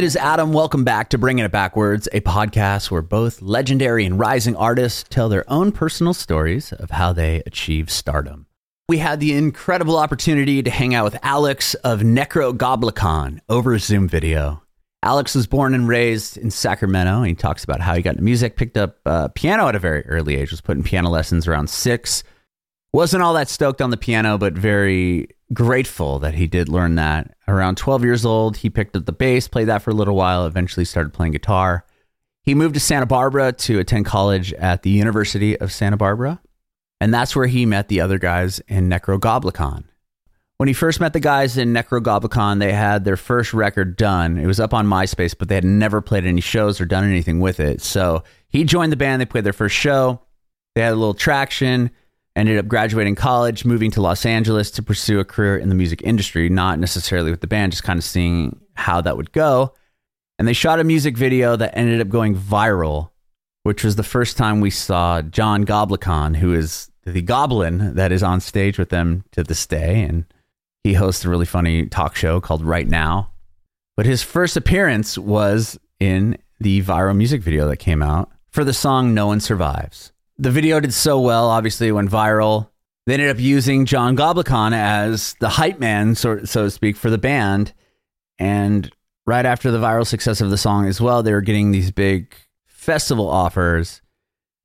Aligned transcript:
It 0.00 0.04
is 0.04 0.16
Adam. 0.16 0.54
Welcome 0.54 0.82
back 0.82 1.10
to 1.10 1.18
Bringing 1.18 1.44
It 1.44 1.52
Backwards, 1.52 2.08
a 2.14 2.22
podcast 2.22 2.90
where 2.90 3.02
both 3.02 3.42
legendary 3.42 4.06
and 4.06 4.18
rising 4.18 4.56
artists 4.56 5.04
tell 5.10 5.28
their 5.28 5.44
own 5.46 5.72
personal 5.72 6.14
stories 6.14 6.72
of 6.72 6.92
how 6.92 7.12
they 7.12 7.42
achieve 7.44 7.90
stardom. 7.90 8.46
We 8.88 8.96
had 8.96 9.20
the 9.20 9.34
incredible 9.34 9.98
opportunity 9.98 10.62
to 10.62 10.70
hang 10.70 10.94
out 10.94 11.04
with 11.04 11.18
Alex 11.22 11.74
of 11.74 12.00
Nekrogoblikon 12.00 13.40
over 13.50 13.74
a 13.74 13.78
Zoom 13.78 14.08
video. 14.08 14.62
Alex 15.02 15.34
was 15.34 15.46
born 15.46 15.74
and 15.74 15.86
raised 15.86 16.38
in 16.38 16.50
Sacramento. 16.50 17.20
He 17.20 17.34
talks 17.34 17.62
about 17.62 17.82
how 17.82 17.94
he 17.94 18.00
got 18.00 18.12
into 18.12 18.22
music, 18.22 18.56
picked 18.56 18.78
up 18.78 19.00
uh, 19.04 19.28
piano 19.28 19.68
at 19.68 19.76
a 19.76 19.78
very 19.78 20.06
early 20.06 20.34
age, 20.34 20.50
was 20.50 20.62
put 20.62 20.78
in 20.78 20.82
piano 20.82 21.10
lessons 21.10 21.46
around 21.46 21.68
six. 21.68 22.22
Wasn't 22.94 23.22
all 23.22 23.34
that 23.34 23.50
stoked 23.50 23.82
on 23.82 23.90
the 23.90 23.98
piano, 23.98 24.38
but 24.38 24.54
very 24.54 25.28
grateful 25.52 26.18
that 26.20 26.34
he 26.34 26.46
did 26.46 26.68
learn 26.68 26.94
that. 26.96 27.34
Around 27.48 27.76
12 27.76 28.04
years 28.04 28.24
old, 28.24 28.58
he 28.58 28.70
picked 28.70 28.96
up 28.96 29.06
the 29.06 29.12
bass, 29.12 29.48
played 29.48 29.68
that 29.68 29.82
for 29.82 29.90
a 29.90 29.94
little 29.94 30.16
while, 30.16 30.46
eventually 30.46 30.84
started 30.84 31.12
playing 31.12 31.32
guitar. 31.32 31.84
He 32.42 32.54
moved 32.54 32.74
to 32.74 32.80
Santa 32.80 33.06
Barbara 33.06 33.52
to 33.52 33.78
attend 33.78 34.06
college 34.06 34.52
at 34.54 34.82
the 34.82 34.90
University 34.90 35.58
of 35.58 35.72
Santa 35.72 35.96
Barbara. 35.96 36.40
And 37.00 37.12
that's 37.12 37.34
where 37.34 37.46
he 37.46 37.66
met 37.66 37.88
the 37.88 38.00
other 38.00 38.18
guys 38.18 38.60
in 38.68 38.88
Nekrogoblikon. 38.88 39.84
When 40.58 40.68
he 40.68 40.74
first 40.74 41.00
met 41.00 41.14
the 41.14 41.20
guys 41.20 41.56
in 41.56 41.72
Nekrogoblikon, 41.72 42.58
they 42.58 42.72
had 42.72 43.04
their 43.04 43.16
first 43.16 43.54
record 43.54 43.96
done. 43.96 44.38
It 44.38 44.46
was 44.46 44.60
up 44.60 44.74
on 44.74 44.86
MySpace, 44.86 45.34
but 45.36 45.48
they 45.48 45.54
had 45.54 45.64
never 45.64 46.02
played 46.02 46.26
any 46.26 46.42
shows 46.42 46.80
or 46.80 46.84
done 46.84 47.04
anything 47.04 47.40
with 47.40 47.60
it. 47.60 47.80
So 47.80 48.24
he 48.48 48.64
joined 48.64 48.92
the 48.92 48.96
band. 48.96 49.20
They 49.20 49.26
played 49.26 49.44
their 49.44 49.54
first 49.54 49.74
show. 49.74 50.20
They 50.74 50.82
had 50.82 50.92
a 50.92 50.96
little 50.96 51.14
traction 51.14 51.90
ended 52.36 52.58
up 52.58 52.68
graduating 52.68 53.14
college, 53.14 53.64
moving 53.64 53.90
to 53.92 54.00
Los 54.00 54.24
Angeles 54.24 54.70
to 54.72 54.82
pursue 54.82 55.20
a 55.20 55.24
career 55.24 55.56
in 55.56 55.68
the 55.68 55.74
music 55.74 56.02
industry, 56.02 56.48
not 56.48 56.78
necessarily 56.78 57.30
with 57.30 57.40
the 57.40 57.46
band, 57.46 57.72
just 57.72 57.84
kind 57.84 57.98
of 57.98 58.04
seeing 58.04 58.60
how 58.74 59.00
that 59.00 59.16
would 59.16 59.32
go. 59.32 59.74
And 60.38 60.46
they 60.48 60.52
shot 60.52 60.80
a 60.80 60.84
music 60.84 61.16
video 61.16 61.56
that 61.56 61.76
ended 61.76 62.00
up 62.00 62.08
going 62.08 62.34
viral, 62.34 63.10
which 63.64 63.84
was 63.84 63.96
the 63.96 64.02
first 64.02 64.36
time 64.36 64.60
we 64.60 64.70
saw 64.70 65.22
John 65.22 65.66
Goblikon, 65.66 66.36
who 66.36 66.54
is 66.54 66.90
the 67.04 67.22
goblin 67.22 67.94
that 67.94 68.12
is 68.12 68.22
on 68.22 68.40
stage 68.40 68.78
with 68.78 68.90
them 68.90 69.24
to 69.32 69.42
this 69.42 69.66
day. 69.66 70.02
And 70.02 70.24
he 70.82 70.94
hosts 70.94 71.24
a 71.24 71.28
really 71.28 71.46
funny 71.46 71.86
talk 71.86 72.16
show 72.16 72.40
called 72.40 72.64
Right 72.64 72.88
Now. 72.88 73.32
But 73.96 74.06
his 74.06 74.22
first 74.22 74.56
appearance 74.56 75.18
was 75.18 75.78
in 75.98 76.38
the 76.58 76.82
viral 76.82 77.16
music 77.16 77.42
video 77.42 77.68
that 77.68 77.76
came 77.76 78.02
out 78.02 78.30
for 78.50 78.64
the 78.64 78.72
song 78.72 79.12
No 79.12 79.26
One 79.26 79.40
Survives 79.40 80.12
the 80.40 80.50
video 80.50 80.80
did 80.80 80.94
so 80.94 81.20
well. 81.20 81.50
Obviously, 81.50 81.88
it 81.88 81.92
went 81.92 82.10
viral. 82.10 82.70
They 83.06 83.14
ended 83.14 83.28
up 83.28 83.38
using 83.38 83.84
John 83.84 84.16
Goblikon 84.16 84.72
as 84.72 85.34
the 85.38 85.50
hype 85.50 85.78
man, 85.78 86.14
so, 86.14 86.44
so 86.44 86.64
to 86.64 86.70
speak, 86.70 86.96
for 86.96 87.10
the 87.10 87.18
band. 87.18 87.74
And 88.38 88.90
right 89.26 89.44
after 89.44 89.70
the 89.70 89.78
viral 89.78 90.06
success 90.06 90.40
of 90.40 90.50
the 90.50 90.56
song 90.56 90.86
as 90.86 91.00
well, 91.00 91.22
they 91.22 91.32
were 91.32 91.42
getting 91.42 91.70
these 91.70 91.90
big 91.90 92.34
festival 92.66 93.28
offers 93.28 94.00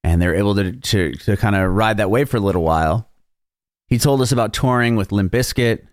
and 0.04 0.22
they 0.22 0.28
were 0.28 0.36
able 0.36 0.56
to, 0.56 0.72
to, 0.72 1.14
to 1.14 1.36
kind 1.36 1.56
of 1.56 1.72
ride 1.72 1.98
that 1.98 2.10
wave 2.10 2.30
for 2.30 2.38
a 2.38 2.42
little 2.42 2.64
while. 2.64 3.10
He 3.88 3.98
told 3.98 4.22
us 4.22 4.32
about 4.32 4.54
touring 4.54 4.96
with 4.96 5.12
Limp 5.12 5.34
Bizkit, 5.34 5.86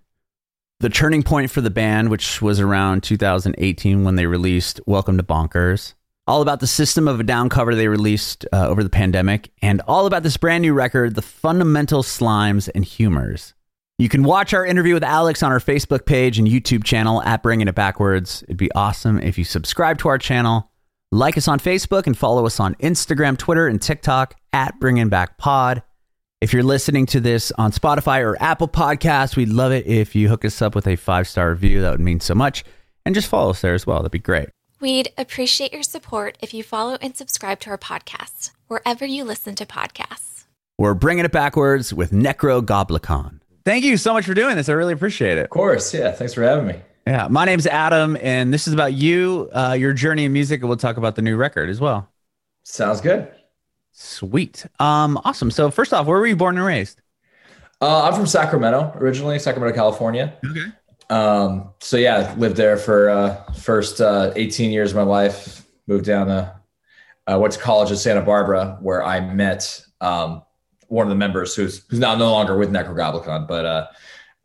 the 0.78 0.90
turning 0.90 1.22
point 1.22 1.50
for 1.50 1.60
the 1.60 1.70
band, 1.70 2.10
which 2.10 2.40
was 2.40 2.60
around 2.60 3.02
2018 3.02 4.04
when 4.04 4.14
they 4.14 4.26
released 4.26 4.80
Welcome 4.86 5.16
to 5.16 5.22
Bonkers 5.22 5.94
all 6.26 6.42
about 6.42 6.60
the 6.60 6.66
System 6.66 7.08
of 7.08 7.20
a 7.20 7.24
Down 7.24 7.48
cover 7.48 7.74
they 7.74 7.88
released 7.88 8.46
uh, 8.52 8.68
over 8.68 8.82
the 8.82 8.90
pandemic, 8.90 9.50
and 9.60 9.80
all 9.88 10.06
about 10.06 10.22
this 10.22 10.36
brand 10.36 10.62
new 10.62 10.72
record, 10.72 11.14
The 11.14 11.22
Fundamental 11.22 12.02
Slimes 12.02 12.68
and 12.74 12.84
Humors. 12.84 13.54
You 13.98 14.08
can 14.08 14.22
watch 14.22 14.54
our 14.54 14.64
interview 14.64 14.94
with 14.94 15.04
Alex 15.04 15.42
on 15.42 15.52
our 15.52 15.60
Facebook 15.60 16.06
page 16.06 16.38
and 16.38 16.48
YouTube 16.48 16.84
channel 16.84 17.22
at 17.22 17.42
Bringing 17.42 17.68
It 17.68 17.74
Backwards. 17.74 18.42
It'd 18.44 18.56
be 18.56 18.72
awesome 18.72 19.18
if 19.20 19.36
you 19.36 19.44
subscribe 19.44 19.98
to 19.98 20.08
our 20.08 20.18
channel, 20.18 20.70
like 21.10 21.36
us 21.36 21.48
on 21.48 21.58
Facebook, 21.58 22.06
and 22.06 22.16
follow 22.16 22.46
us 22.46 22.58
on 22.58 22.74
Instagram, 22.76 23.36
Twitter, 23.36 23.66
and 23.66 23.80
TikTok 23.80 24.34
at 24.52 24.78
Bringing 24.80 25.08
Back 25.08 25.38
Pod. 25.38 25.82
If 26.40 26.52
you're 26.52 26.64
listening 26.64 27.06
to 27.06 27.20
this 27.20 27.52
on 27.52 27.70
Spotify 27.70 28.20
or 28.20 28.40
Apple 28.42 28.66
Podcasts, 28.66 29.36
we'd 29.36 29.48
love 29.48 29.70
it 29.70 29.86
if 29.86 30.16
you 30.16 30.28
hook 30.28 30.44
us 30.44 30.60
up 30.60 30.74
with 30.74 30.88
a 30.88 30.96
five 30.96 31.28
star 31.28 31.50
review. 31.50 31.80
That 31.82 31.92
would 31.92 32.00
mean 32.00 32.18
so 32.20 32.34
much. 32.34 32.64
And 33.04 33.14
just 33.14 33.28
follow 33.28 33.50
us 33.50 33.60
there 33.60 33.74
as 33.74 33.86
well. 33.86 33.98
That'd 33.98 34.10
be 34.12 34.18
great. 34.18 34.48
We'd 34.82 35.12
appreciate 35.16 35.72
your 35.72 35.84
support 35.84 36.36
if 36.42 36.52
you 36.52 36.64
follow 36.64 36.98
and 37.00 37.16
subscribe 37.16 37.60
to 37.60 37.70
our 37.70 37.78
podcast, 37.78 38.50
wherever 38.66 39.06
you 39.06 39.22
listen 39.22 39.54
to 39.54 39.64
podcasts. 39.64 40.42
We're 40.76 40.94
bringing 40.94 41.24
it 41.24 41.30
backwards 41.30 41.94
with 41.94 42.10
Nekrogoblikon. 42.10 43.38
Thank 43.64 43.84
you 43.84 43.96
so 43.96 44.12
much 44.12 44.26
for 44.26 44.34
doing 44.34 44.56
this. 44.56 44.68
I 44.68 44.72
really 44.72 44.92
appreciate 44.92 45.38
it. 45.38 45.44
Of 45.44 45.50
course. 45.50 45.94
Yeah. 45.94 46.10
Thanks 46.10 46.34
for 46.34 46.42
having 46.42 46.66
me. 46.66 46.80
Yeah. 47.06 47.28
My 47.30 47.44
name's 47.44 47.68
Adam, 47.68 48.18
and 48.20 48.52
this 48.52 48.66
is 48.66 48.74
about 48.74 48.94
you, 48.94 49.48
uh, 49.52 49.76
your 49.78 49.92
journey 49.92 50.24
in 50.24 50.32
music, 50.32 50.62
and 50.62 50.68
we'll 50.68 50.76
talk 50.76 50.96
about 50.96 51.14
the 51.14 51.22
new 51.22 51.36
record 51.36 51.70
as 51.70 51.78
well. 51.78 52.10
Sounds 52.64 53.00
good. 53.00 53.30
Sweet. 53.92 54.66
Um, 54.80 55.16
awesome. 55.24 55.52
So, 55.52 55.70
first 55.70 55.92
off, 55.92 56.06
where 56.06 56.18
were 56.18 56.26
you 56.26 56.34
born 56.34 56.56
and 56.56 56.66
raised? 56.66 57.00
Uh, 57.80 58.02
I'm 58.02 58.14
from 58.14 58.26
Sacramento 58.26 58.92
originally, 58.96 59.38
Sacramento, 59.38 59.76
California. 59.76 60.34
Okay. 60.44 60.72
Um, 61.12 61.74
so 61.78 61.98
yeah, 61.98 62.34
lived 62.38 62.56
there 62.56 62.78
for 62.78 63.10
uh, 63.10 63.52
first 63.52 64.00
uh, 64.00 64.32
18 64.34 64.70
years 64.70 64.92
of 64.92 64.96
my 64.96 65.02
life. 65.02 65.66
Moved 65.86 66.06
down 66.06 66.28
to 66.28 66.54
uh, 67.26 67.38
went 67.38 67.52
to 67.52 67.60
college 67.60 67.90
in 67.90 67.98
Santa 67.98 68.22
Barbara, 68.22 68.78
where 68.80 69.04
I 69.04 69.20
met 69.20 69.84
um, 70.00 70.42
one 70.88 71.06
of 71.06 71.10
the 71.10 71.16
members 71.16 71.54
who's 71.54 71.84
who's 71.88 71.98
now 71.98 72.14
no 72.14 72.30
longer 72.30 72.56
with 72.56 72.70
Nekrogoblikon, 72.70 73.46
but 73.46 73.66
uh, 73.66 73.86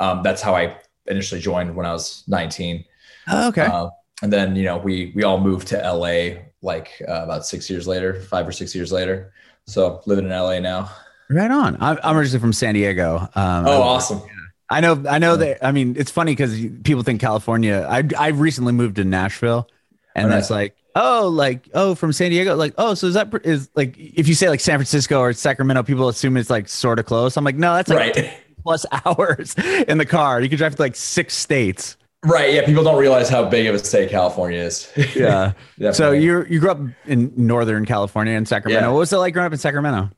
um, 0.01 0.23
that's 0.23 0.41
how 0.41 0.55
I 0.55 0.77
initially 1.05 1.39
joined 1.39 1.73
when 1.73 1.85
I 1.85 1.93
was 1.93 2.23
19. 2.27 2.83
Oh, 3.29 3.47
okay. 3.47 3.65
Uh, 3.65 3.89
and 4.21 4.33
then 4.33 4.57
you 4.57 4.63
know 4.63 4.77
we 4.77 5.13
we 5.15 5.23
all 5.23 5.39
moved 5.39 5.69
to 5.69 5.77
LA 5.77 6.41
like 6.61 7.01
uh, 7.07 7.23
about 7.23 7.45
six 7.45 7.69
years 7.69 7.87
later, 7.87 8.21
five 8.23 8.45
or 8.45 8.51
six 8.51 8.75
years 8.75 8.91
later. 8.91 9.31
So 9.67 10.01
living 10.05 10.25
in 10.25 10.31
LA 10.31 10.59
now. 10.59 10.91
Right 11.29 11.51
on. 11.51 11.77
I'm, 11.81 11.97
I'm 12.03 12.17
originally 12.17 12.41
from 12.41 12.53
San 12.53 12.73
Diego. 12.73 13.19
Um, 13.35 13.67
oh, 13.67 13.81
awesome. 13.81 14.21
I 14.69 14.81
know, 14.81 15.03
I 15.09 15.17
know 15.17 15.37
that. 15.37 15.65
I 15.65 15.71
mean, 15.71 15.95
it's 15.97 16.11
funny 16.11 16.33
because 16.33 16.59
people 16.83 17.03
think 17.03 17.21
California. 17.21 17.87
I 17.89 18.03
I 18.17 18.29
recently 18.29 18.73
moved 18.73 18.97
to 18.97 19.05
Nashville, 19.05 19.69
and 20.13 20.29
that's 20.31 20.49
like, 20.49 20.75
oh, 20.95 21.29
like 21.29 21.69
oh, 21.73 21.95
from 21.95 22.11
San 22.11 22.31
Diego. 22.31 22.55
Like, 22.55 22.73
oh, 22.77 22.93
so 22.93 23.07
is 23.07 23.13
that 23.13 23.33
is 23.45 23.69
like 23.75 23.97
if 23.97 24.27
you 24.27 24.33
say 24.33 24.49
like 24.49 24.59
San 24.59 24.77
Francisco 24.77 25.19
or 25.19 25.31
Sacramento, 25.33 25.83
people 25.83 26.09
assume 26.09 26.35
it's 26.35 26.49
like 26.49 26.67
sort 26.67 26.99
of 26.99 27.05
close. 27.05 27.37
I'm 27.37 27.45
like, 27.45 27.55
no, 27.55 27.75
that's 27.75 27.89
like 27.89 28.15
right. 28.15 28.33
plus 28.63 28.85
hours 29.05 29.55
in 29.87 29.97
the 29.97 30.05
car. 30.05 30.41
You 30.41 30.49
can 30.49 30.57
drive 30.57 30.75
to 30.75 30.81
like 30.81 30.95
six 30.95 31.33
states. 31.33 31.95
Right. 32.25 32.53
Yeah. 32.53 32.65
People 32.65 32.83
don't 32.83 32.99
realize 32.99 33.29
how 33.29 33.47
big 33.47 33.67
of 33.67 33.75
a 33.75 33.79
state 33.79 34.09
California 34.09 34.59
is. 34.59 34.91
yeah. 35.15 35.53
so 35.93 36.11
you 36.11 36.45
you 36.49 36.59
grew 36.59 36.71
up 36.71 36.79
in 37.05 37.31
Northern 37.37 37.85
California 37.85 38.33
in 38.33 38.45
Sacramento. 38.45 38.87
Yeah. 38.87 38.91
What 38.91 38.99
was 38.99 39.13
it 39.13 39.17
like 39.17 39.33
growing 39.33 39.45
up 39.45 39.53
in 39.53 39.59
Sacramento? 39.59 40.09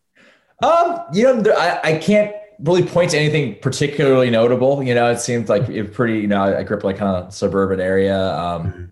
Um, 0.63 1.01
you 1.13 1.23
know, 1.23 1.51
I, 1.51 1.79
I 1.83 1.97
can't 1.99 2.33
really 2.62 2.84
point 2.84 3.12
to 3.12 3.18
anything 3.18 3.56
particularly 3.62 4.30
notable. 4.30 4.84
You 4.84 4.94
know, 4.96 5.09
it 5.09 5.20
seemed 5.20 5.50
like 5.50 5.70
it 5.70 5.94
pretty, 5.94 6.20
you 6.20 6.28
know, 6.28 6.42
I 6.42 6.64
grew 6.64 6.78
up 6.78 6.84
like 6.84 6.97
kind 6.97 7.16
of 7.16 7.34
suburban 7.34 7.80
area. 7.80 8.34
Um, 8.36 8.64
mm-hmm. 8.64 8.84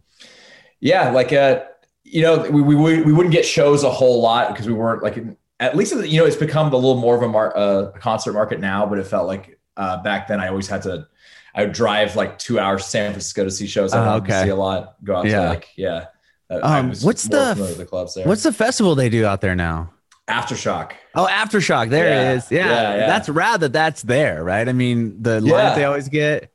yeah, 0.80 1.12
like, 1.12 1.34
uh, 1.34 1.64
you 2.04 2.22
know, 2.22 2.50
we, 2.50 2.62
we, 2.62 3.02
we 3.02 3.14
wouldn't 3.14 3.34
get 3.34 3.46
shows 3.46 3.84
a 3.84 3.92
whole 3.92 4.22
lot 4.22 4.50
because 4.50 4.68
we 4.68 4.74
weren't 4.74 5.04
like, 5.04 5.18
at 5.60 5.76
least, 5.76 5.94
you 5.94 6.20
know, 6.20 6.26
it's 6.26 6.36
become 6.36 6.72
a 6.72 6.76
little 6.76 6.98
more 6.98 7.16
of 7.16 7.22
a, 7.22 7.28
mar- 7.28 7.58
uh, 7.58 7.92
a 7.94 8.00
concert 8.00 8.34
market 8.34 8.60
now, 8.60 8.86
but 8.86 9.00
it 9.00 9.06
felt 9.06 9.28
like 9.28 9.60
uh, 9.76 10.02
back 10.02 10.28
then 10.28 10.40
I 10.40 10.48
always 10.48 10.68
had 10.68 10.84
to, 10.84 11.08
I 11.54 11.64
would 11.64 11.74
drive 11.74 12.16
like 12.16 12.38
two 12.38 12.60
hours 12.60 12.84
to 12.84 12.90
San 12.90 13.12
Francisco 13.12 13.44
to 13.44 13.52
see 13.52 13.68
shows. 13.68 13.94
I 13.94 14.06
uh, 14.06 14.18
okay. 14.18 14.44
see 14.44 14.50
a 14.50 14.56
lot, 14.56 15.04
go 15.04 15.16
out 15.16 15.26
yeah. 15.26 15.42
to 15.42 15.50
like, 15.50 15.68
yeah. 15.76 16.06
Um, 16.50 16.94
what's 17.02 17.24
the, 17.24 17.76
the 17.78 17.86
clubs 17.86 18.14
there. 18.14 18.26
what's 18.26 18.44
the 18.44 18.54
festival 18.54 18.96
they 18.96 19.10
do 19.10 19.26
out 19.26 19.42
there 19.42 19.56
now? 19.56 19.92
Aftershock. 20.28 20.92
Oh, 21.16 21.28
Aftershock. 21.30 21.90
There 21.90 22.10
yeah. 22.10 22.32
it 22.32 22.38
is. 22.38 22.52
Yeah. 22.52 22.68
Yeah, 22.68 22.96
yeah. 22.96 23.08
That's 23.08 23.30
rad 23.30 23.62
that 23.62 23.74
that's 23.74 24.02
there, 24.02 24.44
right? 24.44 24.68
I 24.68 24.74
mean, 24.74 25.22
the 25.22 25.40
line 25.42 25.76
they 25.76 25.86
always 25.86 26.10
get. 26.10 26.52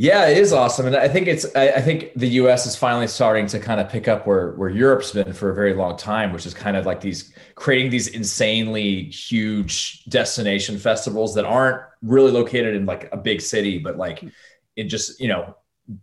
Yeah, 0.00 0.28
it 0.28 0.38
is 0.38 0.52
awesome. 0.52 0.86
And 0.86 0.94
I 0.94 1.08
think 1.08 1.26
it's 1.26 1.44
I, 1.56 1.70
I, 1.70 1.80
think 1.80 2.12
the 2.14 2.28
US 2.42 2.66
is 2.66 2.76
finally 2.76 3.08
starting 3.08 3.48
to 3.48 3.58
kind 3.58 3.80
of 3.80 3.88
pick 3.88 4.06
up 4.06 4.28
where 4.28 4.52
where 4.52 4.68
Europe's 4.68 5.10
been 5.10 5.32
for 5.32 5.50
a 5.50 5.54
very 5.54 5.74
long 5.74 5.96
time, 5.96 6.32
which 6.32 6.46
is 6.46 6.54
kind 6.54 6.76
of 6.76 6.86
like 6.86 7.00
these 7.00 7.34
creating 7.56 7.90
these 7.90 8.06
insanely 8.06 9.04
huge 9.10 10.04
destination 10.04 10.78
festivals 10.78 11.34
that 11.34 11.44
aren't 11.44 11.82
really 12.00 12.30
located 12.30 12.76
in 12.76 12.86
like 12.86 13.08
a 13.10 13.16
big 13.16 13.40
city, 13.40 13.78
but 13.78 13.96
like 13.96 14.24
it 14.76 14.84
just, 14.84 15.18
you 15.20 15.26
know, 15.26 15.56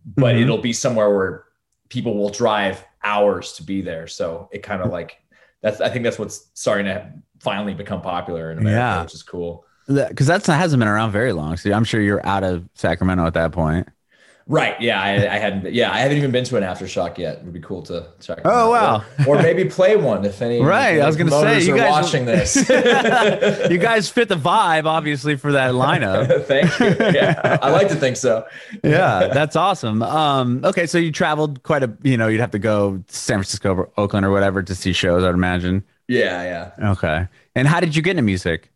but 0.05 0.33
mm-hmm. 0.33 0.43
it'll 0.43 0.57
be 0.57 0.73
somewhere 0.73 1.15
where 1.15 1.45
people 1.87 2.17
will 2.17 2.29
drive 2.29 2.83
hours 3.01 3.53
to 3.53 3.63
be 3.63 3.81
there. 3.81 4.07
So 4.07 4.49
it 4.51 4.61
kind 4.61 4.81
of 4.81 4.91
like 4.91 5.21
that's 5.61 5.81
I 5.81 5.89
think 5.89 6.03
that's 6.03 6.19
what's 6.19 6.49
starting 6.53 6.85
to 6.85 7.11
finally 7.39 7.73
become 7.73 8.01
popular 8.01 8.51
in 8.51 8.59
America, 8.59 8.79
yeah. 8.79 9.01
which 9.03 9.13
is 9.13 9.23
cool. 9.23 9.65
Because 9.87 10.27
that 10.27 10.45
hasn't 10.45 10.79
been 10.79 10.87
around 10.87 11.11
very 11.11 11.31
long. 11.31 11.57
So 11.57 11.71
I'm 11.71 11.83
sure 11.83 12.01
you're 12.01 12.25
out 12.25 12.43
of 12.43 12.67
Sacramento 12.73 13.25
at 13.25 13.35
that 13.35 13.51
point. 13.51 13.87
Right. 14.47 14.79
Yeah. 14.79 15.01
I, 15.01 15.13
I 15.13 15.37
hadn't. 15.39 15.73
Yeah. 15.73 15.91
I 15.91 15.99
haven't 15.99 16.17
even 16.17 16.29
been 16.31 16.43
to 16.45 16.55
an 16.57 16.61
aftershock 16.63 17.17
yet. 17.17 17.37
It 17.39 17.43
would 17.45 17.53
be 17.53 17.59
cool 17.61 17.81
to 17.83 18.07
check. 18.19 18.41
Oh, 18.45 18.71
out. 18.73 19.01
wow. 19.19 19.25
Or, 19.27 19.37
or 19.37 19.41
maybe 19.41 19.65
play 19.65 19.95
one 19.95 20.23
if 20.23 20.39
any. 20.41 20.61
Right, 20.65 20.99
I 20.99 21.07
was 21.07 21.15
gonna 21.15 21.31
say, 21.31 21.41
promoters 21.41 21.67
you 21.67 21.73
are 21.73 21.77
guys- 21.77 21.91
watching 22.03 22.25
this. 22.25 22.55
you 23.71 23.77
guys 23.79 24.07
fit 24.09 24.29
the 24.29 24.35
vibe, 24.35 24.85
obviously, 24.85 25.35
for 25.35 25.51
that 25.53 25.73
lineup. 25.73 26.45
Thank 26.45 26.79
you. 26.79 26.95
Yeah. 27.11 27.57
I 27.61 27.71
like 27.71 27.87
to 27.89 27.95
think 27.95 28.17
so. 28.17 28.45
yeah, 28.83 29.29
that's 29.33 29.55
awesome. 29.55 30.03
Um, 30.03 30.61
okay, 30.63 30.85
so 30.85 30.97
you 30.99 31.11
traveled 31.11 31.63
quite 31.63 31.81
a, 31.83 31.91
you 32.03 32.15
know, 32.17 32.27
you'd 32.27 32.41
have 32.41 32.51
to 32.51 32.59
go 32.59 32.97
to 32.97 33.15
San 33.15 33.37
Francisco, 33.37 33.73
or 33.73 33.89
Oakland, 33.97 34.25
or 34.27 34.31
whatever 34.31 34.61
to 34.61 34.75
see 34.75 34.93
shows. 34.93 35.23
I'd 35.23 35.33
imagine. 35.33 35.83
Yeah. 36.07 36.71
Yeah. 36.79 36.89
Okay, 36.91 37.27
and 37.55 37.67
how 37.67 37.79
did 37.79 37.95
you 37.95 38.03
get 38.03 38.11
into 38.11 38.21
music? 38.21 38.71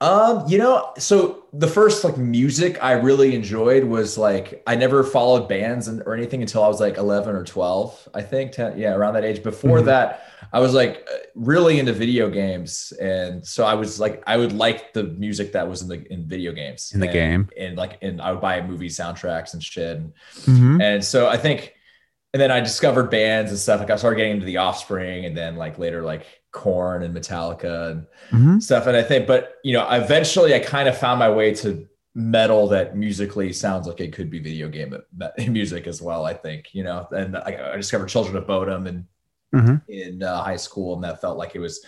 Um, 0.00 0.44
you 0.48 0.58
know, 0.58 0.92
so 0.98 1.44
the 1.52 1.68
first 1.68 2.04
like 2.04 2.18
music 2.18 2.82
I 2.82 2.92
really 2.92 3.34
enjoyed 3.34 3.84
was 3.84 4.18
like 4.18 4.62
I 4.66 4.74
never 4.74 5.02
followed 5.04 5.48
bands 5.48 5.88
and, 5.88 6.02
or 6.04 6.14
anything 6.14 6.42
until 6.42 6.62
I 6.64 6.68
was 6.68 6.80
like 6.80 6.96
11 6.98 7.34
or 7.34 7.44
12, 7.44 8.08
I 8.12 8.20
think. 8.22 8.52
10, 8.52 8.76
yeah, 8.78 8.92
around 8.94 9.14
that 9.14 9.24
age. 9.24 9.42
Before 9.42 9.78
Mhm. 9.80 9.84
that, 9.86 10.26
I 10.52 10.60
was 10.60 10.74
like 10.74 11.08
really 11.34 11.78
into 11.78 11.92
video 11.92 12.28
games, 12.28 12.92
and 13.00 13.46
so 13.46 13.64
I 13.64 13.74
was 13.74 13.98
like 14.00 14.22
I 14.26 14.36
would 14.36 14.52
like 14.52 14.92
the 14.92 15.04
music 15.04 15.52
that 15.52 15.68
was 15.68 15.82
in 15.82 15.88
the 15.88 16.12
in 16.12 16.26
video 16.28 16.52
games 16.52 16.92
In 16.92 17.00
the 17.00 17.06
and, 17.06 17.12
game. 17.14 17.48
and 17.58 17.76
like 17.76 17.98
and 18.02 18.20
I 18.20 18.32
would 18.32 18.40
buy 18.40 18.60
movie 18.62 18.88
soundtracks 18.88 19.54
and 19.54 19.62
shit. 19.62 19.96
And, 19.96 20.12
Mm-hmm. 20.42 20.80
and 20.80 21.04
so 21.04 21.28
I 21.28 21.36
think, 21.38 21.72
and 22.34 22.40
then 22.42 22.50
I 22.50 22.60
discovered 22.60 23.10
bands 23.10 23.50
and 23.52 23.58
stuff. 23.58 23.80
Like 23.80 23.90
I 23.90 23.96
started 23.96 24.16
getting 24.16 24.32
into 24.32 24.46
the 24.46 24.58
Offspring, 24.58 25.24
and 25.24 25.36
then 25.36 25.56
like 25.56 25.78
later 25.78 26.02
like 26.02 26.26
Korn 26.54 27.02
and 27.02 27.14
Metallica 27.14 27.90
and 27.90 28.06
Mm-hmm. 28.32 28.58
stuff. 28.60 28.86
And 28.86 28.96
I 28.96 29.02
think, 29.02 29.26
but 29.26 29.56
you 29.64 29.74
know, 29.74 29.86
eventually 29.90 30.54
I 30.54 30.60
kind 30.60 30.88
of 30.88 30.96
found 30.96 31.18
my 31.18 31.28
way 31.28 31.52
to 31.56 31.86
metal 32.14 32.68
that 32.68 32.96
musically 32.96 33.52
sounds 33.52 33.86
like 33.86 34.00
it 34.00 34.12
could 34.14 34.30
be 34.30 34.38
video 34.38 34.68
game 34.68 34.96
music 35.48 35.86
as 35.86 36.00
well. 36.00 36.24
I 36.24 36.32
think, 36.32 36.68
you 36.72 36.82
know, 36.84 37.06
and 37.10 37.36
I, 37.36 37.72
I 37.74 37.76
discovered 37.76 38.08
Children 38.08 38.36
of 38.36 38.46
Bodom 38.46 38.86
and 38.88 39.04
Mhm. 39.54 39.82
in 39.88 40.22
uh, 40.22 40.42
high 40.42 40.56
school, 40.56 40.94
and 40.96 41.04
that 41.04 41.20
felt 41.20 41.38
like 41.38 41.54
it 41.54 41.60
was 41.60 41.84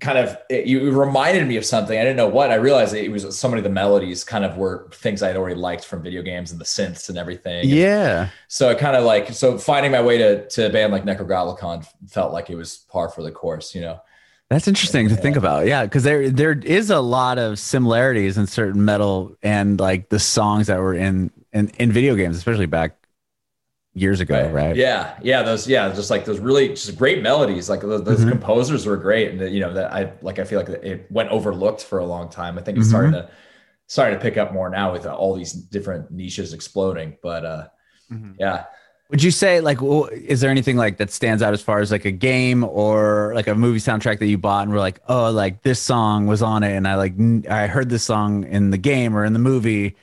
kind 0.00 0.18
of 0.18 0.36
it, 0.48 0.66
you 0.66 0.90
reminded 0.90 1.46
me 1.46 1.56
of 1.56 1.64
something. 1.64 1.98
I 1.98 2.02
didn't 2.02 2.16
know 2.16 2.28
what. 2.28 2.50
I 2.50 2.54
realized 2.56 2.94
it 2.94 3.10
was 3.10 3.38
so 3.38 3.48
many 3.48 3.60
of 3.60 3.64
the 3.64 3.70
melodies 3.70 4.24
kind 4.24 4.44
of 4.44 4.56
were 4.56 4.88
things 4.92 5.22
I'd 5.22 5.36
already 5.36 5.54
liked 5.54 5.84
from 5.84 6.02
video 6.02 6.22
games 6.22 6.52
and 6.52 6.60
the 6.60 6.64
synths 6.64 7.08
and 7.08 7.18
everything. 7.18 7.60
And 7.60 7.68
Yeah. 7.68 8.28
so 8.48 8.68
I 8.68 8.74
kind 8.74 8.96
of 8.96 9.04
like 9.04 9.32
so 9.32 9.58
finding 9.58 9.92
my 9.92 10.02
way 10.02 10.18
to 10.18 10.48
to 10.48 10.66
a 10.66 10.70
band 10.70 10.92
like 10.92 11.04
Nekrogoblikon 11.04 11.86
felt 12.08 12.32
like 12.32 12.50
it 12.50 12.56
was 12.56 12.78
par 12.90 13.08
for 13.08 13.22
the 13.22 13.30
course, 13.32 13.74
you 13.74 13.80
know. 13.80 14.00
That's 14.50 14.66
interesting 14.66 15.08
to 15.10 15.16
think 15.16 15.36
about. 15.36 15.66
Yeah, 15.66 15.84
because 15.84 16.04
there 16.04 16.30
there 16.30 16.52
is 16.58 16.88
a 16.90 17.00
lot 17.00 17.38
of 17.38 17.58
similarities 17.58 18.38
in 18.38 18.46
certain 18.46 18.84
metal 18.84 19.36
and 19.42 19.78
like 19.78 20.08
the 20.08 20.18
songs 20.18 20.68
that 20.68 20.80
were 20.80 20.94
in 20.94 21.30
in, 21.52 21.68
in 21.78 21.92
video 21.92 22.14
games, 22.14 22.36
especially 22.36 22.66
back 22.66 22.96
years 24.00 24.20
ago, 24.20 24.48
right? 24.50 24.74
Yeah, 24.76 25.18
yeah, 25.22 25.42
those 25.42 25.66
yeah, 25.68 25.88
just 25.92 26.10
like 26.10 26.24
those 26.24 26.38
really 26.40 26.68
just 26.68 26.96
great 26.96 27.22
melodies. 27.22 27.68
Like 27.68 27.80
those, 27.80 28.02
those 28.04 28.20
Mhm. 28.24 28.30
composers 28.30 28.86
were 28.86 28.96
great, 28.96 29.30
and 29.32 29.52
you 29.52 29.60
know 29.60 29.72
that 29.74 29.92
I 29.92 30.12
like 30.22 30.38
I 30.38 30.44
feel 30.44 30.58
like 30.60 30.68
it 30.68 31.06
went 31.10 31.30
overlooked 31.30 31.82
for 31.84 31.98
a 31.98 32.04
long 32.06 32.28
time. 32.28 32.58
I 32.58 32.62
think 32.62 32.78
it's 32.78 32.86
Mhm. 32.86 32.90
starting 32.90 33.12
to 33.12 33.28
starting 33.86 34.18
to 34.18 34.22
pick 34.22 34.36
up 34.36 34.52
more 34.52 34.68
now 34.68 34.92
with 34.92 35.06
all 35.06 35.34
these 35.34 35.52
different 35.52 36.10
niches 36.10 36.52
exploding. 36.52 37.16
But 37.22 37.44
uh, 37.44 37.64
Mhm. 38.12 38.34
yeah, 38.38 38.64
Would 39.10 39.22
you 39.22 39.30
say 39.30 39.60
like 39.62 39.78
w- 39.78 40.04
is 40.12 40.42
there 40.42 40.50
anything 40.50 40.76
like 40.76 40.98
that 40.98 41.10
stands 41.10 41.42
out 41.42 41.54
as 41.54 41.62
far 41.62 41.80
as 41.80 41.90
like 41.90 42.04
a 42.04 42.10
game 42.10 42.62
or 42.62 43.32
like 43.34 43.46
a 43.46 43.54
movie 43.54 43.78
soundtrack 43.78 44.18
that 44.18 44.26
you 44.26 44.36
bought 44.36 44.64
and 44.64 44.70
were 44.72 44.78
like, 44.78 45.00
oh, 45.08 45.30
like 45.30 45.62
this 45.62 45.80
song 45.80 46.26
was 46.26 46.42
on 46.42 46.62
it 46.62 46.76
and 46.76 46.86
I 46.86 46.96
like 46.96 47.14
I 47.48 47.66
heard 47.68 47.88
this 47.88 48.02
song 48.02 48.44
in 48.44 48.68
the 48.70 48.76
game 48.76 49.16
or 49.16 49.24
in 49.24 49.32
the 49.32 49.38
movie 49.38 49.96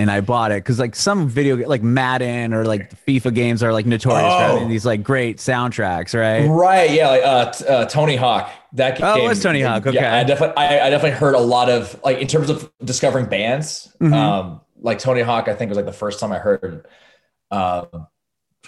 and 0.00 0.10
I 0.10 0.22
bought 0.22 0.50
it 0.50 0.64
because 0.64 0.78
like 0.78 0.96
some 0.96 1.28
video 1.28 1.56
like 1.68 1.82
Madden 1.82 2.54
or 2.54 2.64
like 2.64 2.90
FIFA 3.06 3.34
games 3.34 3.62
are 3.62 3.70
like 3.72 3.84
notorious 3.86 4.22
for 4.22 4.28
Oh. 4.28 4.52
having 4.54 4.68
these 4.70 4.86
like 4.86 5.02
great 5.02 5.36
soundtracks, 5.36 6.18
right? 6.18 6.46
right, 6.48 6.90
yeah, 6.90 7.08
like 7.08 7.22
uh, 7.24 7.50
t- 7.52 7.66
uh, 7.66 7.84
Tony 7.84 8.16
Hawk. 8.16 8.50
That 8.72 9.02
Oh, 9.02 9.24
it 9.24 9.28
was 9.28 9.42
Tony 9.42 9.60
Hawk, 9.60 9.86
okay. 9.86 9.96
Yeah, 9.96 10.16
I 10.16 10.24
definitely, 10.24 10.56
I, 10.56 10.86
I 10.86 10.90
definitely 10.90 11.18
heard 11.18 11.34
a 11.34 11.40
lot 11.40 11.68
of 11.68 12.00
like 12.02 12.18
in 12.18 12.26
terms 12.28 12.48
of 12.48 12.70
discovering 12.82 13.26
bands. 13.26 13.94
Mhm. 14.00 14.12
Um, 14.14 14.60
like 14.80 14.98
Tony 14.98 15.20
Hawk, 15.20 15.48
I 15.48 15.54
think 15.54 15.68
was 15.68 15.76
like 15.76 15.86
the 15.86 15.92
first 15.92 16.18
time 16.18 16.32
I 16.32 16.38
heard. 16.38 16.86
Um, 17.50 18.06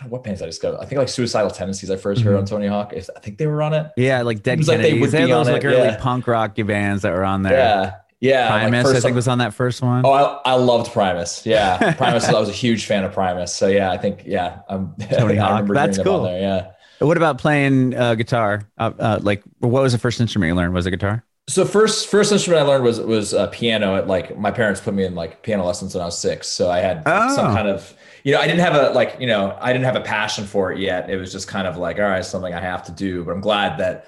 what 0.08 0.24
bands 0.24 0.42
I 0.42 0.46
discovered? 0.46 0.78
I 0.80 0.84
think 0.86 0.98
like 0.98 1.08
Suicidal 1.08 1.50
Tendencies. 1.50 1.90
I 1.90 1.96
1st 1.96 2.22
heard 2.22 2.34
Mhm. 2.34 2.38
on 2.40 2.44
Tony 2.46 2.66
Hawk. 2.66 2.92
I 2.96 3.00
think 3.20 3.38
they 3.38 3.46
were 3.46 3.62
on 3.62 3.72
it. 3.74 3.86
Yeah, 3.96 4.22
like 4.22 4.42
Dead 4.42 4.54
It 4.54 4.58
was 4.58 4.68
like 4.68 4.78
they 4.78 4.84
Kennedys. 4.90 5.00
would 5.00 5.10
They 5.12 5.20
had 5.20 5.30
those 5.30 5.48
like 5.48 5.64
early 5.64 5.76
yeah. 5.76 5.96
punk 5.98 6.26
rock 6.26 6.56
bands 6.66 7.02
that 7.02 7.12
were 7.12 7.24
on 7.24 7.42
there. 7.42 7.52
Yeah, 7.52 7.92
yeah. 8.22 8.48
like, 8.50 8.62
Primus, 8.62 8.82
first 8.84 8.96
I 8.96 9.00
think, 9.00 9.14
was 9.16 9.28
on 9.28 9.38
that 9.38 9.52
first 9.54 9.82
one. 9.82 10.04
Oh, 10.06 10.10
I, 10.12 10.52
I 10.52 10.54
loved 10.54 10.92
Primus. 10.92 11.44
Yeah, 11.44 11.92
Primus. 11.98 12.24
I 12.28 12.38
was 12.38 12.48
a 12.48 12.52
huge 12.52 12.86
fan 12.86 13.04
of 13.04 13.12
Primus. 13.12 13.54
So 13.54 13.66
yeah, 13.68 13.90
I 13.90 13.98
think 13.98 14.22
yeah, 14.24 14.60
I'm 14.68 14.94
Tony 15.10 15.36
Hawk. 15.36 15.66
That's 15.68 15.96
hearing 15.96 16.06
them 16.06 16.14
on 16.14 16.20
cool. 16.20 16.22
There, 16.24 16.40
yeah. 16.40 16.72
What 17.06 17.16
about 17.16 17.38
playing 17.38 17.94
uh, 17.94 18.14
guitar? 18.14 18.62
Uh, 18.78 18.92
uh, 18.98 19.18
like, 19.22 19.42
what 19.58 19.82
was 19.82 19.92
the 19.92 19.98
first 19.98 20.20
instrument 20.20 20.48
you 20.50 20.54
learned? 20.54 20.72
Was 20.72 20.86
it 20.86 20.90
guitar? 20.92 21.24
So 21.48 21.64
first 21.64 22.06
first 22.08 22.30
instrument 22.30 22.62
I 22.62 22.66
learned 22.66 22.84
was 22.84 23.00
was 23.00 23.34
uh, 23.34 23.48
piano. 23.48 23.96
At 23.96 24.06
like 24.06 24.38
my 24.38 24.52
parents 24.52 24.80
put 24.80 24.94
me 24.94 25.04
in 25.04 25.16
like 25.16 25.42
piano 25.42 25.64
lessons 25.64 25.94
when 25.94 26.02
I 26.02 26.04
was 26.06 26.16
six. 26.18 26.46
So 26.48 26.70
I 26.70 26.78
had 26.78 27.02
Oh. 27.04 27.34
some 27.34 27.52
kind 27.54 27.66
of 27.66 27.92
you 28.22 28.32
know 28.32 28.38
I 28.40 28.46
didn't 28.46 28.60
have 28.60 28.76
a 28.76 28.90
like 28.90 29.16
you 29.18 29.26
know 29.26 29.58
I 29.60 29.72
didn't 29.72 29.84
have 29.84 29.96
a 29.96 30.00
passion 30.00 30.44
for 30.44 30.70
it 30.72 30.78
yet. 30.78 31.10
It 31.10 31.16
was 31.16 31.32
just 31.32 31.48
kind 31.48 31.66
of 31.66 31.76
like 31.76 31.96
all 31.98 32.04
right, 32.04 32.24
something 32.24 32.54
I 32.54 32.60
have 32.60 32.84
to 32.84 32.92
do. 32.92 33.24
But 33.24 33.32
I'm 33.32 33.40
glad 33.40 33.78
that 33.78 34.06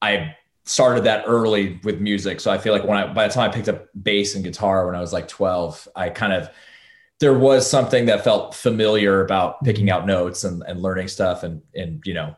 I 0.00 0.34
started 0.64 1.04
that 1.04 1.24
early 1.26 1.80
with 1.82 2.00
music. 2.00 2.40
So 2.40 2.50
I 2.50 2.58
feel 2.58 2.72
like 2.72 2.84
when 2.84 2.96
I 2.96 3.12
by 3.12 3.26
the 3.26 3.34
time 3.34 3.50
I 3.50 3.52
picked 3.52 3.68
up 3.68 3.88
bass 4.00 4.34
and 4.34 4.44
guitar 4.44 4.86
when 4.86 4.94
I 4.94 5.00
was 5.00 5.12
like 5.12 5.28
12, 5.28 5.88
I 5.96 6.08
kind 6.08 6.32
of 6.32 6.50
there 7.20 7.34
was 7.36 7.68
something 7.68 8.06
that 8.06 8.24
felt 8.24 8.54
familiar 8.54 9.24
about 9.24 9.62
picking 9.64 9.86
mm-hmm. 9.86 9.94
out 9.94 10.06
notes 10.06 10.44
and, 10.44 10.62
and 10.66 10.80
learning 10.80 11.08
stuff 11.08 11.42
and 11.42 11.62
and 11.74 12.02
you 12.04 12.14
know 12.14 12.36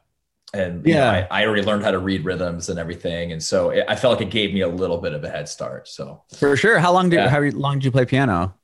and 0.53 0.87
you 0.87 0.95
know, 0.95 1.01
Yeah. 1.01 1.27
I, 1.31 1.43
I 1.43 1.47
already 1.47 1.63
learned 1.63 1.85
how 1.85 1.91
to 1.91 1.99
read 1.99 2.25
rhythms 2.25 2.69
and 2.69 2.79
everything 2.79 3.33
and 3.33 3.43
so 3.43 3.71
it, 3.71 3.85
I 3.89 3.97
felt 3.97 4.19
like 4.19 4.27
it 4.27 4.31
gave 4.31 4.55
me 4.55 4.61
a 4.61 4.69
little 4.69 4.99
bit 4.99 5.13
of 5.13 5.25
a 5.25 5.31
head 5.31 5.49
start 5.49 5.89
so 5.89 6.23
For 6.37 6.57
sure. 6.57 6.79
How 6.79 6.93
long 6.93 7.11
did 7.11 7.17
Yeah. 7.17 7.29
how 7.29 7.41
long 7.41 7.75
did 7.75 7.85
you 7.85 7.91
play 7.91 8.05
piano? 8.05 8.55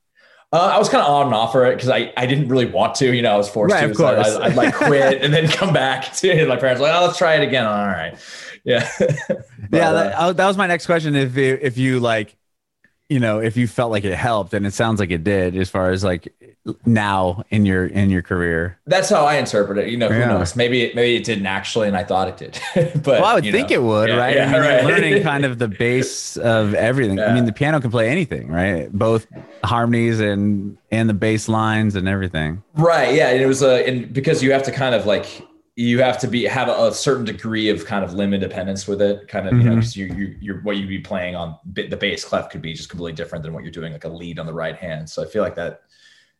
Uh, 0.53 0.57
I 0.75 0.79
was 0.79 0.89
kind 0.89 1.03
of 1.05 1.11
on 1.11 1.27
and 1.27 1.35
off 1.35 1.53
for 1.53 1.67
it 1.67 1.77
because 1.77 1.89
I, 1.91 2.13
I 2.17 2.27
didn't 2.27 2.49
really 2.49 2.67
want 2.67 2.95
to 2.97 3.15
you 3.15 3.23
know 3.23 3.33
I 3.35 3.37
was 3.37 3.49
forced 3.49 3.75
Right, 3.75 3.85
to 3.85 3.91
of 3.91 3.97
so 3.97 4.15
course. 4.15 4.37
I, 4.37 4.47
I'd 4.47 4.55
like 4.57 4.75
quit 4.83 5.23
and 5.23 5.33
then 5.33 5.49
come 5.49 5.73
back 5.73 6.13
to 6.17 6.29
it. 6.29 6.49
my 6.49 6.57
parents 6.57 6.81
were 6.81 6.89
like 6.89 6.97
oh 7.01 7.07
let's 7.07 7.19
try 7.19 7.35
it 7.37 7.43
again 7.47 7.67
all 7.67 7.87
right 7.87 8.17
yeah 8.65 8.89
But, 9.71 9.79
yeah, 9.79 9.93
that, 9.93 10.13
uh, 10.15 10.33
that 10.33 10.47
was 10.49 10.57
my 10.57 10.67
next 10.67 10.87
question. 10.87 11.15
If 11.15 11.37
if 11.37 11.79
you 11.79 12.01
like, 12.01 12.37
you 13.11 13.21
know, 13.21 13.41
if 13.41 13.57
you 13.59 13.67
felt 13.67 13.91
like 13.91 14.05
it 14.05 14.15
helped, 14.17 14.55
and 14.55 14.67
it 14.67 14.73
sounds 14.73 15.01
like 15.01 15.11
it 15.11 15.23
did, 15.25 15.55
as 15.57 15.69
far 15.69 15.91
as 15.91 16.03
like 16.03 16.33
now 16.87 17.43
in 17.51 17.67
your 17.67 17.87
in 17.87 18.11
your 18.11 18.23
career. 18.23 18.79
that's 18.87 19.09
how 19.09 19.25
I 19.25 19.37
interpret 19.37 19.79
it 19.79 19.89
you 19.89 19.97
know 19.97 20.09
who 20.09 20.19
Yeah. 20.19 20.27
knows 20.29 20.55
maybe 20.55 20.83
it, 20.83 20.95
maybe 20.95 21.17
it 21.17 21.25
didn't 21.25 21.47
actually 21.47 21.89
and 21.89 21.97
I 21.97 22.05
thought 22.05 22.29
it 22.29 22.37
did 22.37 22.61
but 23.03 23.07
Well, 23.21 23.25
I 23.25 23.35
would 23.35 23.45
think 23.45 23.71
know. 23.71 23.77
it 23.77 23.83
would, 23.83 24.09
Yeah, 24.11 24.17
right? 24.17 24.37
yeah, 24.37 24.49
I 24.49 24.53
mean, 24.53 24.61
right. 24.61 24.85
Learning 24.85 25.23
kind 25.33 25.45
of 25.47 25.59
the 25.59 25.69
base 25.69 26.37
of 26.37 26.75
everything. 26.75 27.19
I 27.19 27.33
mean, 27.35 27.47
the 27.47 27.53
piano 27.53 27.81
can 27.81 27.91
play 27.91 28.09
anything, 28.11 28.49
right? 28.49 28.93
Both 28.93 29.27
harmonies 29.65 30.21
and 30.21 30.77
and 30.93 31.09
the 31.09 31.15
bass 31.15 31.49
lines 31.49 31.97
and 31.97 32.07
everything. 32.07 32.63
Right. 32.75 33.15
Yeah. 33.15 33.31
And 33.31 33.41
it 33.41 33.47
was 33.47 33.63
a, 33.63 33.87
and 33.89 34.13
because 34.13 34.43
you 34.43 34.53
have 34.53 34.63
to 34.65 34.73
kind 34.73 34.95
of 34.95 35.07
like, 35.07 35.27
you 35.81 36.03
have 36.03 36.19
to 36.19 36.29
be, 36.29 36.45
have 36.45 36.69
a, 36.69 36.89
a 36.89 36.93
certain 36.93 37.25
degree 37.25 37.69
of 37.71 37.87
kind 37.87 38.05
of 38.05 38.13
limb 38.13 38.35
independence 38.35 38.87
with 38.87 39.01
it. 39.01 39.29
Kind 39.29 39.49
of, 39.49 39.55
you 39.57 39.65
know, 39.65 39.77
Mhm. 39.77 39.81
'cause 39.81 39.97
you, 39.97 40.07
you, 40.07 40.37
you're, 40.41 40.61
what 40.61 40.77
you'd 40.77 40.89
be 40.89 40.99
playing 40.99 41.35
on 41.35 41.57
the 41.65 41.97
bass 41.97 42.25
clef 42.25 42.51
could 42.51 42.61
be 42.61 42.75
just 42.75 42.91
completely 42.91 43.15
different 43.15 43.43
than 43.45 43.53
what 43.55 43.63
you're 43.65 43.73
doing, 43.73 43.93
like 43.93 44.05
a 44.05 44.09
lead 44.09 44.39
on 44.39 44.47
the 44.47 44.53
right 44.53 44.77
hand. 44.77 45.09
So 45.09 45.23
I 45.23 45.27
feel 45.27 45.43
like 45.43 45.55
that, 45.57 45.83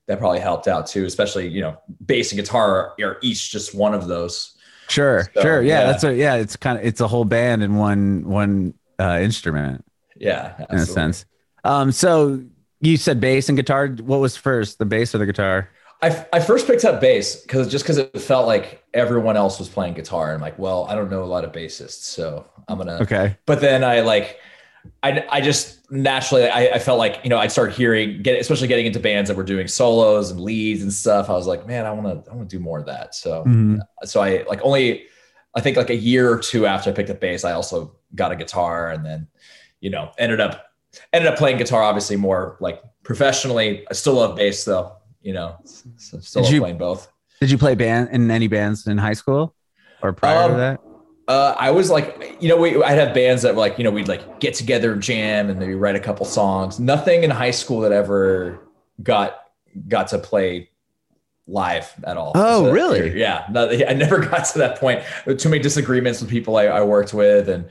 that 0.09 0.19
probably 0.19 0.41
helped 0.41 0.69
out 0.69 0.87
too, 0.87 1.05
especially, 1.07 1.49
you 1.49 1.63
know, 1.63 1.79
bass 2.05 2.33
and 2.33 2.41
guitar 2.41 2.95
are 3.01 3.17
each 3.23 3.51
just 3.51 3.75
one 3.75 3.95
of 3.95 4.09
those. 4.09 4.57
Sure, 4.89 5.27
So, 5.35 5.41
sure, 5.43 5.63
yeah, 5.63 5.81
yeah. 5.81 5.87
That's 5.87 6.05
a 6.05 6.15
yeah. 6.15 6.35
It's 6.35 6.57
kind 6.57 6.77
of 6.79 6.85
it's 6.85 7.01
a 7.01 7.09
whole 7.09 7.25
band 7.25 7.63
in 7.63 7.77
one 7.77 8.25
one 8.25 8.75
uh, 8.99 9.21
instrument 9.23 9.85
Yeah. 10.17 10.67
in 10.69 10.79
a 10.79 10.85
sense. 10.87 11.25
Um, 11.65 11.93
so 11.93 12.43
you 12.81 12.97
said 12.97 13.21
bass 13.21 13.49
and 13.49 13.57
guitar. 13.57 13.87
What 13.87 14.19
was 14.21 14.37
first, 14.37 14.79
the 14.79 14.85
bass 14.85 15.15
or 15.15 15.19
the 15.19 15.27
guitar? 15.27 15.71
I, 16.03 16.27
I 16.33 16.41
first 16.41 16.67
picked 16.67 16.85
up 16.85 17.01
bass 17.01 17.43
because 17.43 17.69
just 17.69 17.85
because 17.85 17.99
it 17.99 18.19
felt 18.21 18.47
like 18.47 18.83
everyone 18.95 19.37
else 19.37 19.59
was 19.59 19.69
playing 19.69 19.95
guitar. 19.95 20.29
And 20.29 20.37
I'm 20.37 20.41
like, 20.41 20.59
well, 20.59 20.85
I 20.85 20.95
don't 20.95 21.11
know 21.11 21.23
a 21.23 21.27
lot 21.27 21.45
of 21.45 21.53
bassists, 21.53 22.03
so 22.05 22.47
I'm 22.69 22.79
gonna 22.79 22.99
Okay, 23.03 23.37
but 23.47 23.61
then 23.61 23.85
I 23.85 24.01
like, 24.01 24.39
I, 25.03 25.27
I 25.31 25.41
just 25.43 25.91
naturally, 25.93 26.49
I, 26.49 26.69
I 26.77 26.79
felt 26.79 26.99
like, 26.99 27.21
you 27.23 27.29
know, 27.29 27.37
I'd 27.39 27.53
start 27.53 27.73
hearing, 27.73 28.23
get, 28.23 28.41
especially 28.41 28.69
getting 28.69 28.87
into 28.87 28.99
bands 29.01 29.29
that 29.29 29.37
were 29.37 29.45
doing 29.45 29.69
solos 29.69 30.31
and 30.31 30.41
leads 30.41 30.83
and 30.83 30.91
stuff. 30.93 31.29
I 31.29 31.35
was 31.35 31.47
like, 31.47 31.67
man, 31.67 31.85
I 31.85 31.91
want 31.93 32.25
to, 32.25 32.31
I 32.31 32.35
want 32.35 32.49
to 32.49 32.57
do 32.57 32.63
more 32.63 32.79
of 32.79 32.87
that. 32.87 33.15
So, 33.15 33.45
Mhm. 33.45 33.81
so 34.05 34.23
I 34.23 34.45
like 34.49 34.61
only, 34.63 35.05
I 35.55 35.61
think 35.61 35.77
like 35.77 35.91
a 35.91 35.97
year 35.97 36.33
or 36.33 36.39
two 36.39 36.65
after 36.67 36.89
I 36.91 36.95
picked 36.95 37.11
up 37.11 37.21
bass, 37.21 37.45
I 37.45 37.53
also 37.53 37.95
got 38.15 38.33
a 38.33 38.37
guitar 38.37 38.91
and 38.91 39.05
then, 39.05 39.29
you 39.81 39.91
know, 39.91 40.13
ended 40.17 40.41
up, 40.41 40.67
ended 41.13 41.31
up 41.31 41.39
playing 41.39 41.59
guitar, 41.59 41.83
obviously 41.83 42.17
more 42.17 42.57
like 42.61 42.83
professionally. 43.03 43.87
I 43.91 43.93
still 43.95 44.15
love 44.15 44.37
bass 44.37 44.65
though, 44.65 44.97
you 45.23 45.33
know, 45.33 45.57
so 45.65 46.19
still 46.21 46.43
Did 46.43 46.53
you- 46.53 46.61
playing 46.61 46.79
both. 46.79 47.09
Did 47.41 47.51
you 47.51 47.57
play 47.59 47.75
band 47.75 48.11
in 48.13 48.31
any 48.31 48.49
bands 48.49 48.87
in 48.87 48.99
high 48.99 49.15
school 49.15 49.55
or 50.03 50.13
prior 50.13 50.49
to 50.49 50.53
Um, 50.55 50.59
that? 50.61 50.81
Uh, 51.27 51.55
I 51.59 51.71
was 51.71 51.91
like, 51.91 52.37
you 52.41 52.49
know, 52.51 52.57
we, 52.59 52.83
I'd 52.83 52.99
have 52.99 53.15
bands 53.15 53.43
that 53.43 53.55
were 53.55 53.61
like, 53.61 53.79
you 53.79 53.85
know, 53.85 53.91
we'd 53.91 54.09
like 54.09 54.41
get 54.41 54.53
together, 54.55 54.95
jam, 54.97 55.49
and 55.49 55.59
maybe 55.59 55.75
write 55.75 55.95
a 55.97 56.01
couple 56.01 56.27
songs. 56.27 56.79
Nothing 56.79 57.23
in 57.23 57.31
high 57.31 57.53
school 57.53 57.81
that 57.81 57.93
ever 57.93 58.59
got 59.03 59.41
got 59.89 60.09
to 60.09 60.19
play 60.19 60.69
live 61.47 61.93
at 62.05 62.17
all. 62.17 62.33
Oh, 62.35 62.65
So, 62.67 62.73
really? 62.73 63.19
Yeah. 63.19 63.45
I 63.49 63.95
never 63.95 64.19
got 64.27 64.45
to 64.47 64.59
that 64.59 64.79
point. 64.79 65.03
Too 65.39 65.49
many 65.49 65.63
disagreements 65.63 66.21
with 66.21 66.29
people 66.29 66.57
I, 66.57 66.65
I 66.67 66.83
worked 66.83 67.15
with. 67.15 67.49
And, 67.49 67.69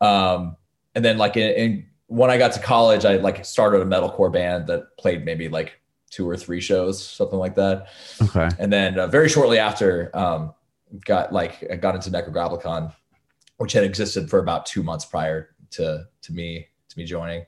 um, 0.00 0.56
and 0.94 1.04
then 1.04 1.18
like 1.18 1.36
in, 1.36 1.50
in, 1.50 1.86
when 2.06 2.30
I 2.30 2.38
got 2.38 2.52
to 2.52 2.60
college, 2.60 3.04
I 3.04 3.16
like 3.16 3.44
started 3.44 3.80
a 3.80 3.84
metalcore 3.84 4.32
band 4.32 4.66
that 4.68 4.96
played 4.98 5.24
maybe 5.24 5.48
like 5.48 5.78
two 6.14 6.28
or 6.28 6.36
three 6.36 6.60
shows, 6.60 7.04
something 7.04 7.38
like 7.38 7.56
that. 7.56 7.88
Okay. 8.22 8.48
And 8.60 8.72
then 8.72 8.98
uh, 8.98 9.08
very 9.08 9.28
shortly 9.28 9.58
after, 9.58 10.10
um, 10.16 10.54
got 11.04 11.32
like 11.32 11.80
got 11.80 11.96
into 11.96 12.08
Nekrogoblikon, 12.10 12.94
which 13.56 13.72
had 13.72 13.82
existed 13.82 14.30
for 14.30 14.38
about 14.38 14.64
two 14.64 14.82
months 14.84 15.04
prior 15.04 15.50
to 15.72 16.04
to 16.22 16.32
me 16.32 16.68
to 16.88 16.98
me 16.98 17.04
joining. 17.04 17.44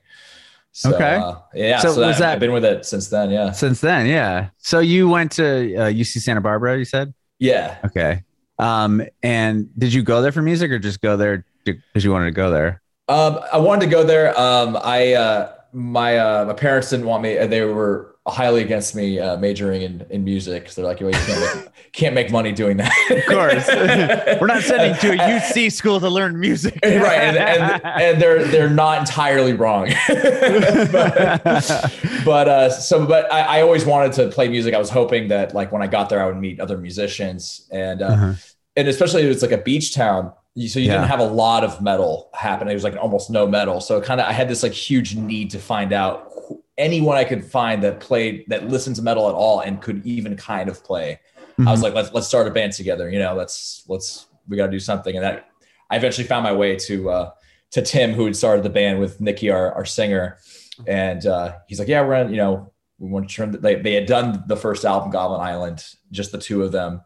So, 0.73 0.93
Okay. 0.93 1.15
uh, 1.15 1.35
yeah. 1.55 1.79
So 1.79 1.93
So, 1.93 2.01
that, 2.01 2.19
that- 2.19 2.33
I've 2.33 2.39
been 2.39 2.51
with 2.51 2.65
it 2.65 2.85
since 2.85 3.07
then. 3.07 3.29
Yeah. 3.31 3.51
Since 3.51 3.79
then, 3.81 4.05
yeah. 4.05 4.49
So 4.57 4.79
you 4.79 5.07
went 5.07 5.31
to 5.33 5.75
uh, 5.75 5.81
UC 5.89 6.19
Santa 6.21 6.41
Barbara, 6.41 6.77
you 6.77 6.85
said? 6.85 7.13
Yeah. 7.39 7.77
Okay. 7.85 8.23
Um, 8.59 9.01
and 9.23 9.69
did 9.79 9.93
you 9.93 10.03
go 10.03 10.21
there 10.21 10.31
for 10.31 10.41
music 10.41 10.69
or 10.71 10.77
just 10.79 11.01
go 11.01 11.15
there 11.17 11.45
because 11.63 12.03
you 12.03 12.11
wanted 12.11 12.25
to 12.25 12.31
go 12.31 12.51
there? 12.51 12.81
Um, 13.07 13.39
I 13.53 13.57
wanted 13.57 13.85
to 13.85 13.91
go 13.91 14.03
there. 14.03 14.37
Um, 14.39 14.77
I 14.83 15.13
uh, 15.13 15.53
my 15.73 16.17
uh, 16.17 16.45
my 16.45 16.53
parents 16.53 16.89
didn't 16.89 17.05
want 17.05 17.23
me. 17.23 17.35
They 17.47 17.61
were 17.63 18.15
highly 18.27 18.61
against 18.61 18.93
me 18.95 19.19
uh, 19.19 19.37
majoring 19.37 19.81
in, 19.83 20.05
in 20.09 20.23
music. 20.23 20.69
So 20.69 20.81
they're 20.81 20.89
like, 20.91 20.99
you 20.99 21.09
can't 21.11 21.39
make, 21.65 21.73
can't 21.93 22.13
make 22.15 22.31
money 22.31 22.51
doing 22.51 22.77
that. 22.77 22.91
Of 23.09 23.25
course. 23.25 23.67
We're 24.41 24.47
not 24.47 24.63
sending 24.63 24.93
you 24.95 24.99
to 24.99 25.23
a 25.23 25.39
UC 25.39 25.71
school 25.71 25.99
to 26.01 26.09
learn 26.09 26.39
music. 26.39 26.77
right, 26.83 26.93
and, 27.19 27.37
and 27.37 27.81
and 27.85 28.21
they're 28.21 28.43
they're 28.45 28.69
not 28.69 28.99
entirely 28.99 29.53
wrong. 29.53 29.87
but 30.07 31.91
but 32.25 32.47
uh, 32.49 32.69
so 32.69 33.05
but 33.05 33.31
I, 33.31 33.59
I 33.59 33.61
always 33.61 33.85
wanted 33.85 34.13
to 34.13 34.29
play 34.29 34.47
music. 34.47 34.73
I 34.73 34.77
was 34.79 34.89
hoping 34.89 35.27
that 35.29 35.53
like 35.53 35.71
when 35.71 35.81
I 35.81 35.87
got 35.87 36.09
there, 36.09 36.21
I 36.21 36.25
would 36.25 36.37
meet 36.37 36.59
other 36.59 36.77
musicians 36.77 37.67
and 37.71 38.01
uh, 38.01 38.05
Uh-huh. 38.07 38.33
and 38.75 38.87
especially 38.87 39.23
it 39.23 39.27
was 39.27 39.41
like 39.41 39.51
a 39.51 39.57
beach 39.57 39.93
town. 39.93 40.31
So 40.55 40.79
you 40.79 40.87
Yeah. 40.87 40.93
didn't 40.93 41.07
have 41.09 41.19
a 41.19 41.25
lot 41.25 41.63
of 41.63 41.81
metal 41.81 42.29
happen. 42.33 42.67
It 42.67 42.73
was 42.73 42.83
like 42.83 42.95
almost 42.97 43.29
no 43.29 43.45
metal. 43.47 43.79
So 43.79 44.01
kind 44.01 44.19
of 44.19 44.27
I 44.27 44.31
had 44.33 44.49
this 44.49 44.63
like 44.63 44.71
huge 44.73 45.15
need 45.15 45.51
to 45.51 45.59
find 45.59 45.93
out 45.93 46.31
anyone 46.77 47.17
I 47.17 47.23
could 47.23 47.43
find 47.43 47.83
that 47.83 47.99
played 47.99 48.45
that 48.47 48.67
listened 48.67 48.95
to 48.97 49.01
metal 49.01 49.27
at 49.29 49.35
all 49.35 49.61
and 49.61 49.81
could 49.81 50.05
even 50.05 50.35
kind 50.37 50.69
of 50.69 50.83
play. 50.83 51.19
I 51.59 51.71
was 51.71 51.81
like, 51.81 51.95
let's 51.95 52.13
let's 52.13 52.27
start 52.27 52.47
a 52.47 52.51
band 52.51 52.73
together. 52.73 53.09
You 53.09 53.17
know, 53.19 53.33
let's 53.33 53.83
let's 53.87 54.27
we 54.47 54.57
got 54.57 54.67
to 54.67 54.71
do 54.71 54.79
something. 54.79 55.15
And 55.15 55.23
that 55.23 55.49
I 55.89 55.95
eventually 55.97 56.27
found 56.27 56.43
my 56.43 56.53
way 56.53 56.75
to 56.75 57.09
uh, 57.09 57.31
to 57.71 57.81
Tim, 57.81 58.13
who 58.13 58.25
had 58.25 58.35
started 58.35 58.63
the 58.63 58.69
band 58.69 58.99
with 58.99 59.19
Nikki, 59.19 59.49
our 59.49 59.73
our 59.73 59.85
singer, 59.85 60.37
and 60.85 61.25
uh, 61.25 61.55
he's 61.67 61.79
like, 61.79 61.87
yeah, 61.87 62.01
we're 62.05 62.15
gonna, 62.21 62.29
you 62.29 62.37
know, 62.37 62.71
we 62.99 63.09
want 63.09 63.27
to 63.27 63.35
turn. 63.35 63.51
The, 63.51 63.57
they 63.57 63.75
they 63.75 63.93
had 63.95 64.05
done 64.05 64.43
the 64.47 64.55
first 64.55 64.85
album, 64.85 65.09
Goblin 65.09 65.41
Island, 65.41 65.83
just 66.11 66.31
the 66.31 66.37
two 66.37 66.61
of 66.61 66.71
them. 66.71 67.01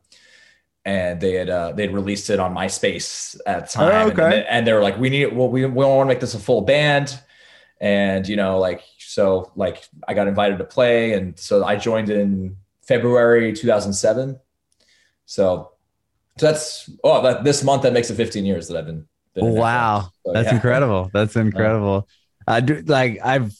And 0.83 1.21
they 1.21 1.33
had 1.35 1.49
uh, 1.49 1.71
they 1.73 1.83
had 1.83 1.93
released 1.93 2.29
it 2.29 2.39
on 2.39 2.53
MySpace 2.55 3.39
at 3.45 3.67
the 3.67 3.71
time, 3.71 3.91
Oh, 3.93 4.09
and- 4.09 4.19
okay. 4.19 4.37
and, 4.39 4.47
and 4.47 4.67
they 4.67 4.73
were 4.73 4.81
like, 4.81 4.97
"We 4.99 5.09
need 5.09 5.27
well, 5.27 5.47
we 5.47 5.63
we 5.65 5.85
want 5.85 6.09
to 6.09 6.13
make 6.13 6.19
this 6.19 6.33
a 6.33 6.39
full 6.39 6.61
band," 6.61 7.17
and 7.79 8.27
you 8.27 8.35
know, 8.35 8.57
like 8.59 8.81
so, 9.11 9.51
like 9.57 9.83
I 10.07 10.13
got 10.13 10.29
invited 10.29 10.57
to 10.59 10.63
play, 10.63 11.11
and 11.11 11.37
so 11.37 11.65
I 11.65 11.75
joined 11.75 12.09
in 12.09 12.55
February 12.81 13.51
2007. 13.51 14.39
So, 15.25 15.71
so 16.37 16.45
that's 16.45 16.89
oh, 17.03 17.21
that, 17.21 17.43
this 17.43 17.61
month 17.61 17.83
that 17.83 17.91
makes 17.91 18.09
it 18.09 18.15
15 18.15 18.45
years 18.45 18.69
that 18.69 18.77
I've 18.77 18.85
been. 18.85 19.05
been 19.33 19.53
Wow. 19.53 20.11
So, 20.25 20.31
that's 20.31 20.47
yeah. 20.47 20.55
incredible. 20.55 21.11
That's 21.13 21.35
incredible. 21.35 22.07
Uh, 22.47 22.61
do, 22.61 22.81
like 22.85 23.19
I've, 23.21 23.53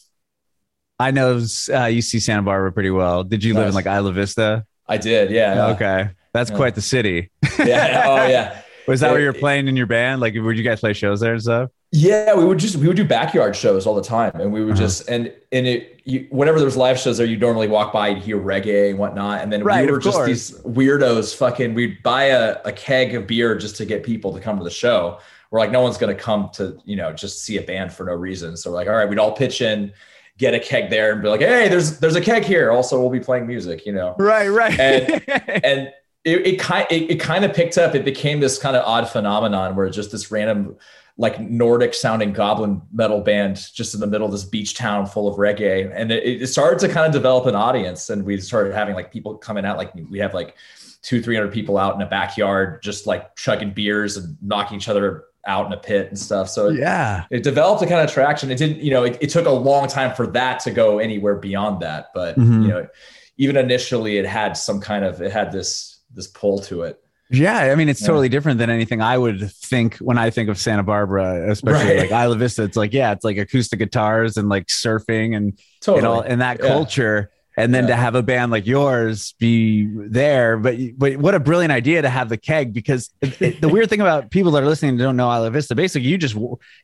I 0.98 1.10
know 1.10 1.34
uh, 1.34 1.38
UC 1.38 2.22
Santa 2.22 2.42
Barbara 2.42 2.72
pretty 2.72 2.90
well. 2.90 3.22
Did 3.22 3.44
you 3.44 3.52
live 3.52 3.68
in 3.68 3.74
like 3.74 3.86
Isla 3.86 4.12
Vista? 4.12 4.64
I 4.88 4.96
did, 4.96 5.30
yeah. 5.30 5.66
Okay, 5.74 6.08
that's 6.32 6.50
Yeah. 6.50 6.56
quite 6.56 6.74
the 6.74 6.82
city. 6.82 7.30
Yeah. 7.58 8.04
Oh, 8.06 8.26
yeah. 8.26 8.62
Was 8.88 9.00
that 9.00 9.12
where 9.12 9.20
you're 9.20 9.34
playing 9.34 9.68
in 9.68 9.76
your 9.76 9.86
band? 9.86 10.22
Like, 10.22 10.34
would 10.34 10.56
you 10.56 10.64
guys 10.64 10.80
play 10.80 10.94
shows 10.94 11.20
there 11.20 11.34
and 11.34 11.42
stuff? 11.42 11.70
Yeah, 11.94 12.34
we 12.34 12.44
would 12.46 12.56
just 12.58 12.76
we 12.76 12.88
would 12.88 12.96
do 12.96 13.04
backyard 13.04 13.54
shows 13.54 13.86
all 13.86 13.94
the 13.94 14.02
time, 14.02 14.32
and 14.40 14.50
we 14.50 14.64
would 14.64 14.72
Uh-huh. 14.74 14.80
just 14.82 15.08
and 15.10 15.30
and 15.52 15.66
it 15.66 16.00
you, 16.04 16.26
whenever 16.30 16.58
there 16.58 16.64
was 16.64 16.76
live 16.76 16.98
shows 16.98 17.18
there, 17.18 17.26
you 17.26 17.36
normally 17.36 17.68
walk 17.68 17.92
by, 17.92 18.08
you'd 18.08 18.22
hear 18.22 18.38
reggae 18.38 18.88
and 18.90 18.98
whatnot, 18.98 19.42
and 19.42 19.52
then 19.52 19.62
Right, 19.62 19.84
we 19.84 19.92
were 19.92 19.98
just 19.98 20.16
course. 20.16 20.26
these 20.26 20.50
weirdos. 20.62 21.36
Fucking, 21.36 21.74
we'd 21.74 22.02
buy 22.02 22.24
a, 22.24 22.56
a 22.64 22.72
keg 22.72 23.14
of 23.14 23.26
beer 23.26 23.56
just 23.56 23.76
to 23.76 23.84
get 23.84 24.02
people 24.02 24.32
to 24.32 24.40
come 24.40 24.56
to 24.56 24.64
the 24.64 24.70
show. 24.70 25.18
We're 25.50 25.58
like, 25.60 25.70
no 25.70 25.82
one's 25.82 25.98
gonna 25.98 26.14
come 26.14 26.48
to 26.54 26.78
you 26.86 26.96
know 26.96 27.12
just 27.12 27.44
see 27.44 27.58
a 27.58 27.62
band 27.62 27.92
for 27.92 28.04
no 28.04 28.14
reason. 28.14 28.56
So 28.56 28.70
we're 28.70 28.76
like, 28.76 28.88
all 28.88 28.94
right, 28.96 29.06
we'd 29.08 29.18
all 29.18 29.32
pitch 29.32 29.60
in, 29.60 29.92
get 30.38 30.54
a 30.54 30.58
keg 30.60 30.88
there, 30.88 31.12
and 31.12 31.20
be 31.20 31.28
like, 31.28 31.40
hey, 31.40 31.68
there's 31.68 31.98
there's 31.98 32.16
a 32.16 32.22
keg 32.22 32.44
here. 32.44 32.70
Also, 32.72 32.98
we'll 32.98 33.10
be 33.10 33.20
playing 33.20 33.46
music, 33.46 33.84
you 33.84 33.92
know 33.92 34.16
Right, 34.18 34.48
right. 34.48 34.80
And- 34.80 35.22
and 35.62 35.92
it, 36.24 36.46
it 36.46 36.58
kind 36.58 36.86
it, 36.90 37.10
it 37.10 37.20
kind 37.20 37.44
of 37.44 37.52
picked 37.52 37.76
up. 37.76 37.94
It 37.94 38.04
became 38.06 38.40
this 38.40 38.58
kind 38.58 38.76
of 38.76 38.82
odd 38.86 39.08
phenomenon 39.10 39.76
where 39.76 39.90
just 39.90 40.10
this 40.10 40.30
random 40.30 40.76
like 41.18 41.38
Nordic 41.40 41.94
sounding 41.94 42.32
goblin 42.32 42.80
metal 42.92 43.20
band 43.20 43.56
just 43.74 43.94
in 43.94 44.00
the 44.00 44.06
middle 44.06 44.26
of 44.26 44.32
this 44.32 44.44
beach 44.44 44.74
town 44.74 45.06
full 45.06 45.28
of 45.28 45.36
reggae, 45.36 45.90
and 45.94 46.10
it, 46.10 46.42
it 46.42 46.46
started 46.46 46.78
to 46.80 46.92
kind 46.92 47.06
of 47.06 47.12
develop 47.12 47.46
an 47.46 47.54
audience. 47.54 48.08
And 48.10 48.24
we 48.24 48.40
started 48.40 48.72
having 48.74 48.94
like 48.94 49.12
people 49.12 49.36
coming 49.36 49.64
out, 49.64 49.76
like 49.76 49.92
we 50.10 50.18
have 50.18 50.34
like 50.34 50.56
two 51.02 51.20
three 51.20 51.34
hundred 51.36 51.52
people 51.52 51.76
out 51.78 51.94
in 51.94 52.00
a 52.02 52.06
backyard, 52.06 52.82
just 52.82 53.06
like 53.06 53.36
chugging 53.36 53.72
beers 53.72 54.16
and 54.16 54.36
knocking 54.40 54.76
each 54.78 54.88
other 54.88 55.24
out 55.46 55.66
in 55.66 55.72
a 55.72 55.76
pit 55.76 56.06
and 56.08 56.18
stuff. 56.18 56.48
So 56.48 56.68
it, 56.68 56.78
yeah. 56.78 57.24
it 57.30 57.42
developed 57.42 57.82
a 57.82 57.86
kind 57.86 58.00
of 58.00 58.10
traction. 58.12 58.50
It 58.52 58.58
didn't, 58.58 58.78
you 58.78 58.92
know, 58.92 59.02
it, 59.02 59.18
it 59.20 59.28
took 59.28 59.44
a 59.46 59.50
long 59.50 59.88
time 59.88 60.14
for 60.14 60.28
that 60.28 60.60
to 60.60 60.70
go 60.70 61.00
anywhere 61.00 61.34
beyond 61.34 61.82
that. 61.82 62.10
But 62.14 62.38
Mhm. 62.38 62.62
you 62.62 62.68
know, 62.68 62.86
even 63.38 63.56
initially, 63.56 64.18
it 64.18 64.24
had 64.26 64.56
some 64.56 64.80
kind 64.80 65.04
of 65.04 65.20
it 65.20 65.32
had 65.32 65.50
this 65.50 65.98
this 66.14 66.28
pull 66.28 66.60
to 66.60 66.82
it. 66.82 67.01
Yeah, 67.32 67.56
I 67.58 67.74
mean, 67.74 67.88
it's 67.88 68.00
Yeah. 68.02 68.08
totally 68.08 68.28
different 68.28 68.58
than 68.58 68.70
anything 68.70 69.00
I 69.00 69.16
would 69.18 69.50
think 69.50 69.96
when 69.96 70.18
I 70.18 70.30
think 70.30 70.48
of 70.48 70.58
Santa 70.58 70.82
Barbara, 70.82 71.50
especially 71.50 71.96
Right. 71.96 72.10
like 72.10 72.24
Isla 72.24 72.36
Vista. 72.36 72.62
It's 72.62 72.76
like, 72.76 72.92
yeah, 72.92 73.10
it's 73.12 73.24
like 73.24 73.38
acoustic 73.38 73.78
guitars 73.78 74.36
and 74.36 74.48
like 74.48 74.66
surfing 74.66 75.34
and 75.36 75.58
Totally. 75.80 75.98
and 75.98 76.06
all 76.06 76.20
and 76.20 76.40
that 76.42 76.60
Yeah. 76.62 76.68
culture. 76.68 77.30
And 77.56 77.74
then 77.74 77.84
Yeah. 77.84 77.88
to 77.90 77.96
have 77.96 78.14
a 78.14 78.22
band 78.22 78.50
like 78.50 78.66
yours 78.66 79.34
be 79.38 79.86
there, 79.94 80.56
but 80.56 80.76
but 80.96 81.16
what 81.18 81.34
a 81.34 81.40
brilliant 81.40 81.70
idea 81.72 82.00
to 82.00 82.08
have 82.08 82.28
the 82.28 82.36
keg 82.38 82.72
because 82.72 83.10
it, 83.20 83.42
it- 83.42 83.60
the 83.60 83.68
weird 83.68 83.90
thing 83.90 84.00
about 84.00 84.30
people 84.30 84.52
that 84.52 84.62
are 84.62 84.66
listening 84.66 84.96
don't 84.96 85.16
know 85.16 85.30
Isla 85.30 85.50
Vista, 85.50 85.74
basically 85.74 86.08
you 86.08 86.16
just 86.16 86.34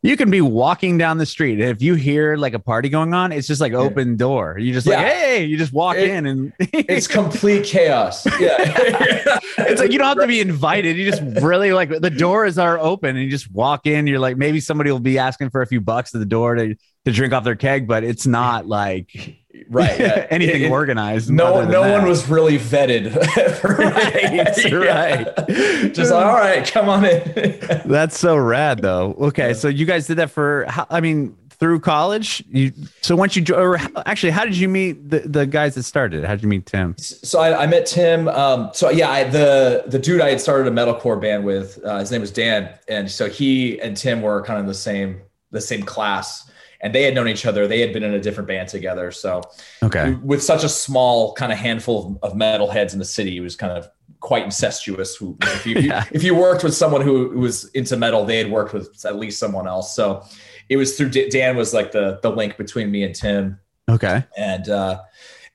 you 0.02 0.16
can 0.16 0.30
be 0.30 0.40
walking 0.42 0.98
down 0.98 1.16
the 1.18 1.26
street 1.26 1.58
and 1.60 1.70
if 1.70 1.80
you 1.80 1.94
hear 1.94 2.36
like 2.36 2.52
a 2.54 2.58
party 2.58 2.88
going 2.88 3.14
on, 3.14 3.32
it's 3.32 3.46
just 3.46 3.60
like 3.60 3.72
open 3.72 4.16
door. 4.16 4.58
You 4.58 4.72
just 4.72 4.86
like 4.86 4.98
hey, 4.98 5.44
you 5.44 5.56
just 5.56 5.72
walk 5.72 5.96
It- 5.96 6.10
in 6.10 6.26
and 6.26 6.52
it's 6.58 7.06
complete 7.06 7.64
chaos. 7.64 8.26
Yeah. 8.38 8.56
it's 9.58 9.80
like 9.80 9.90
you 9.90 9.98
don't 9.98 10.08
have 10.08 10.18
to 10.18 10.26
be 10.26 10.40
invited. 10.40 10.96
You 10.96 11.10
just 11.10 11.22
really 11.42 11.72
like 11.72 11.88
the 11.88 12.10
doors 12.10 12.58
are 12.58 12.78
open 12.78 13.16
and 13.16 13.24
you 13.24 13.30
just 13.30 13.50
walk 13.50 13.86
in. 13.86 14.06
You're 14.06 14.18
like 14.18 14.36
maybe 14.36 14.60
somebody 14.60 14.90
will 14.90 14.98
be 15.00 15.18
asking 15.18 15.50
for 15.50 15.62
a 15.62 15.66
few 15.66 15.80
bucks 15.80 16.14
at 16.14 16.18
the 16.18 16.26
door 16.26 16.54
to 16.56 16.74
to 17.04 17.12
drink 17.12 17.32
off 17.32 17.44
their 17.44 17.56
keg, 17.56 17.86
but 17.86 18.04
it's 18.04 18.26
not 18.26 18.66
like 18.66 19.37
right. 19.68 19.98
Yeah. 19.98 20.26
anything 20.30 20.62
It- 20.62 20.70
organized. 20.70 21.30
No, 21.30 21.64
no 21.64 21.82
that. 21.82 22.00
one 22.00 22.08
was 22.08 22.28
really 22.28 22.58
vetted. 22.58 23.14
Right, 23.78 24.72
right. 24.72 25.92
Just 25.94 26.10
like, 26.12 26.24
all 26.24 26.34
right, 26.34 26.66
come 26.70 26.88
on 26.88 27.04
in. 27.04 27.58
That's 27.84 28.18
so 28.18 28.36
rad, 28.36 28.80
though. 28.80 29.14
Okay, 29.18 29.48
Yeah. 29.48 29.52
so 29.54 29.68
you 29.68 29.86
guys 29.86 30.06
did 30.06 30.16
that 30.18 30.30
for 30.30 30.64
how, 30.68 30.86
I 30.90 31.00
mean 31.00 31.36
through 31.50 31.80
college. 31.80 32.42
You 32.48 32.72
so 33.00 33.16
once 33.16 33.34
you 33.36 33.44
or 33.54 33.78
actually, 34.06 34.30
how 34.30 34.44
did 34.44 34.56
you 34.56 34.68
meet 34.68 35.10
the, 35.10 35.20
the 35.20 35.44
guys 35.46 35.74
that 35.74 35.82
started? 35.82 36.24
How 36.24 36.34
did 36.34 36.42
you 36.42 36.48
meet 36.48 36.66
Tim? 36.66 36.96
so 36.98 37.40
I, 37.40 37.64
I 37.64 37.66
met 37.66 37.84
Tim. 37.86 38.28
Um, 38.28 38.70
so 38.72 38.90
yeah, 38.90 39.10
I, 39.10 39.24
the 39.24 39.84
the 39.86 39.98
dude 39.98 40.20
I 40.20 40.30
had 40.30 40.40
started 40.40 40.68
a 40.68 40.74
metalcore 40.74 41.20
band 41.20 41.44
with, 41.44 41.78
uh, 41.84 41.98
his 41.98 42.10
name 42.12 42.20
was 42.20 42.30
Dan, 42.30 42.70
and 42.86 43.10
so 43.10 43.28
he 43.28 43.80
and 43.80 43.96
Tim 43.96 44.22
were 44.22 44.42
kind 44.42 44.60
of 44.60 44.66
the 44.66 44.74
same 44.74 45.20
the 45.50 45.60
same 45.60 45.82
class, 45.82 46.47
and 46.80 46.94
they 46.94 47.02
had 47.02 47.14
known 47.14 47.28
each 47.28 47.44
other. 47.46 47.66
They 47.66 47.80
had 47.80 47.92
been 47.92 48.02
in 48.02 48.14
a 48.14 48.20
different 48.20 48.48
band 48.48 48.68
together. 48.68 49.10
So 49.10 49.42
Okay, 49.82 50.12
with 50.22 50.42
such 50.42 50.64
a 50.64 50.68
small 50.68 51.34
kind 51.34 51.52
of 51.52 51.58
handful 51.58 52.18
of 52.22 52.36
metal 52.36 52.70
heads 52.70 52.92
in 52.92 52.98
the 52.98 53.04
city, 53.04 53.36
it 53.36 53.40
was 53.40 53.56
kind 53.56 53.72
of 53.72 53.88
quite 54.20 54.44
incestuous. 54.44 55.16
Who, 55.16 55.36
if 55.42 55.66
you, 55.66 55.76
Yeah. 55.76 56.04
if 56.12 56.22
you 56.22 56.34
worked 56.34 56.64
with 56.64 56.74
someone 56.74 57.00
who, 57.02 57.30
was 57.38 57.66
into 57.70 57.96
metal, 57.96 58.24
they 58.24 58.38
had 58.38 58.50
worked 58.50 58.72
with 58.72 59.04
at 59.04 59.16
least 59.16 59.38
someone 59.38 59.66
else. 59.68 59.94
So 59.94 60.24
it 60.68 60.76
was 60.76 60.96
through 60.96 61.10
Dan 61.10 61.56
was 61.56 61.72
like 61.72 61.92
the 61.92 62.18
the 62.22 62.30
link 62.30 62.56
between 62.56 62.90
me 62.90 63.02
and 63.02 63.14
Tim 63.14 63.58
okay, 63.88 64.24
and 64.36 64.68
uh 64.68 65.00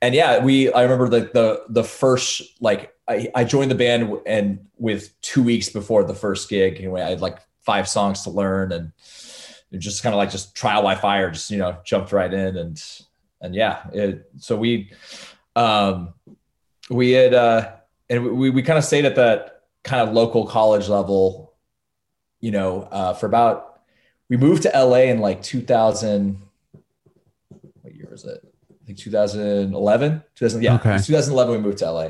and 0.01 0.15
yeah 0.15 0.43
we 0.43 0.73
i 0.73 0.81
remember 0.81 1.07
the 1.07 1.29
the 1.33 1.63
the 1.69 1.83
first 1.83 2.41
like 2.59 2.93
i 3.07 3.29
i 3.35 3.43
joined 3.43 3.69
the 3.71 3.75
band 3.75 4.11
and 4.25 4.59
with 4.77 5.13
two 5.21 5.43
weeks 5.43 5.69
before 5.69 6.03
the 6.03 6.15
first 6.15 6.49
gig 6.49 6.77
anyway 6.77 7.01
i 7.01 7.09
had 7.11 7.21
like 7.21 7.37
five 7.61 7.87
songs 7.87 8.23
to 8.23 8.29
learn 8.29 8.71
and 8.73 8.91
just 9.79 10.03
kind 10.03 10.13
of 10.13 10.17
like 10.17 10.31
just 10.31 10.55
trial 10.55 10.83
by 10.83 10.95
fire 10.95 11.31
just 11.31 11.49
you 11.51 11.57
know 11.57 11.77
jumped 11.83 12.11
right 12.11 12.33
in 12.33 12.57
and 12.57 12.83
and 13.41 13.55
yeah 13.55 13.83
it, 13.93 14.29
so 14.37 14.55
we 14.55 14.91
um 15.55 16.13
we 16.89 17.11
had 17.11 17.33
uh 17.33 17.71
and 18.09 18.23
we 18.37 18.49
we 18.49 18.61
kind 18.61 18.77
of 18.77 18.83
stayed 18.85 19.05
at 19.05 19.15
that 19.15 19.63
kind 19.83 20.07
of 20.07 20.13
local 20.13 20.45
college 20.45 20.87
level 20.89 21.53
you 22.39 22.51
know 22.51 22.83
uh 22.91 23.13
for 23.13 23.25
about 23.25 23.81
we 24.29 24.37
moved 24.37 24.63
to 24.63 24.69
la 24.69 24.95
in 24.95 25.19
like 25.19 25.41
2000 25.41 26.39
what 27.81 27.93
year 27.93 28.07
was 28.09 28.25
it? 28.25 28.41
I 28.71 28.85
think 28.85 28.97
2011. 28.97 30.23
2000, 30.35 30.61
yeah, 30.61 30.75
Okay. 30.75 30.89
it 30.89 30.93
was 30.93 31.07
2011 31.07 31.55
we 31.55 31.61
moved 31.61 31.79
to 31.79 31.91
LA. 31.91 32.09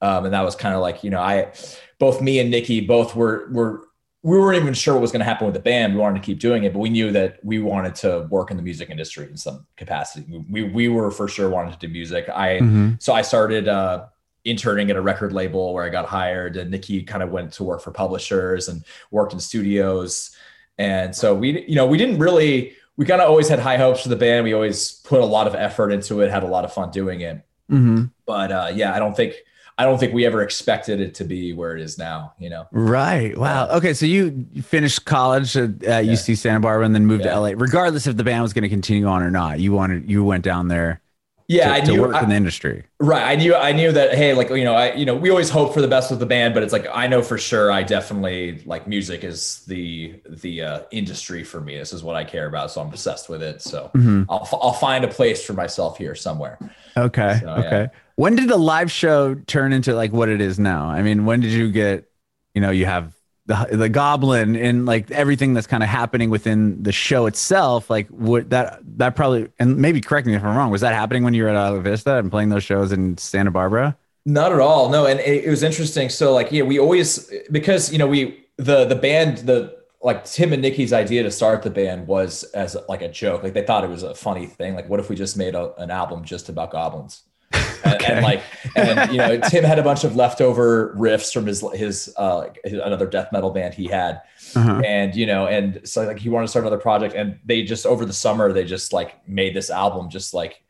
Um, 0.00 0.24
and 0.24 0.34
that 0.34 0.42
was 0.44 0.56
kind 0.56 0.74
of 0.74 0.80
like, 0.80 1.04
you 1.04 1.10
know, 1.10 1.20
I, 1.20 1.52
both 1.98 2.20
me 2.20 2.40
and 2.40 2.50
Nikki 2.50 2.80
both 2.80 3.14
were, 3.14 3.48
were, 3.52 3.84
we 4.22 4.38
weren't 4.38 4.62
even 4.62 4.74
sure 4.74 4.94
what 4.94 5.00
was 5.00 5.10
going 5.10 5.20
to 5.20 5.24
happen 5.24 5.46
with 5.46 5.54
the 5.54 5.60
band. 5.60 5.94
We 5.94 6.00
wanted 6.00 6.20
to 6.20 6.26
keep 6.26 6.38
doing 6.38 6.64
it, 6.64 6.72
but 6.72 6.78
we 6.78 6.90
knew 6.90 7.10
that 7.10 7.44
we 7.44 7.58
wanted 7.58 7.94
to 7.96 8.28
work 8.30 8.50
in 8.50 8.56
the 8.56 8.62
music 8.62 8.88
industry 8.88 9.26
in 9.26 9.36
some 9.36 9.66
capacity. 9.76 10.44
We, 10.48 10.62
we 10.62 10.88
were 10.88 11.10
for 11.10 11.26
sure 11.26 11.50
wanted 11.50 11.72
to 11.72 11.86
do 11.86 11.92
music. 11.92 12.28
I, 12.28 12.58
mm-hmm. 12.58 12.92
so 12.98 13.12
I 13.12 13.22
started, 13.22 13.66
uh, 13.68 14.06
interning 14.44 14.90
at 14.90 14.96
a 14.96 15.00
record 15.00 15.32
label 15.32 15.72
where 15.72 15.84
I 15.84 15.88
got 15.88 16.06
hired 16.06 16.56
and 16.56 16.68
Nikki 16.68 17.04
kind 17.04 17.22
of 17.22 17.30
went 17.30 17.52
to 17.52 17.64
work 17.64 17.80
for 17.80 17.92
publishers 17.92 18.68
and 18.68 18.84
worked 19.12 19.32
in 19.32 19.38
studios. 19.38 20.36
And 20.78 21.14
so 21.14 21.32
we, 21.32 21.64
you 21.68 21.76
know, 21.76 21.86
we 21.86 21.96
didn't 21.96 22.18
really, 22.18 22.74
we 22.96 23.06
kind 23.06 23.22
of 23.22 23.28
always 23.28 23.48
had 23.48 23.60
high 23.60 23.76
hopes 23.76 24.02
for 24.02 24.08
the 24.08 24.16
band. 24.16 24.42
We 24.42 24.52
always 24.52 24.94
put 25.04 25.20
a 25.20 25.24
lot 25.24 25.46
of 25.46 25.54
effort 25.54 25.92
into 25.92 26.22
it, 26.22 26.30
had 26.30 26.42
a 26.42 26.48
lot 26.48 26.64
of 26.64 26.72
fun 26.72 26.90
doing 26.90 27.20
it. 27.20 27.36
Mm-hmm. 27.70 28.06
But 28.26 28.50
uh, 28.50 28.72
yeah, 28.74 28.92
I 28.92 28.98
don't 28.98 29.16
think, 29.16 29.34
I 29.82 29.84
don't 29.84 29.98
think 29.98 30.12
we 30.12 30.24
ever 30.24 30.42
expected 30.42 31.00
it 31.00 31.12
to 31.16 31.24
be 31.24 31.52
where 31.52 31.76
it 31.76 31.82
is 31.82 31.98
now, 31.98 32.34
you 32.38 32.48
know? 32.48 32.68
Right. 32.70 33.36
Wow. 33.36 33.64
Um, 33.64 33.78
okay. 33.78 33.94
So 33.94 34.06
you 34.06 34.46
finished 34.62 35.04
college 35.04 35.56
at, 35.56 35.82
at 35.82 36.04
yeah. 36.04 36.12
UC 36.12 36.36
Santa 36.36 36.60
Barbara 36.60 36.86
and 36.86 36.94
then 36.94 37.04
moved 37.04 37.24
yeah. 37.24 37.32
to 37.32 37.40
LA, 37.40 37.48
regardless 37.56 38.06
if 38.06 38.16
the 38.16 38.22
band 38.22 38.42
was 38.42 38.52
going 38.52 38.62
to 38.62 38.68
continue 38.68 39.06
on 39.06 39.24
or 39.24 39.30
not. 39.32 39.58
You 39.58 39.72
wanted, 39.72 40.08
you 40.08 40.22
went 40.22 40.44
down 40.44 40.68
there 40.68 41.00
yeah, 41.48 41.68
to, 41.68 41.74
I 41.74 41.80
knew, 41.80 41.96
to 41.96 42.02
work 42.02 42.14
I, 42.14 42.22
in 42.22 42.28
the 42.28 42.34
industry. 42.34 42.84
Right. 43.00 43.22
I 43.22 43.36
knew 43.36 43.54
I 43.54 43.72
knew 43.72 43.92
that 43.92 44.14
hey, 44.14 44.34
like 44.34 44.50
you 44.50 44.64
know, 44.64 44.74
I 44.74 44.94
you 44.94 45.04
know, 45.04 45.14
we 45.14 45.30
always 45.30 45.50
hope 45.50 45.74
for 45.74 45.80
the 45.80 45.88
best 45.88 46.10
with 46.10 46.20
the 46.20 46.26
band, 46.26 46.54
but 46.54 46.62
it's 46.62 46.72
like 46.72 46.86
I 46.92 47.06
know 47.06 47.22
for 47.22 47.38
sure 47.38 47.70
I 47.70 47.82
definitely 47.82 48.62
like 48.64 48.86
music 48.86 49.24
is 49.24 49.64
the 49.66 50.20
the 50.28 50.62
uh, 50.62 50.82
industry 50.90 51.44
for 51.44 51.60
me. 51.60 51.76
This 51.78 51.92
is 51.92 52.02
what 52.02 52.16
I 52.16 52.24
care 52.24 52.46
about, 52.46 52.70
so 52.70 52.80
I'm 52.80 52.88
obsessed 52.88 53.28
with 53.28 53.42
it. 53.42 53.62
So 53.62 53.90
mm-hmm. 53.94 54.24
I'll 54.28 54.48
I'll 54.62 54.72
find 54.72 55.04
a 55.04 55.08
place 55.08 55.44
for 55.44 55.52
myself 55.52 55.98
here 55.98 56.14
somewhere. 56.14 56.58
Okay. 56.96 57.38
So, 57.40 57.48
okay. 57.48 57.82
Yeah. 57.82 57.98
When 58.16 58.36
did 58.36 58.48
the 58.48 58.58
live 58.58 58.90
show 58.90 59.34
turn 59.34 59.72
into 59.72 59.94
like 59.94 60.12
what 60.12 60.28
it 60.28 60.40
is 60.40 60.58
now? 60.58 60.86
I 60.86 61.02
mean, 61.02 61.24
when 61.24 61.40
did 61.40 61.52
you 61.52 61.70
get 61.70 62.08
you 62.54 62.60
know, 62.60 62.70
you 62.70 62.86
have 62.86 63.14
the 63.52 63.76
the 63.76 63.88
goblin 63.88 64.56
and 64.56 64.86
like 64.86 65.10
everything 65.10 65.54
that's 65.54 65.66
kind 65.66 65.82
of 65.82 65.88
happening 65.88 66.30
within 66.30 66.82
the 66.82 66.92
show 66.92 67.26
itself 67.26 67.90
like 67.90 68.08
what 68.08 68.50
that 68.50 68.78
that 68.98 69.14
probably 69.16 69.48
and 69.58 69.76
maybe 69.76 70.00
correct 70.00 70.26
me 70.26 70.34
if 70.34 70.44
i'm 70.44 70.56
wrong 70.56 70.70
was 70.70 70.80
that 70.80 70.94
happening 70.94 71.24
when 71.24 71.34
you 71.34 71.42
were 71.42 71.48
at 71.48 71.68
Isla 71.68 71.80
Vista 71.80 72.16
and 72.16 72.30
playing 72.30 72.48
those 72.48 72.64
shows 72.64 72.92
in 72.92 73.16
santa 73.18 73.50
barbara 73.50 73.96
not 74.24 74.52
at 74.52 74.60
all 74.60 74.88
no 74.88 75.06
and 75.06 75.20
it, 75.20 75.44
it 75.44 75.50
was 75.50 75.62
interesting 75.62 76.08
so 76.08 76.32
like 76.32 76.50
yeah 76.52 76.62
we 76.62 76.78
always 76.78 77.30
because 77.50 77.92
you 77.92 77.98
know 77.98 78.06
we 78.06 78.44
the 78.56 78.84
the 78.84 78.96
band 78.96 79.38
the 79.38 79.82
like 80.04 80.24
Tim 80.24 80.52
and 80.52 80.60
Nikki's 80.60 80.92
idea 80.92 81.22
to 81.22 81.30
start 81.30 81.62
the 81.62 81.70
band 81.70 82.08
was 82.08 82.42
as 82.54 82.76
like 82.88 83.02
a 83.02 83.08
joke. 83.08 83.44
Like 83.44 83.54
they 83.54 83.62
thought 83.62 83.84
it 83.84 83.90
was 83.90 84.02
a 84.02 84.16
funny 84.16 84.46
thing. 84.46 84.74
Like, 84.74 84.88
what 84.88 84.98
if 84.98 85.08
we 85.08 85.14
just 85.14 85.36
made 85.36 85.54
a, 85.54 85.72
an 85.80 85.92
album 85.92 86.24
just 86.24 86.48
about 86.48 86.72
goblins? 86.72 87.22
and, 87.52 87.94
okay. 87.94 88.14
and, 88.14 88.24
like 88.24 88.42
and 88.76 89.12
you 89.12 89.18
know 89.18 89.38
tim 89.48 89.64
had 89.64 89.78
a 89.78 89.82
bunch 89.82 90.04
of 90.04 90.16
leftover 90.16 90.94
riffs 90.98 91.32
from 91.32 91.46
his 91.46 91.64
his 91.74 92.12
uh 92.16 92.46
his, 92.64 92.74
another 92.74 93.06
death 93.06 93.28
metal 93.32 93.50
band 93.50 93.74
he 93.74 93.86
had. 93.86 94.20
Uh-huh. 94.54 94.82
and 94.84 95.14
you 95.14 95.26
know 95.26 95.46
and 95.46 95.80
so 95.84 96.04
like 96.04 96.18
he 96.18 96.28
wanted 96.28 96.46
to 96.46 96.50
start 96.50 96.64
another 96.64 96.80
project. 96.80 97.14
And 97.14 97.38
they 97.44 97.62
just 97.62 97.86
over 97.86 98.04
the 98.04 98.12
summer 98.12 98.52
they 98.52 98.64
just 98.64 98.92
like 98.92 99.26
made 99.28 99.54
this 99.54 99.70
album 99.70 100.10
just 100.10 100.34
like 100.34 100.62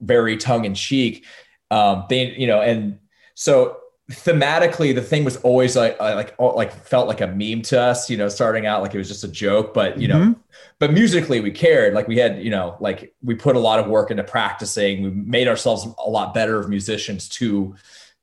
very 0.00 0.36
tongue-in-cheek 0.36 1.24
um 1.70 2.04
they 2.08 2.34
you 2.36 2.46
know 2.46 2.60
and 2.60 2.98
so 3.34 3.78
thematically 4.10 4.92
the 4.92 5.02
thing 5.02 5.24
was 5.24 5.36
always 5.38 5.76
like 5.76 5.98
like 6.00 6.34
like 6.38 6.72
felt 6.72 7.06
like 7.06 7.20
a 7.20 7.28
meme 7.28 7.62
to 7.62 7.80
us 7.80 8.10
you 8.10 8.16
know 8.16 8.28
starting 8.28 8.66
out 8.66 8.82
like 8.82 8.92
it 8.92 8.98
was 8.98 9.06
just 9.06 9.22
a 9.22 9.28
joke 9.28 9.72
but 9.72 10.00
you 10.00 10.08
know 10.08 10.16
mm-hmm. 10.16 10.32
but 10.80 10.92
musically 10.92 11.40
we 11.40 11.50
cared. 11.50 11.94
Like 11.94 12.08
we 12.08 12.16
had 12.16 12.42
you 12.42 12.50
know 12.50 12.76
like 12.80 13.14
we 13.22 13.34
put 13.34 13.56
a 13.56 13.58
lot 13.58 13.78
of 13.78 13.86
work 13.86 14.10
into 14.10 14.24
practicing. 14.24 15.02
We 15.02 15.10
made 15.10 15.46
ourselves 15.46 15.86
a 16.04 16.10
lot 16.10 16.34
better 16.34 16.58
of 16.58 16.68
musicians 16.68 17.28
to 17.30 17.74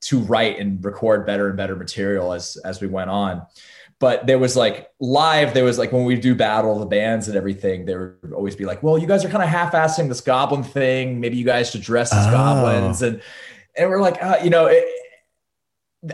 to 0.01 0.19
write 0.19 0.59
and 0.59 0.83
record 0.83 1.25
better 1.25 1.47
and 1.47 1.57
better 1.57 1.75
material 1.75 2.33
as 2.33 2.57
as 2.65 2.81
we 2.81 2.87
went 2.87 3.09
on. 3.09 3.45
But 3.99 4.27
there 4.27 4.37
was 4.37 4.55
like 4.55 4.91
live 4.99 5.53
there 5.53 5.63
was 5.63 5.77
like 5.77 5.91
when 5.91 6.05
we 6.05 6.15
do 6.15 6.35
battle 6.35 6.77
the 6.79 6.85
bands 6.85 7.27
and 7.27 7.37
everything 7.37 7.85
there 7.85 8.17
would 8.21 8.33
always 8.33 8.55
be 8.55 8.65
like 8.65 8.83
well 8.83 8.97
you 8.97 9.07
guys 9.07 9.25
are 9.25 9.29
kind 9.29 9.43
of 9.43 9.49
half-assing 9.49 10.07
this 10.09 10.21
goblin 10.21 10.63
thing. 10.63 11.19
Maybe 11.19 11.37
you 11.37 11.45
guys 11.45 11.71
should 11.71 11.81
dress 11.81 12.13
as 12.13 12.27
oh. 12.27 12.31
goblins. 12.31 13.01
And 13.01 13.21
and 13.75 13.89
we're 13.89 14.01
like 14.01 14.21
uh, 14.21 14.37
you 14.43 14.49
know 14.49 14.65
it, 14.65 14.83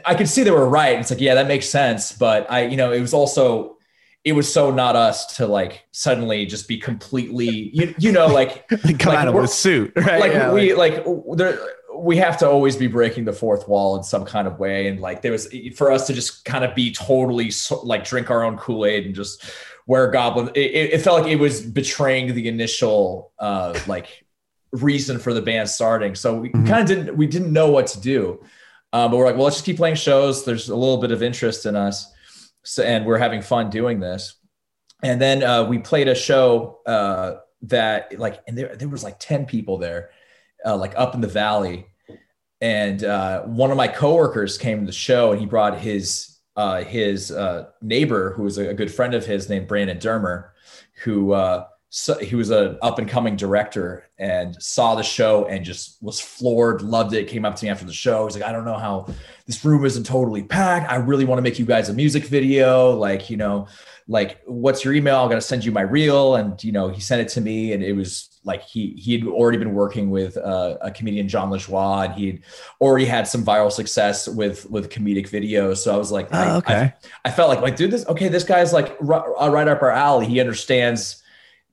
I 0.06 0.16
could 0.16 0.30
see 0.30 0.44
they 0.44 0.52
were 0.52 0.68
right. 0.68 1.00
It's 1.00 1.12
like, 1.12 1.22
yeah, 1.22 1.36
that 1.36 1.48
makes 1.48 1.70
sense. 1.70 2.12
But 2.12 2.50
I, 2.52 2.66
you 2.66 2.78
know, 2.78 2.92
it 2.92 3.02
was 3.02 3.14
also, 3.14 3.78
it 4.24 4.34
was 4.34 4.52
so 4.52 4.72
not 4.72 4.96
us 4.96 5.36
to 5.38 5.48
like 5.48 5.86
suddenly 5.92 6.46
just 6.46 6.68
be 6.68 6.78
completely, 6.78 7.70
you, 7.74 7.94
you 7.98 8.12
know, 8.12 8.28
like 8.28 8.68
come 8.70 8.80
like 8.84 9.06
out 9.06 9.28
of 9.28 9.36
a 9.36 9.48
suit, 9.48 9.92
right? 9.96 10.20
Like 10.20 10.34
yeah, 10.34 10.52
we, 10.52 10.74
like, 10.74 11.06
like 11.06 11.24
there, 11.36 11.60
we 11.96 12.18
have 12.18 12.38
to 12.38 12.50
always 12.50 12.76
be 12.76 12.88
breaking 12.88 13.26
the 13.26 13.34
fourth 13.34 13.68
wall 13.68 13.98
in 13.98 14.04
some 14.04 14.26
kind 14.26 14.48
of 14.48 14.60
way. 14.60 14.88
And 14.88 15.00
like, 15.00 15.22
there 15.22 15.32
was 15.32 15.54
for 15.76 15.92
us 15.92 16.08
to 16.08 16.14
just 16.14 16.46
kind 16.46 16.64
of 16.64 16.74
be 16.74 16.94
totally 16.94 17.52
like 17.84 18.06
drink 18.06 18.30
our 18.32 18.44
own 18.44 18.58
Kool-Aid 18.58 19.06
and 19.06 19.14
just 19.14 19.52
wear 19.86 20.10
goblin. 20.10 20.50
It, 20.56 20.94
it 20.94 21.02
felt 21.02 21.22
like 21.22 21.32
it 21.32 21.40
was 21.40 21.62
betraying 21.62 22.34
the 22.34 22.48
initial, 22.48 23.32
uh, 23.40 23.78
like 23.88 24.26
reason 24.72 25.20
for 25.20 25.34
the 25.34 25.42
band 25.42 25.70
starting. 25.70 26.16
So 26.16 26.40
we 26.40 26.50
mm-hmm. 26.50 26.66
kind 26.66 26.82
of 26.82 26.88
didn't, 26.88 27.18
we 27.18 27.28
didn't 27.28 27.54
know 27.54 27.70
what 27.70 27.88
to 27.88 28.00
do. 28.00 28.44
Um, 28.94 29.10
but 29.10 29.18
we're 29.18 29.26
like, 29.26 29.36
well, 29.36 29.46
let's 29.46 29.56
just 29.56 29.66
keep 29.66 29.78
playing 29.78 29.96
shows. 29.96 30.46
There's 30.46 30.70
a 30.70 30.76
little 30.76 30.98
bit 30.98 31.12
of 31.12 31.24
interest 31.24 31.66
in 31.66 31.76
us, 31.76 32.14
so, 32.64 32.84
and 32.84 33.06
we're 33.06 33.18
having 33.18 33.42
fun 33.42 33.72
doing 33.72 34.00
this. 34.00 34.36
And 35.02 35.20
then 35.20 35.44
uh, 35.44 35.64
we 35.66 35.80
played 35.80 36.08
a 36.08 36.16
show 36.16 36.80
uh, 36.86 37.38
that 37.64 38.18
like, 38.20 38.42
and 38.48 38.56
there 38.56 38.76
there 38.76 38.88
was 38.88 39.04
like 39.04 39.18
ten 39.20 39.46
people 39.48 39.80
there, 39.80 40.12
uh, 40.64 40.78
like 40.78 40.94
up 40.96 41.16
in 41.16 41.22
the 41.22 41.28
valley. 41.28 41.88
And 42.62 43.04
uh, 43.04 43.42
one 43.42 43.72
of 43.72 43.78
my 43.78 43.90
coworkers 43.90 44.58
came 44.58 44.80
to 44.80 44.86
the 44.86 44.92
show, 44.94 45.32
and 45.32 45.40
he 45.42 45.48
brought 45.48 45.80
his 45.80 46.38
uh, 46.56 46.84
his 46.84 47.32
uh, 47.32 47.66
neighbor, 47.82 48.34
who 48.34 48.44
was 48.44 48.60
a, 48.60 48.76
good 48.76 48.94
friend 48.94 49.16
of 49.16 49.26
his, 49.26 49.50
named 49.50 49.68
Brandon 49.68 49.98
Dermer, 49.98 50.50
who 51.04 51.34
so 51.96 52.18
he 52.18 52.36
was 52.36 52.50
an 52.50 52.76
up 52.82 52.98
and 52.98 53.08
coming 53.08 53.36
director 53.36 54.10
and 54.18 54.60
saw 54.60 54.96
the 54.96 55.04
show 55.04 55.46
and 55.46 55.64
just 55.64 56.02
was 56.02 56.20
floored, 56.20 56.82
loved 56.82 57.14
it. 57.14 57.28
Came 57.28 57.46
up 57.46 57.56
to 57.58 57.66
me 57.66 57.70
after 57.70 57.86
the 57.86 57.94
show. 57.94 58.26
He's 58.26 58.34
like, 58.34 58.44
I 58.44 58.52
don't 58.52 58.66
know 58.66 58.80
how 58.80 59.06
this 59.46 59.64
room 59.64 59.86
isn't 59.86 60.04
totally 60.04 60.42
packed. 60.42 60.92
I 60.92 60.96
really 60.96 61.24
want 61.24 61.38
to 61.38 61.44
make 61.44 61.60
you 61.60 61.66
guys 61.66 61.90
a 61.90 61.94
music 61.94 62.24
video. 62.26 62.96
Like, 62.96 63.30
you 63.30 63.38
know, 63.38 63.68
like 64.08 64.42
what's 64.48 64.84
your 64.84 64.96
email? 64.96 65.18
I'm 65.18 65.30
gonna 65.30 65.40
send 65.40 65.64
you 65.64 65.72
my 65.72 65.82
reel. 65.82 66.36
And 66.36 66.62
you 66.64 66.72
know, 66.72 66.88
he 66.88 67.00
sent 67.00 67.22
it 67.22 67.28
to 67.34 67.42
me, 67.42 67.74
and 67.74 67.84
it 67.84 67.94
was 67.94 68.40
like 68.44 68.64
he 68.64 68.96
he 68.98 69.14
had 69.14 69.28
already 69.28 69.60
been 69.60 69.76
working 69.76 70.10
with 70.10 70.36
uh, 70.36 70.78
a 70.82 70.90
comedian 70.90 71.28
Jon 71.28 71.52
Lajoie, 71.52 72.06
and 72.06 72.16
he'd 72.16 72.42
already 72.82 73.06
had 73.06 73.28
some 73.28 73.46
viral 73.46 73.72
success 73.72 74.28
with 74.28 74.68
with 74.68 74.90
comedic 74.90 75.30
videos. 75.30 75.78
So 75.78 75.94
I 75.94 75.98
was 75.98 76.12
like, 76.12 76.30
oh, 76.32 76.38
I, 76.40 76.56
okay. 76.56 76.74
I, 76.74 76.94
I, 77.26 77.30
felt 77.30 77.50
like 77.50 77.62
like 77.62 77.76
dude, 77.76 77.92
this 77.92 78.08
okay. 78.08 78.30
This 78.30 78.44
guy's 78.44 78.74
like 78.74 78.98
right, 79.00 79.24
right 79.52 79.68
up 79.68 79.84
our 79.84 79.92
alley. 79.92 80.26
He 80.26 80.40
understands 80.40 81.23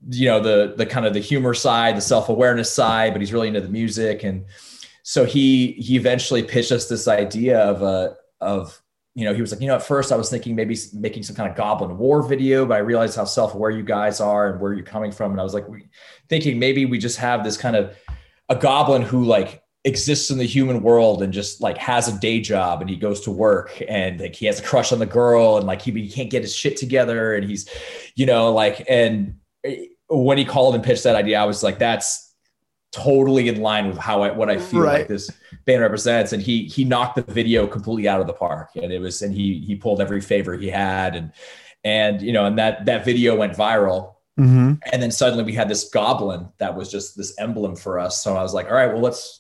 you 0.09 0.27
know 0.27 0.41
the 0.41 0.75
the 0.77 0.87
kind 0.87 1.07
of 1.07 1.13
the 1.13 1.21
humor 1.21 1.53
side 1.53 1.97
the 1.97 2.01
self-awareness 2.01 2.73
side 2.73 3.13
but 3.13 3.21
he's 3.21 3.33
really 3.33 3.49
into 3.49 3.61
the 3.61 3.69
music. 3.69 4.23
And 4.23 4.47
so 5.03 5.25
he 5.25 5.73
he 5.73 5.97
eventually 5.97 6.43
pitched 6.43 6.73
us 6.73 6.89
this 6.89 7.09
idea 7.09 7.59
of 7.59 7.83
a 7.83 8.17
of 8.41 8.81
you 9.15 9.25
know 9.25 9.35
he 9.35 9.41
was 9.41 9.53
like 9.53 9.61
you 9.61 9.67
know 9.67 9.75
at 9.75 9.83
first 9.83 10.13
i 10.13 10.17
was 10.17 10.31
thinking 10.31 10.55
maybe 10.55 10.77
making 10.95 11.23
some 11.23 11.35
kind 11.35 11.51
of 11.51 11.57
goblin 11.57 11.99
war 11.99 12.23
video 12.23 12.65
but 12.65 12.75
i 12.75 12.79
realized 12.79 13.17
how 13.17 13.25
self-aware 13.25 13.71
you 13.71 13.83
guys 13.83 14.21
are 14.21 14.53
and 14.53 14.61
where 14.61 14.73
you're 14.73 14.85
coming 14.85 15.11
from. 15.11 15.33
And 15.33 15.41
i 15.41 15.45
was 15.45 15.53
like 15.53 15.67
thinking 16.29 16.59
maybe 16.59 16.87
we 16.87 16.99
just 16.99 17.19
have 17.19 17.43
this 17.43 17.57
kind 17.57 17.77
of 17.77 17.97
a 18.49 18.57
goblin 18.57 19.03
who 19.03 19.25
like 19.25 19.63
exists 19.85 20.31
in 20.31 20.39
the 20.39 20.45
human 20.45 20.83
world 20.83 21.23
and 21.23 21.33
just 21.33 21.61
like 21.61 21.79
has 21.79 22.07
a 22.07 22.21
day 22.21 22.41
job 22.41 22.81
and 22.81 22.91
he 22.91 22.97
goes 22.97 23.21
to 23.23 23.31
work 23.31 23.83
and 23.89 24.21
like 24.21 24.35
he 24.37 24.47
has 24.47 24.61
a 24.61 24.63
crush 24.63 24.93
on 24.93 24.99
the 24.99 25.07
girl 25.07 25.57
and 25.57 25.67
like 25.67 25.81
he, 25.81 25.91
he 25.91 26.09
can't 26.09 26.31
get 26.31 26.43
his 26.43 26.55
shit 26.55 26.77
together 26.77 27.35
and 27.35 27.49
he's 27.49 27.69
you 28.15 28.27
know 28.27 28.53
like 28.53 28.85
and 28.89 29.39
when 30.09 30.38
he 30.38 30.44
called 30.44 30.75
and 30.75 30.85
pitched 30.85 31.05
that 31.05 31.16
idea, 31.16 31.40
I 31.40 31.44
was 31.44 31.62
like, 31.62 31.79
that's 31.79 32.35
totally 32.92 33.49
in 33.49 33.61
line 33.61 33.88
with 33.88 33.99
how 33.99 34.23
I, 34.23 34.33
what 34.33 34.51
I 34.51 34.59
feel 34.59 34.81
right. 34.81 34.99
like 35.01 35.09
this 35.09 35.31
band 35.64 35.83
represents. 35.83 36.33
And 36.33 36.42
he, 36.42 36.64
he 36.64 36.85
knocked 36.85 37.16
the 37.16 37.33
video 37.33 37.66
completely 37.66 38.09
out 38.09 38.20
of 38.20 38.27
the 38.27 38.33
park 38.33 38.70
and 38.75 38.92
it 38.92 38.99
was, 38.99 39.23
and 39.23 39.33
he, 39.33 39.61
he 39.61 39.77
pulled 39.77 40.01
every 40.01 40.20
favor 40.20 40.55
he 40.55 40.68
had. 40.68 41.14
And, 41.14 41.33
and, 41.85 42.20
you 42.20 42.33
know, 42.33 42.46
and 42.46 42.59
that, 42.59 42.87
that 42.87 43.05
video 43.05 43.37
went 43.37 43.53
viral. 43.53 44.14
Mm-hmm. 44.38 44.75
And 44.92 45.03
then 45.03 45.11
suddenly 45.11 45.44
we 45.44 45.53
had 45.53 45.68
this 45.68 45.88
goblin 45.90 46.49
that 46.59 46.75
was 46.75 46.90
just 46.90 47.16
this 47.16 47.38
emblem 47.38 47.77
for 47.77 47.99
us. 47.99 48.23
So 48.23 48.37
I 48.37 48.42
was 48.42 48.55
like, 48.55 48.66
all 48.66 48.73
right, 48.73 48.92
well, 48.92 49.03
let's, 49.03 49.39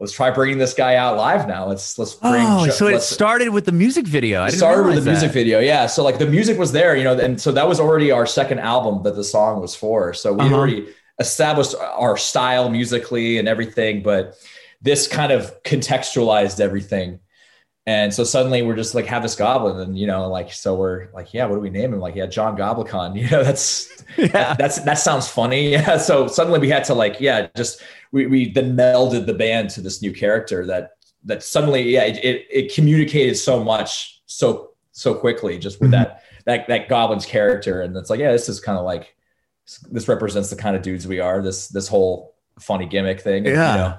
let's 0.00 0.12
try 0.12 0.30
bringing 0.30 0.58
this 0.58 0.74
guy 0.74 0.96
out 0.96 1.16
live 1.16 1.48
now. 1.48 1.66
Let's 1.66 1.98
let's 1.98 2.14
bring. 2.14 2.46
Oh, 2.46 2.68
so 2.68 2.86
it 2.86 3.00
started 3.00 3.50
with 3.50 3.64
the 3.64 3.72
music 3.72 4.06
video. 4.06 4.42
I 4.42 4.50
started 4.50 4.86
with 4.86 4.94
the 4.96 5.00
that. 5.02 5.10
music 5.10 5.32
video, 5.32 5.60
yeah. 5.60 5.86
So 5.86 6.04
like 6.04 6.18
the 6.18 6.26
music 6.26 6.58
was 6.58 6.72
there, 6.72 6.96
you 6.96 7.04
know, 7.04 7.18
and 7.18 7.40
so 7.40 7.52
that 7.52 7.68
was 7.68 7.80
already 7.80 8.10
our 8.10 8.26
second 8.26 8.60
album 8.60 9.02
that 9.04 9.16
the 9.16 9.24
song 9.24 9.60
was 9.60 9.74
for. 9.74 10.14
So 10.14 10.32
we 10.32 10.46
uh-huh. 10.46 10.54
already 10.54 10.88
established 11.18 11.74
our 11.76 12.16
style 12.16 12.68
musically 12.68 13.38
and 13.38 13.48
everything, 13.48 14.02
but 14.02 14.36
this 14.80 15.08
kind 15.08 15.32
of 15.32 15.62
contextualized 15.64 16.60
everything. 16.60 17.18
And 17.86 18.12
so 18.12 18.22
suddenly 18.22 18.60
we're 18.60 18.76
just 18.76 18.94
like 18.94 19.06
have 19.06 19.22
this 19.22 19.34
goblin, 19.34 19.80
and 19.80 19.98
you 19.98 20.06
know, 20.06 20.28
like 20.28 20.52
so 20.52 20.74
we're 20.74 21.08
like, 21.14 21.32
yeah, 21.32 21.46
what 21.46 21.54
do 21.54 21.60
we 21.60 21.70
name 21.70 21.94
him? 21.94 22.00
Like, 22.00 22.16
yeah, 22.16 22.26
John 22.26 22.56
Goblikon. 22.56 23.16
You 23.18 23.30
know, 23.30 23.42
that's 23.42 24.04
yeah. 24.18 24.26
that, 24.26 24.58
that's 24.58 24.80
that 24.80 24.98
sounds 24.98 25.26
funny. 25.26 25.70
Yeah. 25.72 25.96
So 25.96 26.28
suddenly 26.28 26.60
we 26.60 26.68
had 26.68 26.84
to 26.84 26.94
like, 26.94 27.18
yeah, 27.18 27.48
just 27.56 27.82
we 28.12 28.26
we 28.26 28.52
then 28.52 28.76
melded 28.76 29.26
the 29.26 29.34
band 29.34 29.70
to 29.70 29.80
this 29.80 30.02
new 30.02 30.12
character 30.12 30.66
that 30.66 30.92
that 31.24 31.42
suddenly 31.42 31.82
yeah 31.82 32.04
it, 32.04 32.16
it, 32.24 32.46
it 32.50 32.74
communicated 32.74 33.36
so 33.36 33.62
much 33.62 34.22
so 34.26 34.70
so 34.92 35.14
quickly 35.14 35.58
just 35.58 35.80
with 35.80 35.90
mm-hmm. 35.90 36.02
that 36.02 36.22
that 36.44 36.68
that 36.68 36.88
goblin's 36.88 37.26
character 37.26 37.82
and 37.82 37.96
it's 37.96 38.10
like 38.10 38.20
yeah 38.20 38.32
this 38.32 38.48
is 38.48 38.60
kind 38.60 38.78
of 38.78 38.84
like 38.84 39.14
this 39.90 40.08
represents 40.08 40.50
the 40.50 40.56
kind 40.56 40.76
of 40.76 40.82
dudes 40.82 41.06
we 41.06 41.20
are 41.20 41.42
this 41.42 41.68
this 41.68 41.88
whole 41.88 42.34
funny 42.58 42.86
gimmick 42.86 43.20
thing 43.20 43.44
yeah 43.44 43.52
you 43.52 43.78
know? 43.78 43.98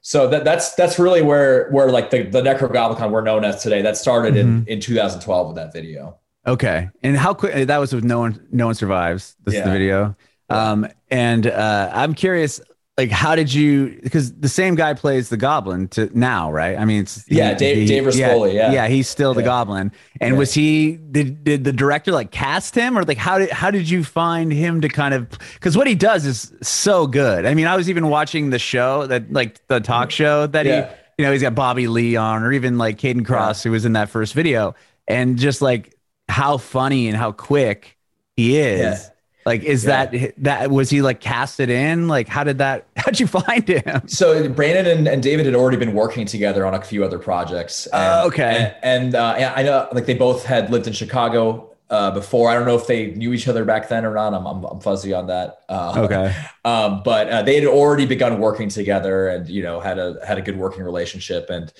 so 0.00 0.28
that 0.28 0.44
that's 0.44 0.74
that's 0.74 0.98
really 0.98 1.22
where 1.22 1.70
where 1.70 1.90
like 1.90 2.10
the 2.10 2.22
the 2.22 2.42
Nekrogoblikon 2.42 3.10
we're 3.10 3.22
known 3.22 3.44
as 3.44 3.62
today 3.62 3.82
that 3.82 3.96
started 3.96 4.34
mm-hmm. 4.34 4.66
in 4.66 4.78
in 4.78 4.80
2012 4.80 5.48
with 5.48 5.56
that 5.56 5.72
video 5.72 6.18
okay 6.46 6.88
and 7.02 7.16
how 7.16 7.34
quick 7.34 7.66
that 7.66 7.78
was 7.78 7.94
with 7.94 8.04
no 8.04 8.18
one 8.20 8.46
no 8.50 8.66
one 8.66 8.74
survives 8.74 9.36
this 9.44 9.54
yeah. 9.54 9.60
is 9.60 9.66
the 9.66 9.70
video 9.70 10.16
um 10.50 10.86
and 11.10 11.46
uh 11.46 11.90
i'm 11.92 12.14
curious 12.14 12.60
like 12.98 13.10
how 13.10 13.34
did 13.34 13.52
you 13.52 13.98
because 14.02 14.34
the 14.34 14.48
same 14.48 14.74
guy 14.74 14.92
plays 14.92 15.30
the 15.30 15.36
goblin 15.36 15.88
to 15.88 16.10
now 16.16 16.52
right? 16.52 16.76
I 16.78 16.84
mean 16.84 17.02
it's 17.02 17.24
yeah 17.28 17.50
he, 17.50 17.56
dave 17.56 17.76
he, 17.78 17.86
dave 17.86 18.04
Rispoli, 18.04 18.52
yeah, 18.52 18.66
yeah. 18.66 18.72
yeah 18.72 18.88
he's 18.88 19.08
still 19.08 19.32
the 19.32 19.40
yeah. 19.40 19.46
goblin. 19.46 19.92
And 20.20 20.34
yeah. 20.34 20.38
was 20.38 20.52
he 20.52 20.96
did, 20.96 21.42
did 21.42 21.64
the 21.64 21.72
director 21.72 22.12
like 22.12 22.30
cast 22.30 22.74
him? 22.74 22.98
Or 22.98 23.04
like 23.04 23.16
how 23.16 23.38
did 23.38 23.50
how 23.50 23.70
did 23.70 23.88
you 23.88 24.04
find 24.04 24.52
him 24.52 24.82
to 24.82 24.88
kind 24.88 25.14
of 25.14 25.28
because 25.54 25.76
what 25.76 25.86
he 25.86 25.94
does 25.94 26.26
is 26.26 26.52
so 26.60 27.06
good. 27.06 27.46
I 27.46 27.54
mean 27.54 27.66
i 27.66 27.76
was 27.76 27.88
even 27.88 28.08
watching 28.08 28.50
the 28.50 28.58
show 28.58 29.06
that 29.06 29.32
like 29.32 29.66
the 29.68 29.80
talk 29.80 30.08
mm-hmm. 30.08 30.10
show 30.10 30.46
that 30.48 30.66
he 30.66 30.72
you 31.18 31.24
know 31.24 31.32
he's 31.32 31.42
got 31.42 31.54
bobby 31.54 31.86
lee 31.86 32.16
on 32.16 32.42
or 32.42 32.52
even 32.52 32.76
like 32.76 32.98
Kayden 32.98 33.22
Kross 33.22 33.64
who 33.64 33.70
was 33.70 33.86
in 33.86 33.94
that 33.94 34.10
first 34.10 34.34
video. 34.34 34.74
And 35.08 35.38
just 35.38 35.62
like 35.62 35.96
how 36.28 36.58
funny 36.58 37.08
and 37.08 37.16
how 37.16 37.32
quick 37.32 37.96
he 38.36 38.58
is 38.58 39.10
like, 39.44 39.62
is 39.62 39.84
yeah. 39.84 40.06
that 40.06 40.34
that 40.38 40.70
was 40.70 40.90
he 40.90 41.02
like 41.02 41.20
casted 41.20 41.70
in? 41.70 42.08
Like, 42.08 42.28
how 42.28 42.44
did 42.44 42.58
that? 42.58 42.86
How'd 42.96 43.18
you 43.18 43.26
find 43.26 43.68
him? 43.68 44.08
So 44.08 44.48
Brandon 44.48 44.86
and, 44.86 45.08
and 45.08 45.22
David 45.22 45.46
had 45.46 45.54
already 45.54 45.76
been 45.76 45.94
working 45.94 46.26
together 46.26 46.64
on 46.66 46.74
a 46.74 46.82
few 46.82 47.04
other 47.04 47.18
projects. 47.18 47.88
Oh, 47.92 47.98
and, 47.98 48.06
uh, 48.06 48.26
okay. 48.26 48.76
And, 48.82 49.14
and 49.14 49.14
uh, 49.14 49.52
I 49.56 49.62
know 49.62 49.88
like 49.92 50.06
they 50.06 50.14
both 50.14 50.44
had 50.44 50.70
lived 50.70 50.86
in 50.86 50.92
Chicago 50.92 51.72
uh, 51.92 52.10
before. 52.10 52.48
I 52.48 52.54
don't 52.54 52.64
know 52.64 52.74
if 52.74 52.86
they 52.86 53.10
knew 53.10 53.34
each 53.34 53.46
other 53.46 53.66
back 53.66 53.88
then 53.90 54.06
or 54.06 54.14
not. 54.14 54.32
I'm, 54.32 54.46
I'm, 54.46 54.64
I'm 54.64 54.80
fuzzy 54.80 55.12
on 55.12 55.26
that. 55.26 55.60
Uh, 55.68 55.92
okay. 55.98 56.34
Um, 56.64 57.02
but 57.04 57.28
uh, 57.28 57.42
they 57.42 57.54
had 57.54 57.66
already 57.66 58.06
begun 58.06 58.40
working 58.40 58.70
together 58.70 59.28
and, 59.28 59.46
you 59.46 59.62
know, 59.62 59.78
had 59.78 59.98
a, 59.98 60.16
had 60.26 60.38
a 60.38 60.40
good 60.40 60.56
working 60.56 60.82
relationship. 60.82 61.50
And 61.50 61.70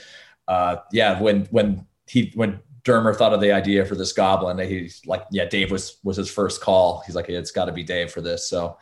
uh, 0.47 0.77
yeah, 0.93 1.19
when, 1.19 1.47
when 1.47 1.87
he, 2.07 2.31
when 2.35 2.61
Dermer 2.85 3.15
thought 3.15 3.33
of 3.33 3.41
the 3.41 3.53
idea 3.53 3.85
for 3.85 3.95
this 3.95 4.13
goblin. 4.13 4.59
He's 4.59 5.03
like, 5.07 5.25
yeah, 5.31 5.45
Dave 5.45 5.71
was 5.71 5.99
was 6.03 6.17
his 6.17 6.31
first 6.31 6.61
call. 6.61 7.03
He's 7.07 7.15
like, 7.15 7.29
it's 7.29 7.53
got 7.53 7.67
to 7.67 7.73
be 7.73 7.85
Dave 7.85 8.11
for 8.11 8.21
this. 8.21 8.49
So, 8.49 8.77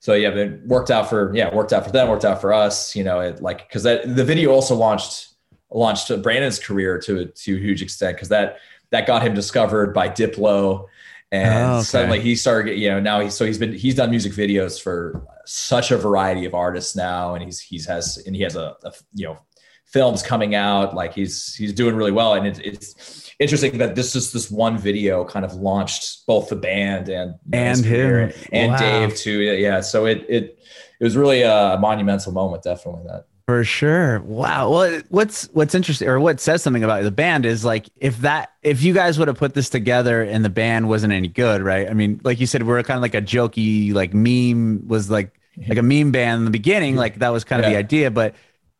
so 0.00 0.14
yeah, 0.14 0.30
it 0.30 0.66
worked 0.66 0.90
out 0.90 1.08
for 1.08 1.34
yeah, 1.34 1.54
worked 1.54 1.72
out 1.72 1.84
for 1.84 1.92
them, 1.92 2.08
worked 2.08 2.24
out 2.24 2.40
for 2.40 2.52
us. 2.52 2.96
You 2.96 3.04
know, 3.04 3.20
it 3.20 3.42
like 3.42 3.68
because 3.68 3.82
that 3.82 4.16
the 4.16 4.24
video 4.24 4.50
also 4.50 4.74
launched 4.74 5.34
launched 5.70 6.10
Brandon's 6.22 6.58
career 6.58 6.98
to 7.00 7.26
to 7.26 7.56
a 7.56 7.58
huge 7.58 7.82
extent 7.82 8.16
because 8.16 8.28
that 8.28 8.58
that 8.90 9.06
got 9.06 9.22
him 9.22 9.34
discovered 9.34 9.92
by 9.92 10.08
Diplo. 10.08 10.86
And 11.32 11.66
oh, 11.66 11.74
okay. 11.76 11.84
suddenly 11.84 12.20
he 12.20 12.36
started, 12.36 12.78
you 12.78 12.88
know, 12.88 13.00
now 13.00 13.20
he's 13.20 13.34
so 13.34 13.44
he's 13.44 13.58
been 13.58 13.72
he's 13.72 13.96
done 13.96 14.10
music 14.10 14.32
videos 14.32 14.80
for 14.80 15.26
such 15.46 15.90
a 15.90 15.96
variety 15.96 16.44
of 16.44 16.54
artists 16.54 16.94
now, 16.94 17.34
and 17.34 17.44
he's 17.44 17.60
he's 17.60 17.86
has 17.86 18.18
and 18.24 18.36
he 18.36 18.42
has 18.42 18.56
a, 18.56 18.76
a 18.84 18.92
you 19.14 19.26
know 19.26 19.38
films 19.84 20.22
coming 20.22 20.54
out. 20.54 20.94
Like 20.94 21.12
he's 21.12 21.54
he's 21.54 21.72
doing 21.72 21.96
really 21.96 22.12
well, 22.12 22.34
and 22.34 22.46
it, 22.46 22.60
it's 22.64 23.23
interesting 23.38 23.78
that 23.78 23.94
this 23.94 24.14
is 24.14 24.32
this 24.32 24.50
one 24.50 24.78
video 24.78 25.24
kind 25.24 25.44
of 25.44 25.54
launched 25.54 26.26
both 26.26 26.48
the 26.48 26.56
band 26.56 27.08
and 27.08 27.34
and 27.52 27.84
him 27.84 28.32
and 28.52 28.72
wow. 28.72 28.78
Dave 28.78 29.16
too. 29.16 29.40
Yeah, 29.40 29.80
so 29.80 30.06
it 30.06 30.24
it 30.28 30.58
it 31.00 31.04
was 31.04 31.16
really 31.16 31.42
a 31.42 31.76
monumental 31.80 32.32
moment, 32.32 32.62
definitely 32.62 33.02
that. 33.08 33.26
For 33.46 33.62
sure. 33.62 34.20
Wow. 34.20 34.70
Well, 34.70 35.02
what's 35.10 35.50
what's 35.52 35.74
interesting 35.74 36.08
or 36.08 36.18
what 36.18 36.40
says 36.40 36.62
something 36.62 36.82
about 36.82 37.02
the 37.02 37.10
band 37.10 37.44
is 37.44 37.62
like 37.62 37.90
if 37.96 38.18
that 38.18 38.52
if 38.62 38.82
you 38.82 38.94
guys 38.94 39.18
would 39.18 39.28
have 39.28 39.36
put 39.36 39.52
this 39.52 39.68
together 39.68 40.22
and 40.22 40.42
the 40.42 40.50
band 40.50 40.88
wasn't 40.88 41.12
any 41.12 41.28
good, 41.28 41.60
right? 41.60 41.90
I 41.90 41.92
mean, 41.92 42.22
like 42.24 42.40
you 42.40 42.46
said, 42.46 42.62
we 42.62 42.72
are 42.72 42.82
kind 42.82 42.96
of 42.96 43.02
like 43.02 43.14
a 43.14 43.20
jokey 43.20 43.92
like 43.92 44.14
meme 44.14 44.88
was 44.88 45.10
like 45.10 45.38
mm-hmm. 45.58 45.68
like 45.68 45.78
a 45.78 45.82
meme 45.82 46.10
band 46.10 46.38
in 46.38 46.44
the 46.46 46.50
beginning, 46.50 46.92
mm-hmm. 46.92 47.00
like 47.00 47.18
that 47.18 47.30
was 47.30 47.44
kind 47.44 47.60
of 47.62 47.70
yeah. 47.70 47.74
the 47.74 47.78
idea, 47.78 48.10
but 48.10 48.34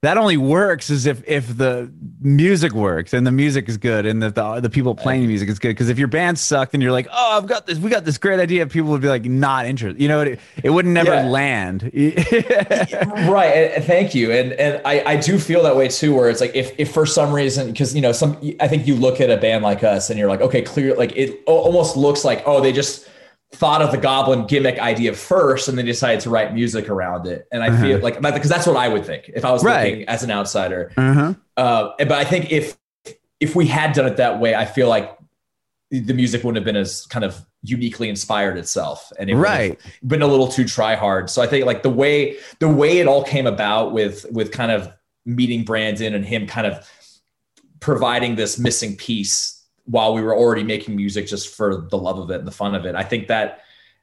that 0.05 0.19
only 0.19 0.37
works 0.37 0.91
is 0.91 1.07
if 1.07 1.27
if 1.27 1.57
the 1.57 1.91
music 2.21 2.73
works 2.73 3.13
and 3.13 3.27
the 3.27 3.33
music 3.33 3.69
is 3.69 3.77
good 3.77 4.07
and 4.07 4.23
that 4.23 4.35
the, 4.35 4.61
the 4.61 4.71
people 4.71 4.95
playing 4.95 5.23
the 5.23 5.27
music 5.27 5.49
is 5.49 5.59
good. 5.59 5.69
Because 5.69 5.89
if 5.89 5.99
your 5.99 6.09
band 6.09 6.39
sucked 6.39 6.75
and 6.75 6.83
you're 6.83 6.93
like 6.93 7.09
oh 7.13 7.39
i've 7.39 7.47
got 7.47 7.67
this 7.67 7.79
we 7.79 7.91
got 7.91 8.05
this 8.05 8.19
great 8.19 8.41
idea 8.41 8.67
people 8.67 8.91
would 8.91 9.01
be 9.01 9.09
like 9.09 9.25
not 9.25 9.67
interested. 9.67 10.01
You 10.01 10.09
know 10.09 10.21
it, 10.21 10.41
it 10.63 10.71
would 10.71 10.87
never 10.87 11.15
yeah. 11.15 11.29
land. 11.29 11.91
Right 13.35 13.83
thank 13.85 14.15
you. 14.15 14.33
And 14.33 14.53
and 14.55 14.81
I, 14.85 15.03
I 15.05 15.17
do 15.17 15.39
feel 15.39 15.63
that 15.63 15.77
way 15.77 15.89
too 15.89 16.15
where 16.15 16.29
it's 16.29 16.41
like 16.41 16.55
if 16.55 16.73
if 16.79 16.93
for 16.93 17.07
some 17.07 17.33
reason 17.33 17.69
because 17.69 17.95
you 17.95 18.01
know 18.01 18.13
some 18.13 18.37
i 18.61 18.69
think 18.69 18.87
you 18.87 18.95
look 18.97 19.21
at 19.21 19.31
a 19.31 19.37
band 19.37 19.63
like 19.65 19.83
us 19.83 20.11
and 20.11 20.19
you're 20.19 20.29
like 20.29 20.41
okay 20.41 20.63
clear 20.63 20.95
like 20.95 21.13
it 21.17 21.41
almost 21.47 21.97
looks 21.97 22.25
like 22.25 22.43
oh 22.47 22.61
they 22.61 22.73
just 22.73 23.09
thought 23.55 23.83
of 23.83 23.91
the 23.91 23.99
goblin 23.99 24.47
gimmick 24.47 24.79
idea 24.79 25.15
first 25.15 25.69
and 25.69 25.79
then 25.79 25.87
decided 25.87 26.21
to 26.21 26.31
write 26.31 26.55
music 26.55 26.89
around 26.89 27.27
it. 27.27 27.47
And 27.53 27.63
I 27.63 27.69
uh-huh. 27.69 27.83
feel 27.83 27.99
like 28.01 28.21
because 28.21 28.49
that's 28.49 28.67
what 28.67 28.77
I 28.77 28.89
would 28.89 29.05
think 29.05 29.31
if 29.35 29.45
I 29.45 29.53
was 29.53 29.65
right. 29.65 29.91
looking 29.91 30.09
as 30.09 30.23
an 30.23 30.31
outsider. 30.31 30.93
Uh-huh. 30.97 31.35
Uh, 31.57 31.91
but 31.99 32.13
I 32.13 32.25
think 32.25 32.51
if 32.51 32.77
if 33.41 33.55
we 33.55 33.67
had 33.67 33.93
done 33.93 34.07
it 34.07 34.17
that 34.17 34.41
way, 34.41 34.55
I 34.55 34.65
feel 34.65 34.89
like 34.89 35.17
the 35.91 36.15
music 36.15 36.43
wouldn't 36.43 36.57
have 36.57 36.65
been 36.65 36.81
as 36.81 37.07
kind 37.07 37.25
of 37.25 37.45
uniquely 37.63 38.09
inspired 38.09 38.59
itself 38.59 39.11
and 39.19 39.31
it 39.31 39.37
right 39.37 39.81
been 40.07 40.23
a 40.23 40.27
little 40.27 40.49
too 40.49 40.65
try 40.65 40.95
hard. 40.95 41.31
So 41.31 41.41
I 41.41 41.47
think 41.47 41.65
like 41.65 41.83
the 41.83 41.91
way 41.91 42.37
the 42.59 42.69
way 42.69 42.99
it 42.99 43.07
all 43.07 43.25
came 43.25 43.47
about 43.47 43.93
with 43.93 44.27
with 44.31 44.51
kind 44.51 44.73
of 44.73 44.93
meeting 45.25 45.65
Brandon 45.65 46.15
and 46.15 46.25
him 46.25 46.47
kind 46.47 46.67
of 46.67 46.89
providing 47.81 48.35
this 48.35 48.59
missing 48.59 48.97
piece 48.97 49.54
while 49.87 50.15
we 50.15 50.23
were 50.23 50.35
already 50.35 50.63
making 50.63 50.97
music 50.97 51.27
just 51.27 51.55
for 51.55 51.87
the 51.91 51.99
love 51.99 52.19
of 52.19 52.31
it 52.31 52.39
and 52.39 52.47
the 52.47 52.53
fun 52.53 52.75
of 52.75 52.87
it. 52.87 52.95
I 52.95 53.03
think 53.03 53.29
that 53.29 53.61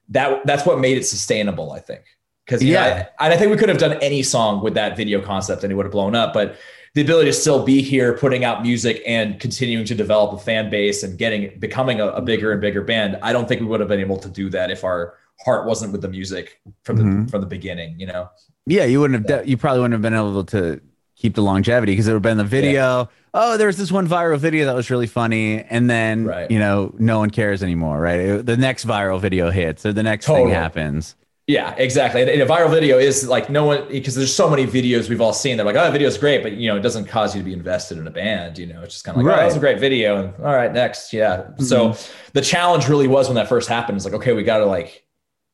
that 0.08 0.46
that's 0.46 0.66
what 0.66 0.78
made 0.78 0.96
it 0.96 1.04
sustainable. 1.04 1.72
I 1.72 1.80
think 1.80 2.04
because 2.46 2.62
yeah, 2.62 2.80
know, 2.80 2.94
I, 3.18 3.26
and 3.26 3.34
I 3.34 3.36
think 3.36 3.50
we 3.50 3.56
could 3.56 3.68
have 3.68 3.78
done 3.78 3.94
any 3.94 4.22
song 4.22 4.62
with 4.62 4.74
that 4.74 4.96
video 4.96 5.20
concept 5.20 5.64
and 5.64 5.72
it 5.72 5.76
would 5.76 5.86
have 5.86 5.92
blown 5.92 6.14
up. 6.14 6.32
But 6.32 6.56
the 6.94 7.00
ability 7.00 7.30
to 7.30 7.32
still 7.32 7.64
be 7.64 7.80
here, 7.80 8.16
putting 8.18 8.44
out 8.44 8.62
music 8.62 9.02
and 9.06 9.40
continuing 9.40 9.86
to 9.86 9.94
develop 9.94 10.32
a 10.34 10.38
fan 10.38 10.70
base 10.70 11.02
and 11.02 11.16
getting 11.16 11.58
becoming 11.58 12.00
a, 12.00 12.08
a 12.08 12.20
bigger 12.20 12.52
and 12.52 12.60
bigger 12.60 12.82
band, 12.82 13.18
I 13.22 13.32
don't 13.32 13.48
think 13.48 13.60
we 13.60 13.66
would 13.66 13.80
have 13.80 13.88
been 13.88 14.00
able 14.00 14.18
to 14.18 14.28
do 14.28 14.50
that 14.50 14.70
if 14.70 14.84
our 14.84 15.14
heart 15.40 15.66
wasn't 15.66 15.92
with 15.92 16.02
the 16.02 16.08
music 16.08 16.60
from 16.84 16.96
the 16.96 17.04
mm-hmm. 17.04 17.26
from 17.26 17.40
the 17.40 17.46
beginning. 17.46 17.98
You 17.98 18.06
know. 18.06 18.30
Yeah, 18.66 18.84
you 18.84 19.00
wouldn't 19.00 19.28
have. 19.28 19.48
You 19.48 19.56
probably 19.56 19.80
wouldn't 19.80 19.94
have 19.94 20.02
been 20.02 20.14
able 20.14 20.44
to 20.44 20.80
keep 21.22 21.36
the 21.36 21.42
longevity 21.42 21.92
because 21.92 22.08
it 22.08 22.10
would 22.10 22.16
have 22.16 22.22
been 22.22 22.36
the 22.36 22.44
video. 22.44 22.98
Yeah. 23.00 23.06
Oh, 23.34 23.56
there 23.56 23.68
was 23.68 23.78
this 23.78 23.92
one 23.92 24.06
viral 24.06 24.38
video 24.38 24.66
that 24.66 24.74
was 24.74 24.90
really 24.90 25.06
funny, 25.06 25.62
and 25.62 25.88
then 25.88 26.26
right. 26.26 26.50
you 26.50 26.58
know 26.58 26.92
no 26.98 27.18
one 27.18 27.30
cares 27.30 27.62
anymore, 27.62 28.00
right? 28.00 28.20
It, 28.20 28.46
the 28.46 28.56
next 28.56 28.86
viral 28.86 29.20
video 29.20 29.50
hits, 29.50 29.86
or 29.86 29.92
the 29.92 30.02
next 30.02 30.26
totally. 30.26 30.46
thing 30.46 30.54
happens. 30.54 31.14
Yeah, 31.46 31.74
exactly. 31.76 32.22
And 32.22 32.42
a 32.42 32.46
viral 32.46 32.70
video 32.70 32.98
is 32.98 33.26
like 33.26 33.50
no 33.50 33.64
one 33.64 33.88
because 33.88 34.14
there's 34.14 34.34
so 34.34 34.50
many 34.50 34.66
videos 34.66 35.08
we've 35.08 35.20
all 35.20 35.32
seen. 35.32 35.56
They're 35.56 35.66
like, 35.66 35.76
oh, 35.76 35.86
the 35.86 35.92
video's 35.92 36.18
great, 36.18 36.42
but 36.42 36.52
you 36.52 36.68
know, 36.68 36.76
it 36.76 36.82
doesn't 36.82 37.06
cause 37.06 37.34
you 37.34 37.40
to 37.40 37.44
be 37.44 37.52
invested 37.52 37.98
in 37.98 38.06
a 38.06 38.10
band. 38.10 38.58
You 38.58 38.66
know, 38.66 38.82
it's 38.82 38.94
just 38.94 39.04
kind 39.04 39.16
of 39.16 39.24
like, 39.24 39.32
right. 39.32 39.40
oh, 39.40 39.44
that's 39.44 39.56
a 39.56 39.60
great 39.60 39.78
video, 39.78 40.16
and 40.16 40.34
all 40.44 40.54
right, 40.54 40.72
next, 40.72 41.12
yeah. 41.12 41.38
Mm-hmm. 41.38 41.64
So 41.64 41.96
the 42.32 42.42
challenge 42.42 42.88
really 42.88 43.08
was 43.08 43.28
when 43.28 43.36
that 43.36 43.48
first 43.48 43.68
happened. 43.68 43.96
It's 43.96 44.04
like, 44.04 44.14
okay, 44.14 44.32
we 44.32 44.42
got 44.42 44.58
to 44.58 44.66
like 44.66 45.04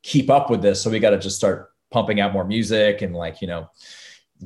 keep 0.02 0.30
up 0.30 0.50
with 0.50 0.62
this, 0.62 0.82
so 0.82 0.90
we 0.90 0.98
got 0.98 1.10
to 1.10 1.18
just 1.18 1.36
start 1.36 1.72
pumping 1.90 2.20
out 2.20 2.32
more 2.32 2.44
music 2.44 3.02
and 3.02 3.14
like 3.14 3.40
you 3.40 3.48
know 3.48 3.70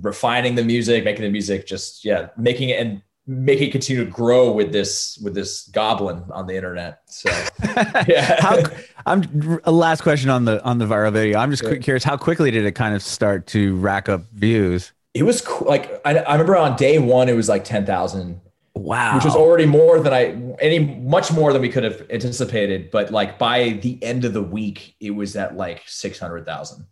refining 0.00 0.54
the 0.54 0.64
music, 0.64 1.04
making 1.04 1.22
the 1.22 1.30
music 1.30 1.66
just 1.66 2.04
yeah, 2.04 2.28
making 2.36 2.70
it 2.70 2.80
and 2.80 3.02
make 3.26 3.60
it 3.60 3.70
continue 3.70 4.04
to 4.04 4.10
grow 4.10 4.50
with 4.50 4.72
this 4.72 5.18
with 5.22 5.34
this 5.34 5.68
goblin 5.68 6.24
on 6.30 6.46
the 6.46 6.56
internet. 6.56 7.00
So 7.06 7.30
yeah. 8.08 8.40
how, 8.40 8.62
I'm 9.06 9.60
a 9.64 9.72
last 9.72 10.02
question 10.02 10.30
on 10.30 10.44
the 10.44 10.62
on 10.64 10.78
the 10.78 10.86
viral 10.86 11.12
video. 11.12 11.38
I'm 11.38 11.50
just 11.50 11.64
curious 11.82 12.04
how 12.04 12.16
quickly 12.16 12.50
did 12.50 12.64
it 12.64 12.72
kind 12.72 12.94
of 12.94 13.02
start 13.02 13.46
to 13.48 13.76
rack 13.76 14.08
up 14.08 14.22
views? 14.32 14.92
It 15.14 15.24
was 15.24 15.48
like 15.62 16.00
I, 16.04 16.18
I 16.18 16.32
remember 16.32 16.56
on 16.56 16.76
day 16.76 16.98
one 16.98 17.28
it 17.28 17.34
was 17.34 17.48
like 17.48 17.64
ten 17.64 17.86
thousand. 17.86 18.40
Wow, 18.74 19.16
which 19.16 19.24
was 19.26 19.36
already 19.36 19.66
more 19.66 20.00
than 20.00 20.14
I 20.14 20.56
any 20.58 20.78
much 20.78 21.30
more 21.30 21.52
than 21.52 21.60
we 21.60 21.68
could 21.68 21.84
have 21.84 22.06
anticipated. 22.10 22.90
But 22.90 23.10
like 23.10 23.38
by 23.38 23.78
the 23.82 24.02
end 24.02 24.24
of 24.24 24.32
the 24.32 24.42
week, 24.42 24.96
it 24.98 25.10
was 25.10 25.36
at 25.36 25.56
like 25.56 25.82
six 25.86 26.18
hundred 26.18 26.46
thousand. 26.46 26.86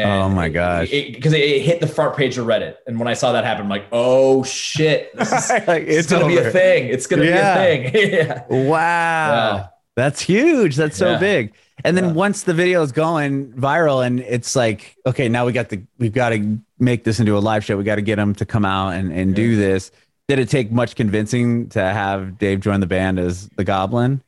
And 0.00 0.22
oh 0.22 0.28
my 0.28 0.48
gosh! 0.48 0.90
Because 0.90 1.32
it, 1.32 1.40
it, 1.40 1.56
it, 1.56 1.62
hit 1.62 1.80
the 1.80 1.86
front 1.86 2.16
page 2.16 2.38
of 2.38 2.46
Reddit, 2.46 2.76
and 2.86 2.98
when 2.98 3.08
I 3.08 3.14
saw 3.14 3.32
that 3.32 3.44
happen, 3.44 3.64
I'm 3.64 3.68
like, 3.68 3.86
"Oh 3.92 4.42
shit! 4.44 5.16
This 5.16 5.32
is, 5.32 5.50
like, 5.66 5.82
it's, 5.82 5.96
it's 5.98 6.10
gonna 6.10 6.26
be 6.26 6.38
a 6.38 6.50
thing. 6.50 6.88
It's 6.88 7.06
gonna 7.06 7.24
yeah. 7.24 7.66
be 7.66 7.86
a 7.86 7.90
thing." 7.90 8.12
yeah. 8.12 8.44
Wow, 8.48 9.70
that's 9.96 10.20
huge. 10.20 10.76
That's 10.76 10.96
so 10.96 11.12
yeah. 11.12 11.18
big. 11.18 11.52
And 11.84 11.96
then 11.96 12.14
once 12.14 12.42
the 12.42 12.54
video 12.54 12.82
is 12.82 12.92
going 12.92 13.52
viral, 13.52 14.04
and 14.04 14.20
it's 14.20 14.54
like, 14.54 14.96
okay, 15.06 15.28
now 15.28 15.46
we 15.46 15.52
got 15.52 15.68
the 15.68 15.82
we've 15.98 16.12
got 16.12 16.30
to 16.30 16.58
make 16.78 17.04
this 17.04 17.20
into 17.20 17.36
a 17.36 17.40
live 17.40 17.64
show. 17.64 17.76
We 17.76 17.84
got 17.84 17.96
to 17.96 18.02
get 18.02 18.16
them 18.16 18.34
to 18.34 18.44
come 18.44 18.64
out 18.64 18.90
and 18.90 19.12
and 19.12 19.34
do 19.34 19.56
this. 19.56 19.90
Did 20.28 20.38
it 20.38 20.48
take 20.48 20.70
much 20.70 20.94
convincing 20.94 21.68
to 21.70 21.80
have 21.80 22.38
Dave 22.38 22.60
join 22.60 22.80
the 22.80 22.86
band 22.86 23.18
as 23.18 23.48
the 23.56 23.64
Goblin? 23.64 24.22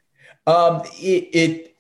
Um, 0.47 0.83
it, 0.95 1.29
it 1.33 1.72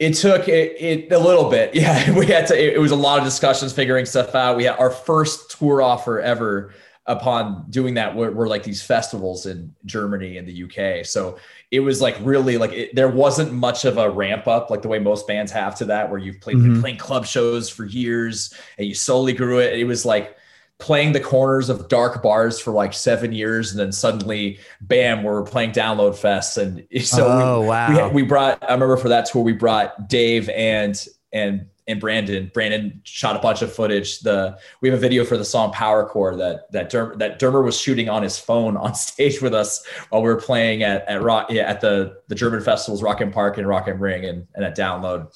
it 0.00 0.14
took 0.14 0.48
it, 0.48 0.76
it, 0.80 1.12
a 1.12 1.18
little 1.18 1.50
bit. 1.50 1.74
Yeah, 1.80 2.18
we 2.18 2.26
had 2.26 2.46
to. 2.48 2.58
It, 2.58 2.74
it, 2.74 2.78
was 2.78 2.90
a 2.90 2.96
lot 2.96 3.18
of 3.18 3.24
discussions, 3.24 3.72
figuring 3.72 4.06
stuff 4.06 4.34
out. 4.34 4.56
We 4.56 4.64
had 4.64 4.78
our 4.78 4.90
first 4.90 5.58
tour 5.58 5.80
offer 5.80 6.20
ever 6.20 6.72
upon 7.06 7.66
doing 7.70 7.94
that 7.94 8.14
were, 8.14 8.30
were, 8.30 8.48
like 8.48 8.62
these 8.62 8.82
festivals 8.82 9.46
in 9.46 9.74
Germany 9.84 10.36
and 10.36 10.46
the 10.46 10.64
UK. 10.64 11.04
So 11.04 11.38
it 11.70 11.80
was 11.80 12.00
like 12.00 12.16
really 12.20 12.58
like 12.58 12.72
it, 12.72 12.94
there 12.94 13.08
wasn't 13.08 13.52
much 13.52 13.84
of 13.84 13.98
a 13.98 14.10
ramp 14.10 14.46
up 14.46 14.70
like 14.70 14.82
the 14.82 14.88
way 14.88 14.98
most 14.98 15.26
bands 15.26 15.52
have 15.52 15.76
to 15.76 15.84
that, 15.86 16.10
where 16.10 16.18
you've 16.18 16.40
played 16.40 16.56
mm-hmm. 16.56 16.80
playing 16.80 16.98
club 16.98 17.26
shows 17.26 17.68
for 17.68 17.84
years 17.84 18.54
and 18.78 18.86
you 18.86 18.94
slowly 18.94 19.32
grew 19.32 19.58
it. 19.60 19.78
It 19.78 19.84
was 19.84 20.04
like 20.04 20.36
playing 20.80 21.12
the 21.12 21.20
corners 21.20 21.68
of 21.68 21.88
dark 21.88 22.22
bars 22.22 22.58
for 22.58 22.72
like 22.72 22.92
seven 22.92 23.32
years, 23.32 23.70
and 23.70 23.78
then 23.78 23.92
suddenly, 23.92 24.58
bam, 24.80 25.22
we're 25.22 25.42
playing 25.42 25.72
Download 25.72 26.16
Fest. 26.16 26.56
And 26.56 26.86
so 27.02 27.26
oh, 27.28 27.60
we, 27.60 27.68
wow. 27.68 28.08
we, 28.08 28.14
we 28.14 28.22
brought. 28.22 28.62
I 28.62 28.72
remember 28.72 28.96
for 28.96 29.08
that 29.10 29.26
tour, 29.26 29.42
we 29.42 29.52
brought 29.52 30.08
Dave 30.08 30.48
and 30.48 31.06
and 31.32 31.66
and 31.86 32.00
Brandon. 32.00 32.50
Brandon 32.54 33.00
shot 33.04 33.36
a 33.36 33.40
bunch 33.40 33.62
of 33.62 33.72
footage. 33.72 34.20
The 34.20 34.58
we 34.80 34.88
have 34.88 34.96
a 34.96 35.00
video 35.00 35.24
for 35.24 35.36
the 35.36 35.44
song 35.44 35.72
Power 35.72 36.06
Core 36.06 36.36
that 36.36 36.70
that 36.72 36.90
Derm, 36.90 37.18
that 37.18 37.40
Dermer 37.40 37.64
was 37.64 37.78
shooting 37.78 38.08
on 38.08 38.22
his 38.22 38.38
phone 38.38 38.76
on 38.76 38.94
stage 38.96 39.42
with 39.42 39.54
us 39.54 39.84
while 40.08 40.22
we 40.22 40.28
were 40.28 40.40
playing 40.40 40.82
at 40.82 41.06
at 41.08 41.22
rock 41.22 41.50
yeah, 41.50 41.62
at 41.62 41.80
the 41.80 42.16
the 42.28 42.34
German 42.34 42.62
festivals 42.62 43.02
Rock 43.02 43.20
im 43.20 43.32
Park 43.32 43.58
and 43.58 43.66
Rock 43.66 43.88
am 43.88 44.00
Ring 44.00 44.24
and, 44.24 44.46
and 44.54 44.64
at 44.64 44.76
Download. 44.76 45.28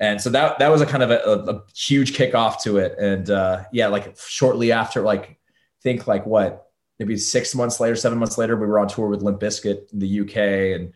And 0.00 0.20
so 0.20 0.30
that 0.30 0.58
that 0.60 0.70
was 0.70 0.80
a 0.80 0.86
kind 0.86 1.02
of 1.02 1.10
a, 1.10 1.50
a 1.50 1.62
huge 1.74 2.16
kickoff 2.16 2.62
to 2.62 2.78
it. 2.78 2.96
And 2.98 3.30
uh, 3.30 3.64
yeah, 3.72 3.88
like 3.88 4.16
shortly 4.18 4.70
after, 4.70 5.02
like 5.02 5.38
think 5.82 6.06
like 6.06 6.24
what 6.24 6.70
maybe 6.98 7.16
six 7.16 7.54
months 7.54 7.80
later, 7.80 7.96
seven 7.96 8.18
months 8.18 8.38
later, 8.38 8.56
we 8.56 8.66
were 8.66 8.78
on 8.78 8.88
tour 8.88 9.08
with 9.08 9.22
Limp 9.22 9.40
Bizkit 9.40 9.92
in 9.92 9.98
the 9.98 10.20
UK, 10.20 10.36
and 10.78 10.92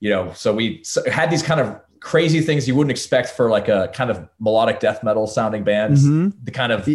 you 0.00 0.10
know, 0.10 0.32
so 0.32 0.52
we 0.52 0.82
had 1.10 1.30
these 1.30 1.42
kind 1.42 1.60
of 1.60 1.80
crazy 2.00 2.40
things 2.40 2.66
you 2.66 2.74
wouldn't 2.74 2.90
expect 2.90 3.28
for 3.30 3.50
like 3.50 3.68
a 3.68 3.90
kind 3.94 4.10
of 4.10 4.26
melodic 4.40 4.80
death 4.80 5.04
metal 5.04 5.26
sounding 5.26 5.62
band. 5.62 5.96
Mm-hmm. 5.96 6.28
The 6.42 6.50
kind 6.50 6.72
of 6.72 6.88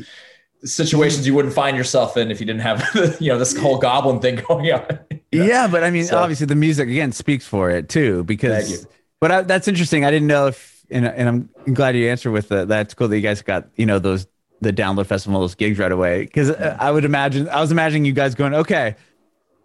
situations 0.64 1.28
you 1.28 1.34
wouldn't 1.36 1.54
find 1.54 1.78
yourself 1.78 2.18
in 2.18 2.32
if 2.32 2.40
you 2.40 2.46
didn't 2.46 2.62
have 2.62 3.18
you 3.22 3.30
know 3.30 3.38
this 3.38 3.56
whole 3.56 3.78
goblin 3.78 4.20
thing 4.20 4.36
going 4.48 4.74
on. 4.74 5.00
Yeah, 5.32 5.68
but 5.68 5.86
I 5.86 5.90
mean, 5.90 6.06
so, 6.06 6.18
obviously 6.18 6.48
the 6.48 6.56
music 6.56 6.90
again 6.90 7.14
speaks 7.14 7.46
for 7.46 7.70
it 7.70 7.88
too 7.88 8.26
because. 8.26 8.86
But 9.22 9.32
I, 9.32 9.42
that's 9.42 9.70
interesting. 9.70 10.04
I 10.04 10.12
didn't 10.12 10.28
know 10.28 10.48
if 10.48 10.75
and, 10.90 11.06
and 11.06 11.50
I'm 11.66 11.74
glad 11.74 11.96
you 11.96 12.10
answered 12.10 12.32
with 12.32 12.50
the, 12.50 12.66
that's 12.66 12.94
cool 12.94 13.08
that 13.08 13.16
you 13.16 13.22
guys 13.22 13.42
got 13.42 13.68
you 13.76 13.86
know 13.86 14.00
those 14.00 14.28
the 14.62 14.72
download 14.72 15.06
festival 15.06 15.40
those 15.42 15.56
gigs 15.56 15.80
right 15.80 15.92
away. 15.92 16.24
Because 16.24 16.50
uh, 16.50 16.78
I 16.80 16.92
would 16.92 17.06
imagine 17.06 17.50
I 17.50 17.62
was 17.62 17.72
imagining 17.72 18.06
you 18.06 18.14
guys 18.14 18.36
going 18.36 18.54
okay 18.54 18.96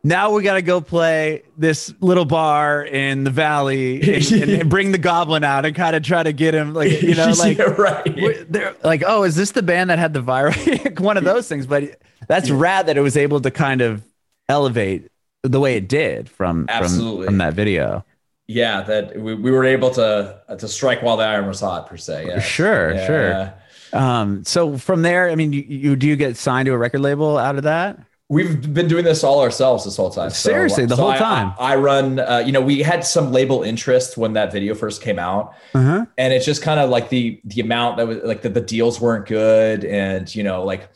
now 0.03 0.33
we 0.33 0.43
got 0.43 0.55
to 0.55 0.63
go 0.63 0.81
play 0.81 1.43
this 1.59 1.93
little 2.01 2.25
bar 2.25 2.83
in 2.83 3.25
the 3.25 3.31
valley 3.31 4.01
and, 4.01 4.33
and, 4.51 4.71
bring 4.71 4.93
the 4.93 4.99
goblin 4.99 5.45
out 5.45 5.67
and 5.67 5.75
kind 5.77 5.95
of 5.95 6.03
try 6.03 6.23
to 6.23 6.33
get 6.33 6.55
him 6.55 6.75
like 6.75 7.03
you 7.03 7.15
know 7.15 7.29
like 7.39 7.59
yeah, 7.59 7.65
right 7.65 8.53
they're 8.53 8.75
like 8.83 9.03
oh 9.07 9.25
is 9.25 9.37
this 9.37 9.53
the 9.53 9.63
band 9.63 9.91
that 9.91 9.99
had 9.99 10.15
the 10.15 10.23
virus? 10.23 10.57
One 10.99 11.17
of 11.17 11.25
those 11.25 11.49
things 11.49 11.67
but 11.67 12.01
that's 12.29 12.51
rad 12.51 12.87
that 12.87 12.97
it 12.97 13.03
was 13.03 13.17
able 13.17 13.41
to 13.41 13.51
kind 13.51 13.81
of 13.81 14.03
elevate 14.49 15.09
the 15.43 15.61
way 15.61 15.77
it 15.77 15.89
did 15.89 16.29
from 16.29 16.67
Absolutely. 16.69 17.27
from, 17.27 17.35
from 17.35 17.39
that 17.39 17.55
video 17.55 18.05
yeah, 18.51 18.83
that 18.83 19.17
we, 19.17 19.35
we 19.35 19.53
were 19.53 19.65
able 19.65 19.91
to 19.93 20.41
to 20.59 20.67
strike 20.67 21.03
while 21.03 21.17
the 21.17 21.23
iron 21.23 21.47
was 21.47 21.61
hot 21.61 21.87
per 21.87 21.97
se. 21.97 22.27
Yeah. 22.27 22.41
Sure, 22.41 22.93
yeah. 22.93 23.07
sure. 23.07 23.55
Um, 23.93 24.45
so 24.45 24.77
from 24.77 25.03
there, 25.03 25.31
I 25.31 25.37
mean, 25.37 25.53
you, 25.53 25.65
you 25.69 25.97
do 25.97 26.09
you 26.09 26.17
get 26.17 26.37
signed 26.37 26.67
to 26.67 26.73
a 26.73 26.79
record 26.79 27.01
label 27.01 27.39
out 27.39 27.57
of 27.57 27.63
that? 27.63 28.01
We've 28.29 28.73
been 28.75 28.89
doing 28.89 29.05
this 29.05 29.23
all 29.23 29.41
ourselves 29.41 29.85
this 29.85 29.97
whole 29.97 30.11
time. 30.11 30.31
Seriously, 30.31 30.85
so, 30.85 30.89
the 30.89 30.97
so 30.97 31.03
whole 31.03 31.11
I, 31.13 31.19
time. 31.19 31.55
I, 31.59 31.73
I 31.73 31.77
run, 31.77 32.21
uh, 32.21 32.43
you 32.45 32.53
know, 32.53 32.61
we 32.61 32.81
had 32.81 33.05
some 33.05 33.33
label 33.33 33.63
interest 33.63 34.17
when 34.17 34.33
that 34.33 34.53
video 34.53 34.75
first 34.75 35.01
came 35.01 35.19
out, 35.19 35.55
uh-huh. 35.75 36.07
and 36.19 36.33
it's 36.33 36.47
just 36.47 36.61
kind 36.61 36.81
of 36.81 36.91
like 36.91 37.09
the 37.09 37.41
the 37.45 37.61
amount 37.61 37.99
that 37.99 38.09
was 38.09 38.19
like 38.25 38.43
the, 38.43 38.49
the 38.49 38.61
deals 38.61 39.01
weren't 39.01 39.27
good, 39.27 39.85
and 39.85 40.35
you 40.35 40.43
know, 40.43 40.65
like, 40.65 40.91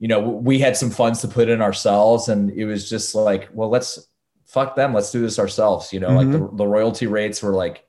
you 0.00 0.08
know, 0.08 0.20
we 0.20 0.58
had 0.58 0.76
some 0.76 0.90
funds 0.90 1.20
to 1.20 1.28
put 1.28 1.48
in 1.48 1.62
ourselves, 1.62 2.28
and 2.28 2.50
it 2.50 2.64
was 2.64 2.90
just 2.90 3.14
like, 3.14 3.48
well, 3.52 3.68
let's 3.68 4.08
fuck 4.56 4.74
them. 4.74 4.94
Let's 4.94 5.12
do 5.12 5.20
this 5.20 5.38
ourselves. 5.38 5.92
You 5.92 6.00
know, 6.00 6.08
mm-hmm. 6.08 6.16
like 6.16 6.30
the, 6.32 6.38
mm-hmm. 6.38 6.56
the 6.56 6.66
royalty 6.66 7.06
rates 7.06 7.42
were 7.42 7.52
like, 7.52 7.86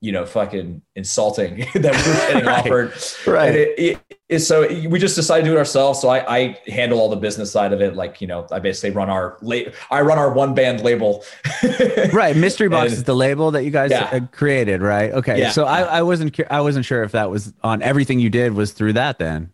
you 0.00 0.12
know, 0.12 0.24
fucking 0.24 0.80
insulting 0.94 1.56
that 1.74 1.74
we 1.74 2.12
were 2.12 2.32
getting 2.32 2.46
right. 2.46 2.60
offered. 2.60 2.92
Right. 3.26 3.54
It, 3.54 3.78
it, 3.78 4.18
it, 4.28 4.38
so 4.40 4.68
we 4.88 5.00
just 5.00 5.16
decided 5.16 5.44
to 5.44 5.50
do 5.50 5.56
it 5.56 5.58
ourselves. 5.58 6.00
So 6.00 6.08
I, 6.08 6.36
I, 6.36 6.58
handle 6.68 7.00
all 7.00 7.08
the 7.10 7.16
business 7.16 7.50
side 7.50 7.72
of 7.72 7.80
it. 7.80 7.96
Like, 7.96 8.20
you 8.20 8.28
know, 8.28 8.46
I 8.52 8.60
basically 8.60 8.90
run 8.90 9.10
our 9.10 9.38
late, 9.42 9.74
I 9.90 10.02
run 10.02 10.18
our 10.18 10.32
one 10.32 10.54
band 10.54 10.82
label. 10.82 11.24
right. 12.12 12.36
Mystery 12.36 12.68
Box 12.68 12.90
and, 12.90 12.98
is 12.98 13.04
the 13.04 13.16
label 13.16 13.50
that 13.50 13.64
you 13.64 13.70
guys 13.70 13.90
yeah. 13.90 14.20
created. 14.30 14.82
Right. 14.82 15.10
Okay. 15.10 15.40
Yeah. 15.40 15.50
So 15.50 15.64
I, 15.64 15.80
I 15.80 16.02
wasn't, 16.02 16.38
I 16.48 16.60
wasn't 16.60 16.84
sure 16.84 17.02
if 17.02 17.12
that 17.12 17.28
was 17.28 17.52
on 17.64 17.82
everything 17.82 18.20
you 18.20 18.30
did 18.30 18.52
was 18.52 18.72
through 18.72 18.92
that 18.92 19.18
then. 19.18 19.52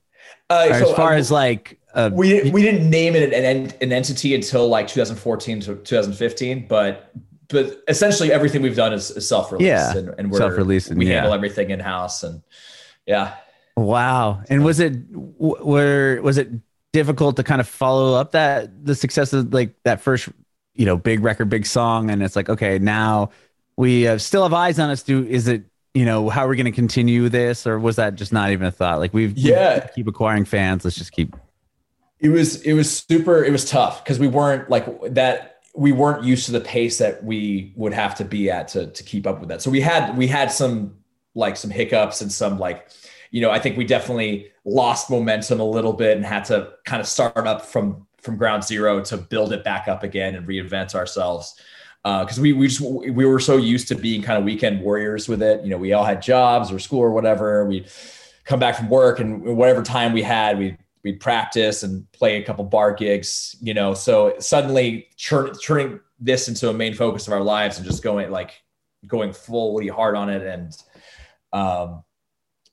Uh, 0.51 0.67
so 0.67 0.91
as 0.91 0.97
far 0.97 1.15
as 1.15 1.31
like 1.31 1.80
uh, 1.95 2.11
we 2.13 2.51
we 2.51 2.63
didn't 2.63 2.89
name 2.89 3.15
it 3.15 3.33
an, 3.33 3.73
an 3.81 3.93
entity 3.93 4.35
until 4.35 4.69
like 4.69 4.89
2014 4.89 5.61
to 5.61 5.77
2015, 5.77 6.67
but 6.69 7.13
but 7.49 7.83
essentially 7.89 8.33
everything 8.33 8.63
we've 8.63 8.77
done 8.77 8.93
is, 8.93 9.11
is 9.11 9.29
self-release. 9.29 9.67
Yeah, 9.67 9.97
and, 9.97 10.15
and 10.19 10.31
we're 10.31 10.39
self-releasing. 10.39 10.97
We 10.97 11.09
yeah. 11.09 11.15
handle 11.15 11.35
everything 11.35 11.71
in 11.71 11.81
house, 11.81 12.23
and 12.23 12.43
yeah. 13.07 13.35
Wow. 13.77 14.43
And 14.49 14.65
was 14.65 14.81
it 14.81 14.95
where 15.11 16.23
was 16.23 16.39
it 16.39 16.49
difficult 16.93 17.37
to 17.37 17.43
kind 17.43 17.61
of 17.61 17.69
follow 17.69 18.15
up 18.15 18.33
that 18.33 18.85
the 18.85 18.95
success 18.95 19.33
of 19.33 19.53
like 19.53 19.75
that 19.85 20.01
first 20.01 20.29
you 20.75 20.87
know 20.87 20.97
big 20.97 21.23
record, 21.23 21.49
big 21.49 21.67
song, 21.67 22.11
and 22.11 22.23
it's 22.23 22.37
like 22.37 22.49
okay 22.49 22.79
now 22.79 23.31
we 23.77 24.07
uh, 24.07 24.19
still 24.19 24.43
have 24.43 24.53
eyes 24.53 24.79
on 24.79 24.91
us. 24.91 25.03
Do 25.03 25.25
is 25.27 25.49
it 25.49 25.65
you 25.95 26.05
know 26.05 26.29
how 26.29 26.45
are 26.45 26.49
we 26.49 26.57
going 26.57 26.67
to 26.67 26.73
continue 26.73 27.29
this, 27.29 27.67
or 27.67 27.79
was 27.79 27.97
that 27.97 28.15
just 28.15 28.33
not 28.33 28.51
even 28.51 28.67
a 28.67 28.71
thought? 28.71 28.99
Like 28.99 29.15
we've 29.15 29.37
yeah 29.37 29.87
keep 29.89 30.07
acquiring 30.07 30.45
fans. 30.45 30.85
Let's 30.85 30.97
just 30.97 31.13
keep 31.13 31.35
it 32.21 32.29
was 32.29 32.63
it 32.63 32.75
was 32.75 32.99
super 32.99 33.45
it 33.45 33.51
was 33.51 33.65
tough 33.65 34.05
because 34.05 34.19
we 34.19 34.29
weren't 34.29 34.69
like 34.69 34.87
that 35.15 35.63
we 35.75 35.93
weren't 35.93 36.25
used 36.25 36.47
to 36.47 36.53
the 36.53 36.61
pace 36.61 36.99
that 36.99 37.23
we 37.25 37.73
would 37.77 37.93
have 37.93 38.15
to 38.17 38.25
be 38.25 38.51
at 38.51 38.69
to 38.69 38.87
to 38.89 39.03
keep 39.03 39.27
up 39.27 39.41
with 39.41 39.49
that. 39.49 39.63
So 39.63 39.71
we 39.71 39.81
had 39.81 40.17
we 40.17 40.27
had 40.27 40.53
some 40.53 40.97
like 41.35 41.57
some 41.57 41.71
hiccups 41.71 42.21
and 42.21 42.31
some 42.31 42.59
like 42.59 42.91
you 43.31 43.41
know 43.41 43.51
i 43.53 43.59
think 43.61 43.77
we 43.79 43.85
definitely 43.85 44.51
lost 44.65 45.09
momentum 45.09 45.61
a 45.61 45.65
little 45.65 45.93
bit 45.93 46.17
and 46.17 46.27
had 46.27 46.45
to 46.45 46.73
kind 46.85 47.01
of 47.01 47.07
start 47.07 47.47
up 47.47 47.65
from 47.65 48.05
from 48.21 48.37
ground 48.37 48.65
zero 48.65 49.01
to 49.03 49.17
build 49.17 49.53
it 49.53 49.65
back 49.65 49.89
up 49.89 50.03
again 50.03 50.35
and 50.35 50.47
reinvent 50.47 50.95
ourselves. 50.95 51.55
Because 52.03 52.39
uh, 52.39 52.43
we 52.43 52.53
we 52.53 52.69
just 52.69 52.81
we 52.81 53.25
were 53.27 53.41
so 53.41 53.57
used 53.57 53.89
to 53.89 53.95
being 53.95 54.23
kind 54.23 54.39
of 54.39 54.45
weekend 54.45 54.81
warriors 54.81 55.29
with 55.29 55.43
it. 55.43 55.63
You 55.63 55.71
know 55.71 55.77
we 55.77 55.93
all 55.93 56.05
had 56.05 56.23
jobs 56.23 56.73
or 56.73 56.79
school 56.79 57.01
or 57.01 57.11
whatever. 57.11 57.67
We 57.67 57.87
come 58.45 58.59
back 58.59 58.77
from 58.77 58.89
work 58.89 59.21
and 59.21 59.43
whatever 59.57 59.83
time 59.83 60.13
we 60.13 60.23
had 60.23 60.59
we 60.59 60.77
we'd 61.03 61.21
practice 61.21 61.83
and 61.83 62.11
play 62.13 62.37
a 62.37 62.45
couple 62.45 62.65
bar 62.65 62.93
gigs, 62.93 63.57
you 63.61 63.75
know. 63.75 63.95
So 63.95 64.35
suddenly 64.39 65.09
turning 65.19 66.01
this 66.19 66.49
into 66.49 66.69
a 66.69 66.73
main 66.73 66.95
focus 66.95 67.27
of 67.27 67.33
our 67.33 67.43
lives 67.43 67.79
and 67.79 67.87
just 67.87 68.03
going 68.03 68.31
like 68.31 68.63
going 69.07 69.33
fully 69.33 69.89
hard 69.89 70.15
on 70.15 70.29
it 70.29 70.43
and 70.43 70.77
um 71.53 72.05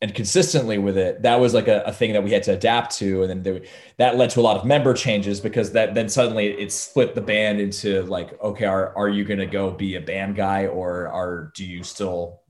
and 0.01 0.13
consistently 0.13 0.77
with 0.77 0.97
it 0.97 1.21
that 1.21 1.39
was 1.39 1.53
like 1.53 1.69
a, 1.69 1.81
a 1.83 1.93
thing 1.93 2.11
that 2.11 2.23
we 2.23 2.31
had 2.31 2.43
to 2.43 2.51
adapt 2.53 2.95
to 2.97 3.23
and 3.23 3.29
then 3.29 3.43
there, 3.43 3.61
that 3.95 4.17
led 4.17 4.29
to 4.29 4.39
a 4.39 4.41
lot 4.41 4.57
of 4.57 4.65
member 4.65 4.93
changes 4.93 5.39
because 5.39 5.71
that 5.71 5.95
then 5.95 6.09
suddenly 6.09 6.47
it 6.47 6.71
split 6.71 7.15
the 7.15 7.21
band 7.21 7.61
into 7.61 8.03
like 8.03 8.39
okay 8.43 8.65
are, 8.65 8.95
are 8.97 9.07
you 9.09 9.23
going 9.23 9.39
to 9.39 9.45
go 9.45 9.71
be 9.71 9.95
a 9.95 10.01
band 10.01 10.35
guy 10.35 10.67
or 10.67 11.07
are 11.07 11.51
do 11.55 11.65
you 11.65 11.81
still 11.81 12.41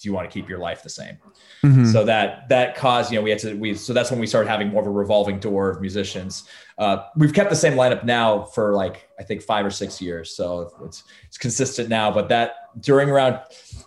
do 0.00 0.08
you 0.08 0.12
want 0.12 0.28
to 0.28 0.32
keep 0.32 0.48
your 0.48 0.58
life 0.58 0.82
the 0.82 0.90
same 0.90 1.18
Mm-hmm. 1.64 1.86
So 1.86 2.04
that 2.04 2.48
that 2.50 2.76
caused, 2.76 3.10
you 3.10 3.18
know, 3.18 3.22
we 3.22 3.30
had 3.30 3.40
to 3.40 3.54
we 3.54 3.74
so 3.74 3.92
that's 3.92 4.10
when 4.12 4.20
we 4.20 4.28
started 4.28 4.48
having 4.48 4.68
more 4.68 4.80
of 4.80 4.86
a 4.86 4.90
revolving 4.90 5.40
door 5.40 5.70
of 5.70 5.80
musicians. 5.80 6.44
Uh, 6.78 7.04
we've 7.16 7.34
kept 7.34 7.50
the 7.50 7.56
same 7.56 7.72
lineup 7.72 8.04
now 8.04 8.44
for 8.44 8.74
like 8.74 9.08
I 9.18 9.24
think 9.24 9.42
five 9.42 9.66
or 9.66 9.70
six 9.70 10.00
years, 10.00 10.36
so 10.36 10.70
it's 10.84 11.02
it's 11.24 11.36
consistent 11.36 11.88
now. 11.88 12.12
But 12.12 12.28
that 12.28 12.54
during 12.80 13.10
around 13.10 13.40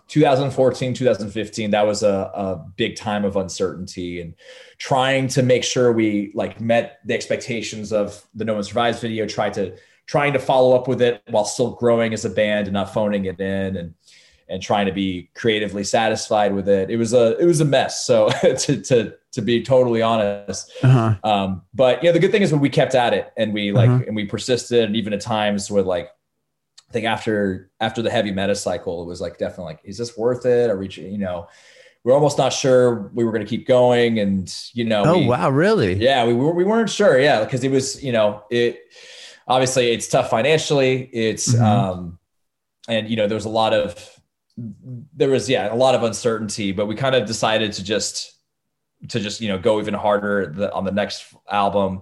2014, 0.09 0.93
2015, 0.93 1.71
that 1.71 1.87
was 1.87 2.03
a, 2.03 2.29
a 2.33 2.55
big 2.75 2.97
time 2.97 3.23
of 3.23 3.37
uncertainty 3.37 4.19
and 4.19 4.33
trying 4.77 5.29
to 5.29 5.41
make 5.41 5.63
sure 5.63 5.93
we 5.93 6.31
like 6.35 6.59
met 6.59 6.99
the 7.05 7.13
expectations 7.13 7.93
of 7.93 8.21
the 8.35 8.43
No 8.43 8.55
One 8.55 8.63
Survives 8.63 8.99
video. 8.99 9.25
Tried 9.25 9.53
to 9.53 9.77
trying 10.07 10.33
to 10.33 10.39
follow 10.39 10.75
up 10.75 10.89
with 10.89 11.01
it 11.01 11.21
while 11.29 11.45
still 11.45 11.71
growing 11.71 12.11
as 12.11 12.25
a 12.25 12.29
band 12.29 12.67
and 12.67 12.73
not 12.73 12.93
phoning 12.93 13.23
it 13.25 13.39
in 13.39 13.77
and 13.77 13.93
and 14.51 14.61
trying 14.61 14.85
to 14.85 14.91
be 14.91 15.29
creatively 15.33 15.83
satisfied 15.83 16.53
with 16.53 16.67
it. 16.67 16.89
It 16.89 16.97
was 16.97 17.13
a 17.13 17.37
it 17.37 17.45
was 17.45 17.61
a 17.61 17.65
mess. 17.65 18.05
So 18.05 18.29
to 18.41 18.81
to 18.81 19.13
to 19.31 19.41
be 19.41 19.63
totally 19.63 20.01
honest, 20.01 20.71
uh-huh. 20.83 21.15
um, 21.23 21.61
but 21.73 22.03
yeah, 22.03 22.11
the 22.11 22.19
good 22.19 22.31
thing 22.31 22.41
is 22.41 22.51
when 22.51 22.59
we 22.59 22.69
kept 22.69 22.93
at 22.93 23.13
it 23.13 23.31
and 23.37 23.53
we 23.53 23.71
like 23.71 23.89
uh-huh. 23.89 24.03
and 24.07 24.15
we 24.15 24.25
persisted, 24.25 24.83
and 24.83 24.95
even 24.95 25.13
at 25.13 25.21
times 25.21 25.71
with 25.71 25.85
like 25.85 26.09
I 26.89 26.91
think 26.91 27.05
after 27.05 27.71
after 27.79 28.01
the 28.01 28.11
heavy 28.11 28.31
meta 28.31 28.55
cycle, 28.55 29.01
it 29.01 29.05
was 29.05 29.21
like 29.21 29.37
definitely 29.37 29.73
like, 29.73 29.79
is 29.85 29.97
this 29.97 30.17
worth 30.17 30.45
it? 30.45 30.69
Are 30.69 30.77
we 30.77 30.89
you 30.89 31.17
know? 31.17 31.47
We're 32.03 32.15
almost 32.15 32.39
not 32.39 32.51
sure 32.51 33.11
we 33.13 33.23
were 33.23 33.31
going 33.31 33.45
to 33.45 33.49
keep 33.49 33.67
going, 33.67 34.17
and 34.19 34.53
you 34.73 34.85
know. 34.85 35.03
Oh 35.05 35.19
we, 35.19 35.27
wow! 35.27 35.51
Really? 35.51 35.93
Yeah, 35.93 36.25
we 36.25 36.33
were. 36.33 36.51
We 36.51 36.63
weren't 36.63 36.89
sure. 36.89 37.19
Yeah, 37.19 37.43
because 37.43 37.63
it 37.63 37.69
was. 37.69 38.03
You 38.03 38.11
know, 38.11 38.43
it 38.49 38.81
obviously 39.47 39.91
it's 39.91 40.07
tough 40.07 40.31
financially. 40.31 41.03
It's 41.13 41.53
mm-hmm. 41.53 41.63
um, 41.63 42.19
and 42.87 43.07
you 43.07 43.15
know, 43.15 43.27
there's 43.27 43.45
a 43.45 43.49
lot 43.49 43.73
of 43.73 44.20
there 44.57 45.29
was 45.29 45.49
yeah 45.49 45.73
a 45.73 45.75
lot 45.75 45.95
of 45.95 46.03
uncertainty, 46.03 46.71
but 46.71 46.85
we 46.85 46.95
kind 46.95 47.15
of 47.15 47.25
decided 47.25 47.73
to 47.73 47.83
just 47.83 48.37
to 49.09 49.19
just 49.19 49.41
you 49.41 49.47
know 49.47 49.57
go 49.57 49.79
even 49.79 49.93
harder 49.93 50.53
the, 50.55 50.71
on 50.73 50.83
the 50.85 50.91
next 50.91 51.33
album. 51.49 52.01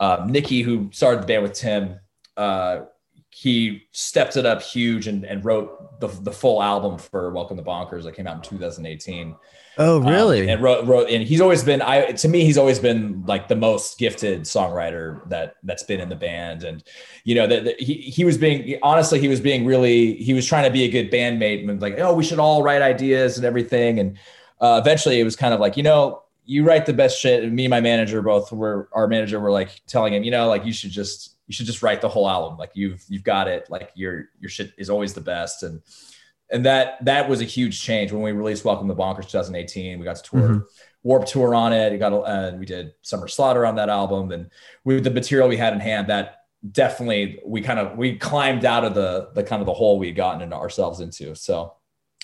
uh, 0.00 0.24
Nicky, 0.26 0.62
who 0.62 0.88
started 0.92 1.22
the 1.22 1.26
band 1.26 1.42
with 1.42 1.52
Tim, 1.52 2.00
uh, 2.36 2.80
he 3.30 3.84
stepped 3.92 4.36
it 4.36 4.44
up 4.44 4.60
huge 4.60 5.06
and, 5.06 5.24
and 5.24 5.44
wrote 5.44 6.00
the, 6.00 6.08
the 6.08 6.32
full 6.32 6.62
album 6.62 6.98
for 6.98 7.30
Welcome 7.30 7.56
to 7.56 7.62
Bonkers 7.62 8.02
that 8.02 8.14
came 8.14 8.26
out 8.26 8.36
in 8.36 8.42
2018. 8.42 9.36
Oh, 9.78 10.00
really? 10.00 10.42
Um, 10.42 10.48
and 10.48 10.62
wrote, 10.62 10.84
wrote, 10.84 11.08
and 11.08 11.22
he's 11.22 11.40
always 11.40 11.62
been, 11.62 11.80
I, 11.80 12.10
to 12.12 12.28
me, 12.28 12.44
he's 12.44 12.58
always 12.58 12.80
been 12.80 13.24
like 13.26 13.46
the 13.46 13.54
most 13.54 13.98
gifted 13.98 14.42
songwriter 14.42 15.26
that 15.28 15.54
that's 15.62 15.84
been 15.84 16.00
in 16.00 16.08
the 16.08 16.16
band. 16.16 16.64
And, 16.64 16.82
you 17.24 17.36
know, 17.36 17.46
that 17.46 17.80
he, 17.80 17.94
he 17.94 18.24
was 18.24 18.36
being, 18.36 18.78
honestly, 18.82 19.20
he 19.20 19.28
was 19.28 19.40
being 19.40 19.64
really, 19.64 20.16
he 20.16 20.34
was 20.34 20.44
trying 20.44 20.64
to 20.64 20.70
be 20.70 20.82
a 20.82 20.90
good 20.90 21.10
bandmate 21.10 21.66
and 21.66 21.80
like, 21.80 21.98
oh, 21.98 22.12
we 22.12 22.24
should 22.24 22.40
all 22.40 22.64
write 22.64 22.82
ideas 22.82 23.36
and 23.36 23.46
everything. 23.46 24.00
And 24.00 24.18
uh, 24.60 24.80
eventually 24.82 25.20
it 25.20 25.24
was 25.24 25.36
kind 25.36 25.54
of 25.54 25.60
like, 25.60 25.76
you 25.76 25.84
know, 25.84 26.24
you 26.46 26.64
write 26.64 26.84
the 26.84 26.92
best 26.92 27.20
shit. 27.20 27.44
And 27.44 27.54
me 27.54 27.66
and 27.66 27.70
my 27.70 27.80
manager 27.80 28.20
both 28.22 28.50
were, 28.50 28.88
our 28.92 29.06
manager 29.06 29.38
were 29.38 29.52
like 29.52 29.80
telling 29.86 30.14
him, 30.14 30.24
you 30.24 30.32
know, 30.32 30.48
like 30.48 30.66
you 30.66 30.72
should 30.72 30.90
just, 30.90 31.36
you 31.50 31.52
should 31.52 31.66
just 31.66 31.82
write 31.82 32.00
the 32.00 32.08
whole 32.08 32.30
album. 32.30 32.56
Like 32.56 32.70
you've, 32.74 33.04
you've 33.08 33.24
got 33.24 33.48
it. 33.48 33.68
Like 33.68 33.90
your, 33.96 34.26
your 34.38 34.48
shit 34.48 34.72
is 34.78 34.88
always 34.88 35.14
the 35.14 35.20
best. 35.20 35.64
And, 35.64 35.82
and 36.48 36.64
that 36.64 37.04
that 37.04 37.28
was 37.28 37.40
a 37.40 37.44
huge 37.44 37.82
change 37.82 38.12
when 38.12 38.22
we 38.22 38.30
released 38.30 38.64
Welcome 38.64 38.86
to 38.86 38.94
Bonkers 38.94 39.28
2018. 39.30 39.98
We 39.98 40.04
got 40.04 40.14
to 40.16 40.22
tour 40.22 40.40
mm-hmm. 40.40 40.58
Warped 41.02 41.26
Tour 41.26 41.56
on 41.56 41.72
it. 41.72 41.90
We 41.90 41.98
got 41.98 42.12
uh, 42.12 42.52
we 42.56 42.66
did 42.66 42.92
Summer 43.02 43.26
Slaughter 43.26 43.66
on 43.66 43.74
that 43.76 43.88
album, 43.88 44.30
and 44.30 44.48
with 44.84 45.02
the 45.02 45.10
material 45.10 45.48
we 45.48 45.56
had 45.56 45.72
in 45.72 45.80
hand, 45.80 46.08
that 46.08 46.44
definitely 46.70 47.40
we 47.44 47.62
kind 47.62 47.78
of 47.78 47.96
we 47.96 48.16
climbed 48.16 48.64
out 48.64 48.84
of 48.84 48.94
the 48.94 49.30
the 49.34 49.42
kind 49.42 49.60
of 49.62 49.66
the 49.66 49.72
hole 49.72 49.98
we 49.98 50.08
had 50.08 50.16
gotten 50.16 50.42
into 50.42 50.56
ourselves 50.56 51.00
into. 51.00 51.34
So 51.34 51.74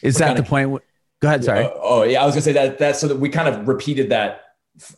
is 0.02 0.18
that 0.18 0.36
the 0.36 0.42
of, 0.42 0.48
point? 0.48 0.82
Go 1.20 1.28
ahead. 1.28 1.44
Sorry. 1.44 1.64
Uh, 1.64 1.70
oh 1.74 2.02
yeah, 2.02 2.22
I 2.22 2.26
was 2.26 2.34
gonna 2.34 2.42
say 2.42 2.52
that 2.52 2.78
that 2.78 2.96
so 2.96 3.08
that 3.08 3.18
we 3.18 3.28
kind 3.28 3.48
of 3.48 3.66
repeated 3.66 4.10
that 4.10 4.40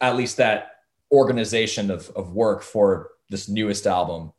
at 0.01 0.17
least 0.17 0.39
that 0.39 0.71
organization 1.13 1.91
of 1.91 2.11
of 2.17 2.33
work 2.33 2.63
for 2.63 3.11
this 3.31 3.49
newest 3.49 3.87
album 3.87 4.33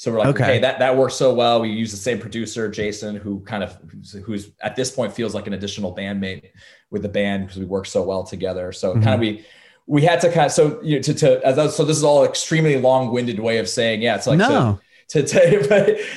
so 0.00 0.10
we're 0.10 0.20
like, 0.20 0.28
okay. 0.28 0.44
okay, 0.44 0.58
that 0.60 0.78
that 0.78 0.96
works 0.96 1.16
so 1.16 1.34
well. 1.34 1.60
We 1.60 1.68
use 1.68 1.90
the 1.90 1.98
same 1.98 2.18
producer, 2.18 2.70
Jason, 2.70 3.16
who 3.16 3.40
kind 3.40 3.62
of 3.62 3.78
who's, 3.90 4.12
who's 4.12 4.50
at 4.62 4.74
this 4.74 4.90
point 4.90 5.12
feels 5.12 5.34
like 5.34 5.46
an 5.46 5.52
additional 5.52 5.94
bandmate 5.94 6.52
with 6.90 7.02
the 7.02 7.08
band 7.10 7.44
because 7.44 7.58
we 7.58 7.66
work 7.66 7.84
so 7.84 8.02
well 8.02 8.24
together. 8.24 8.72
So 8.72 8.94
mm-hmm. 8.94 9.02
kind 9.02 9.12
of 9.12 9.20
we 9.20 9.44
we 9.86 10.00
had 10.00 10.18
to 10.22 10.32
kind 10.32 10.46
of 10.46 10.52
so 10.52 10.80
you 10.82 10.96
know, 10.96 11.02
to 11.02 11.12
to 11.12 11.46
as 11.46 11.76
so 11.76 11.84
this 11.84 11.98
is 11.98 12.02
all 12.02 12.24
extremely 12.24 12.80
long-winded 12.80 13.38
way 13.38 13.58
of 13.58 13.68
saying 13.68 14.00
yeah. 14.00 14.14
It's 14.14 14.26
like 14.26 14.38
no. 14.38 14.80
To, 15.10 15.22
to, 15.22 15.62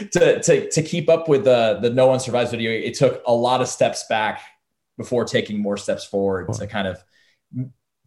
to, 0.12 0.40
to, 0.40 0.70
to, 0.70 0.82
keep 0.84 1.10
up 1.10 1.28
with 1.28 1.46
the, 1.46 1.80
the 1.82 1.90
no 1.90 2.06
one 2.06 2.20
survives 2.20 2.52
video, 2.52 2.72
it 2.72 2.94
took 2.94 3.24
a 3.26 3.34
lot 3.34 3.60
of 3.60 3.68
steps 3.68 4.06
back 4.08 4.40
before 4.98 5.26
taking 5.26 5.60
more 5.60 5.78
steps 5.78 6.06
forward 6.06 6.46
cool. 6.46 6.56
to 6.56 6.68
kind 6.68 6.88
of 6.88 7.04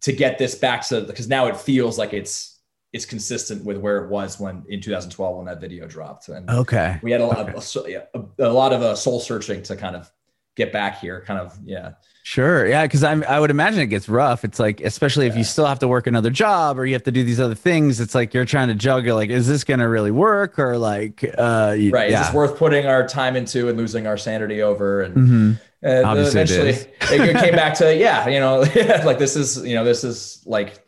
to 0.01 0.11
get 0.13 0.37
this 0.37 0.55
back 0.55 0.87
to 0.87 1.01
because 1.01 1.27
now 1.27 1.47
it 1.47 1.57
feels 1.57 1.99
like 1.99 2.13
it's 2.13 2.56
is 2.93 3.05
consistent 3.05 3.65
with 3.65 3.77
where 3.77 4.03
it 4.03 4.09
was 4.09 4.39
when 4.39 4.63
in 4.69 4.81
2012 4.81 5.37
when 5.37 5.45
that 5.45 5.59
video 5.59 5.87
dropped. 5.87 6.29
And 6.29 6.49
okay, 6.49 6.99
we 7.03 7.11
had 7.11 7.21
a 7.21 7.25
lot 7.25 7.49
okay. 7.49 7.53
of 7.53 8.17
a, 8.39 8.45
a, 8.45 8.51
lot 8.51 8.73
of 8.73 8.81
uh, 8.81 8.95
soul 8.95 9.19
searching 9.19 9.61
to 9.63 9.75
kind 9.75 9.95
of 9.95 10.11
get 10.55 10.73
back 10.73 10.99
here. 10.99 11.21
Kind 11.21 11.39
of 11.39 11.57
yeah. 11.63 11.93
Sure. 12.23 12.67
Yeah. 12.67 12.85
Cause 12.87 13.05
I'm, 13.05 13.23
I 13.23 13.39
would 13.39 13.51
imagine 13.51 13.79
it 13.79 13.87
gets 13.87 14.09
rough. 14.09 14.43
It's 14.43 14.59
like, 14.59 14.81
especially 14.81 15.27
if 15.27 15.37
you 15.37 15.45
still 15.45 15.65
have 15.65 15.79
to 15.79 15.87
work 15.87 16.07
another 16.07 16.29
job 16.29 16.77
or 16.77 16.85
you 16.85 16.93
have 16.93 17.03
to 17.03 17.11
do 17.11 17.23
these 17.23 17.39
other 17.39 17.55
things, 17.55 18.01
it's 18.01 18.13
like 18.13 18.33
you're 18.33 18.43
trying 18.43 18.67
to 18.67 18.75
juggle, 18.75 19.15
like, 19.15 19.29
is 19.29 19.47
this 19.47 19.63
going 19.63 19.79
to 19.79 19.87
really 19.87 20.11
work? 20.11 20.59
Or 20.59 20.77
like, 20.77 21.23
uh, 21.37 21.77
right. 21.89 22.09
Yeah. 22.09 22.19
Is 22.19 22.27
this 22.27 22.33
worth 22.33 22.57
putting 22.57 22.85
our 22.85 23.07
time 23.07 23.37
into 23.37 23.69
and 23.69 23.77
losing 23.77 24.07
our 24.07 24.17
sanity 24.17 24.61
over? 24.61 25.03
And, 25.03 25.15
mm-hmm. 25.15 25.51
Obviously 25.85 26.41
eventually 26.41 26.69
it, 26.69 27.29
it, 27.29 27.37
came 27.37 27.55
back 27.55 27.75
to, 27.75 27.95
yeah, 27.95 28.27
you 28.27 28.39
know, 28.39 28.59
like 29.05 29.19
this 29.19 29.35
is, 29.35 29.63
you 29.63 29.75
know, 29.75 29.85
this 29.85 30.03
is 30.03 30.41
like 30.45 30.85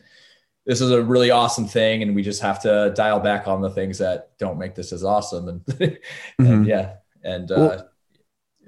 this 0.69 0.82
is 0.82 0.91
a 0.91 1.01
really 1.01 1.32
awesome 1.32 1.67
thing 1.67 2.03
and 2.03 2.13
we 2.13 2.21
just 2.21 2.43
have 2.43 2.62
to 2.62 2.93
dial 2.95 3.19
back 3.19 3.47
on 3.47 3.60
the 3.60 3.71
things 3.71 3.97
that 3.97 4.38
don't 4.38 4.60
make 4.60 4.75
this 4.75 4.93
as 4.93 5.03
awesome 5.03 5.49
and, 5.49 5.65
mm-hmm. 5.65 6.45
and 6.45 6.67
yeah 6.67 6.93
and 7.23 7.51
uh, 7.51 7.82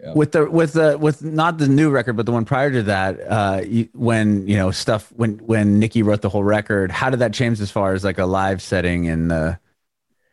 yeah. 0.02 0.12
with 0.14 0.32
the 0.32 0.50
with 0.50 0.74
the 0.74 0.98
with 0.98 1.24
not 1.24 1.60
the 1.60 1.68
new 1.68 1.92
record 1.92 2.14
but 2.14 2.26
the 2.26 2.32
one 2.32 2.44
prior 2.44 2.72
to 2.72 2.82
that 2.82 3.22
uh 3.30 3.62
when 3.94 4.48
you 4.48 4.58
know 4.58 4.72
stuff 4.72 5.12
when 5.16 5.38
when 5.46 5.78
Nikki 5.78 6.02
wrote 6.02 6.24
the 6.24 6.30
whole 6.30 6.44
record 6.44 6.90
how 6.90 7.12
did 7.12 7.20
that 7.20 7.34
change 7.34 7.62
as 7.62 7.70
far 7.70 7.94
as 7.94 8.04
like 8.04 8.18
a 8.18 8.26
live 8.26 8.64
setting 8.64 9.08
and 9.08 9.30
the 9.30 9.60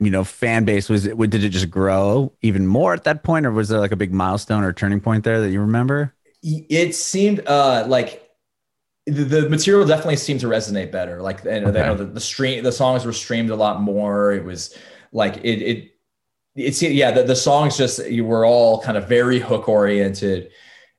you 0.01 0.11
know 0.11 0.25
fan 0.25 0.65
base 0.65 0.89
was 0.89 1.05
it 1.05 1.19
did 1.19 1.45
it 1.45 1.51
just 1.51 1.71
grow 1.71 2.33
even 2.41 2.67
more 2.67 2.95
at 2.95 3.05
that 3.05 3.23
point 3.23 3.45
or 3.45 3.51
was 3.51 3.69
there 3.69 3.79
like 3.79 3.93
a 3.93 3.97
big 3.97 4.15
milestone 4.15 4.65
or 4.65 4.73
turning 4.73 5.03
point 5.03 5.23
there 5.23 5.43
that 5.43 5.51
you 5.51 5.61
remember 5.61 6.15
it 6.43 6.95
seemed 6.95 7.47
uh 7.47 7.85
like 7.87 8.28
the, 9.11 9.25
the 9.25 9.49
material 9.49 9.87
definitely 9.87 10.17
seemed 10.17 10.41
to 10.41 10.47
resonate 10.47 10.93
better. 10.93 11.23
Like 11.23 11.45
and 11.45 11.67
okay. 11.67 11.79
know, 11.81 11.95
the, 11.95 12.05
the 12.05 12.21
stream, 12.21 12.63
the 12.63 12.73
songs 12.73 13.05
were 13.05 13.13
streamed 13.13 13.51
a 13.51 13.57
lot 13.57 13.81
more. 13.81 14.33
It 14.33 14.45
was 14.45 14.77
like 15.13 15.39
it, 15.39 15.63
it, 15.63 15.95
it's 16.55 16.83
yeah. 16.83 17.11
The, 17.11 17.23
the 17.23 17.37
songs 17.37 17.77
just 17.77 18.07
you 18.07 18.25
were 18.25 18.45
all 18.45 18.83
kind 18.83 18.97
of 18.97 19.09
very 19.09 19.39
hook 19.39 19.69
oriented, 19.69 20.51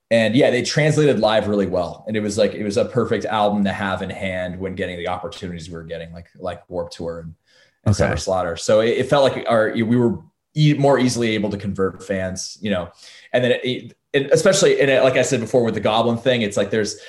and 0.10 0.36
yeah, 0.36 0.50
they 0.50 0.62
translated 0.62 1.20
live 1.20 1.48
really 1.48 1.68
well. 1.68 2.06
And 2.08 2.16
it 2.16 2.22
was 2.22 2.38
like 2.38 2.54
it 2.54 2.64
was 2.64 2.78
a 2.78 2.86
perfect 2.86 3.26
album 3.26 3.64
to 3.66 3.74
have 3.74 4.02
in 4.02 4.10
hand 4.10 4.60
when 4.60 4.76
getting 4.76 4.98
the 4.98 5.08
opportunities 5.08 5.70
we 5.70 5.76
were 5.76 5.84
getting, 5.84 6.12
like 6.14 6.28
like 6.38 6.68
Warped 6.70 6.94
Tour 6.94 7.20
and, 7.20 7.36
and 7.86 7.96
okay. 7.96 8.06
Summer 8.06 8.18
Slaughter. 8.18 8.58
So 8.58 8.82
it, 8.82 8.98
it, 9.00 9.10
felt 9.10 9.32
like 9.32 9.46
our 9.48 9.72
we 9.74 9.96
were 9.96 10.20
e- 10.56 10.76
more 10.76 10.98
easily 11.00 11.30
able 11.32 11.50
to 11.50 11.58
convert 11.58 12.04
fans, 12.04 12.58
you 12.62 12.72
know, 12.72 12.92
and 13.34 13.44
then 13.44 13.60
it, 13.64 13.96
it, 14.14 14.32
especially 14.32 14.80
and 14.80 15.04
like 15.04 15.18
I 15.18 15.22
said 15.22 15.40
before 15.40 15.64
with 15.64 15.76
the 15.76 15.80
Goblin 15.80 16.18
thing, 16.18 16.42
it's 16.42 16.58
like 16.58 16.72
there's 16.72 17.00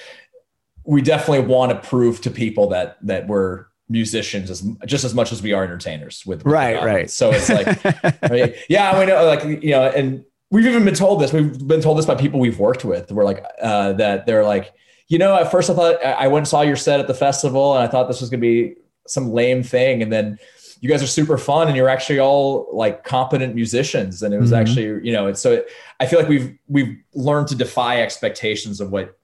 we 0.84 1.02
definitely 1.02 1.46
want 1.46 1.70
to 1.72 1.88
prove 1.88 2.20
to 2.22 2.30
people 2.30 2.68
that 2.68 2.96
that 3.02 3.26
we're 3.26 3.66
musicians 3.88 4.50
as 4.50 4.62
just 4.86 5.04
as 5.04 5.14
much 5.14 5.32
as 5.32 5.42
we 5.42 5.52
are 5.52 5.64
entertainers 5.64 6.24
with, 6.24 6.44
with 6.44 6.52
right 6.52 6.82
right. 6.82 7.10
so 7.10 7.30
it's 7.32 7.48
like 7.48 7.66
right, 8.30 8.54
yeah 8.68 8.98
we 8.98 9.04
know 9.04 9.24
like 9.24 9.62
you 9.62 9.70
know 9.70 9.82
and 9.82 10.24
we've 10.50 10.66
even 10.66 10.84
been 10.84 10.94
told 10.94 11.20
this 11.20 11.32
we've 11.32 11.66
been 11.66 11.80
told 11.80 11.98
this 11.98 12.06
by 12.06 12.14
people 12.14 12.38
we've 12.38 12.58
worked 12.58 12.84
with. 12.84 13.10
We're 13.10 13.24
like 13.24 13.44
uh, 13.60 13.94
that 13.94 14.26
they're 14.26 14.44
like 14.44 14.72
you 15.08 15.18
know 15.18 15.34
at 15.34 15.50
first 15.50 15.70
i 15.70 15.74
thought 15.74 16.04
i 16.04 16.28
went 16.28 16.42
and 16.42 16.48
saw 16.48 16.62
your 16.62 16.76
set 16.76 17.00
at 17.00 17.08
the 17.08 17.14
festival 17.14 17.74
and 17.74 17.82
i 17.82 17.88
thought 17.88 18.06
this 18.06 18.20
was 18.20 18.30
going 18.30 18.40
to 18.40 18.46
be 18.46 18.76
some 19.10 19.32
lame 19.32 19.62
thing. 19.62 20.02
And 20.02 20.12
then 20.12 20.38
you 20.80 20.88
guys 20.88 21.02
are 21.02 21.06
super 21.06 21.36
fun 21.36 21.68
and 21.68 21.76
you're 21.76 21.88
actually 21.88 22.18
all 22.18 22.68
like 22.72 23.04
competent 23.04 23.54
musicians. 23.54 24.22
And 24.22 24.32
it 24.32 24.38
was 24.38 24.52
mm-hmm. 24.52 24.60
actually 24.60 25.06
you 25.06 25.12
know 25.12 25.26
and 25.26 25.36
so 25.36 25.52
it, 25.52 25.68
i 25.98 26.06
feel 26.06 26.18
like 26.18 26.28
we've 26.28 26.56
we've 26.68 26.96
learned 27.14 27.48
to 27.48 27.54
defy 27.54 28.02
expectations 28.02 28.80
of 28.80 28.90
what 28.90 29.18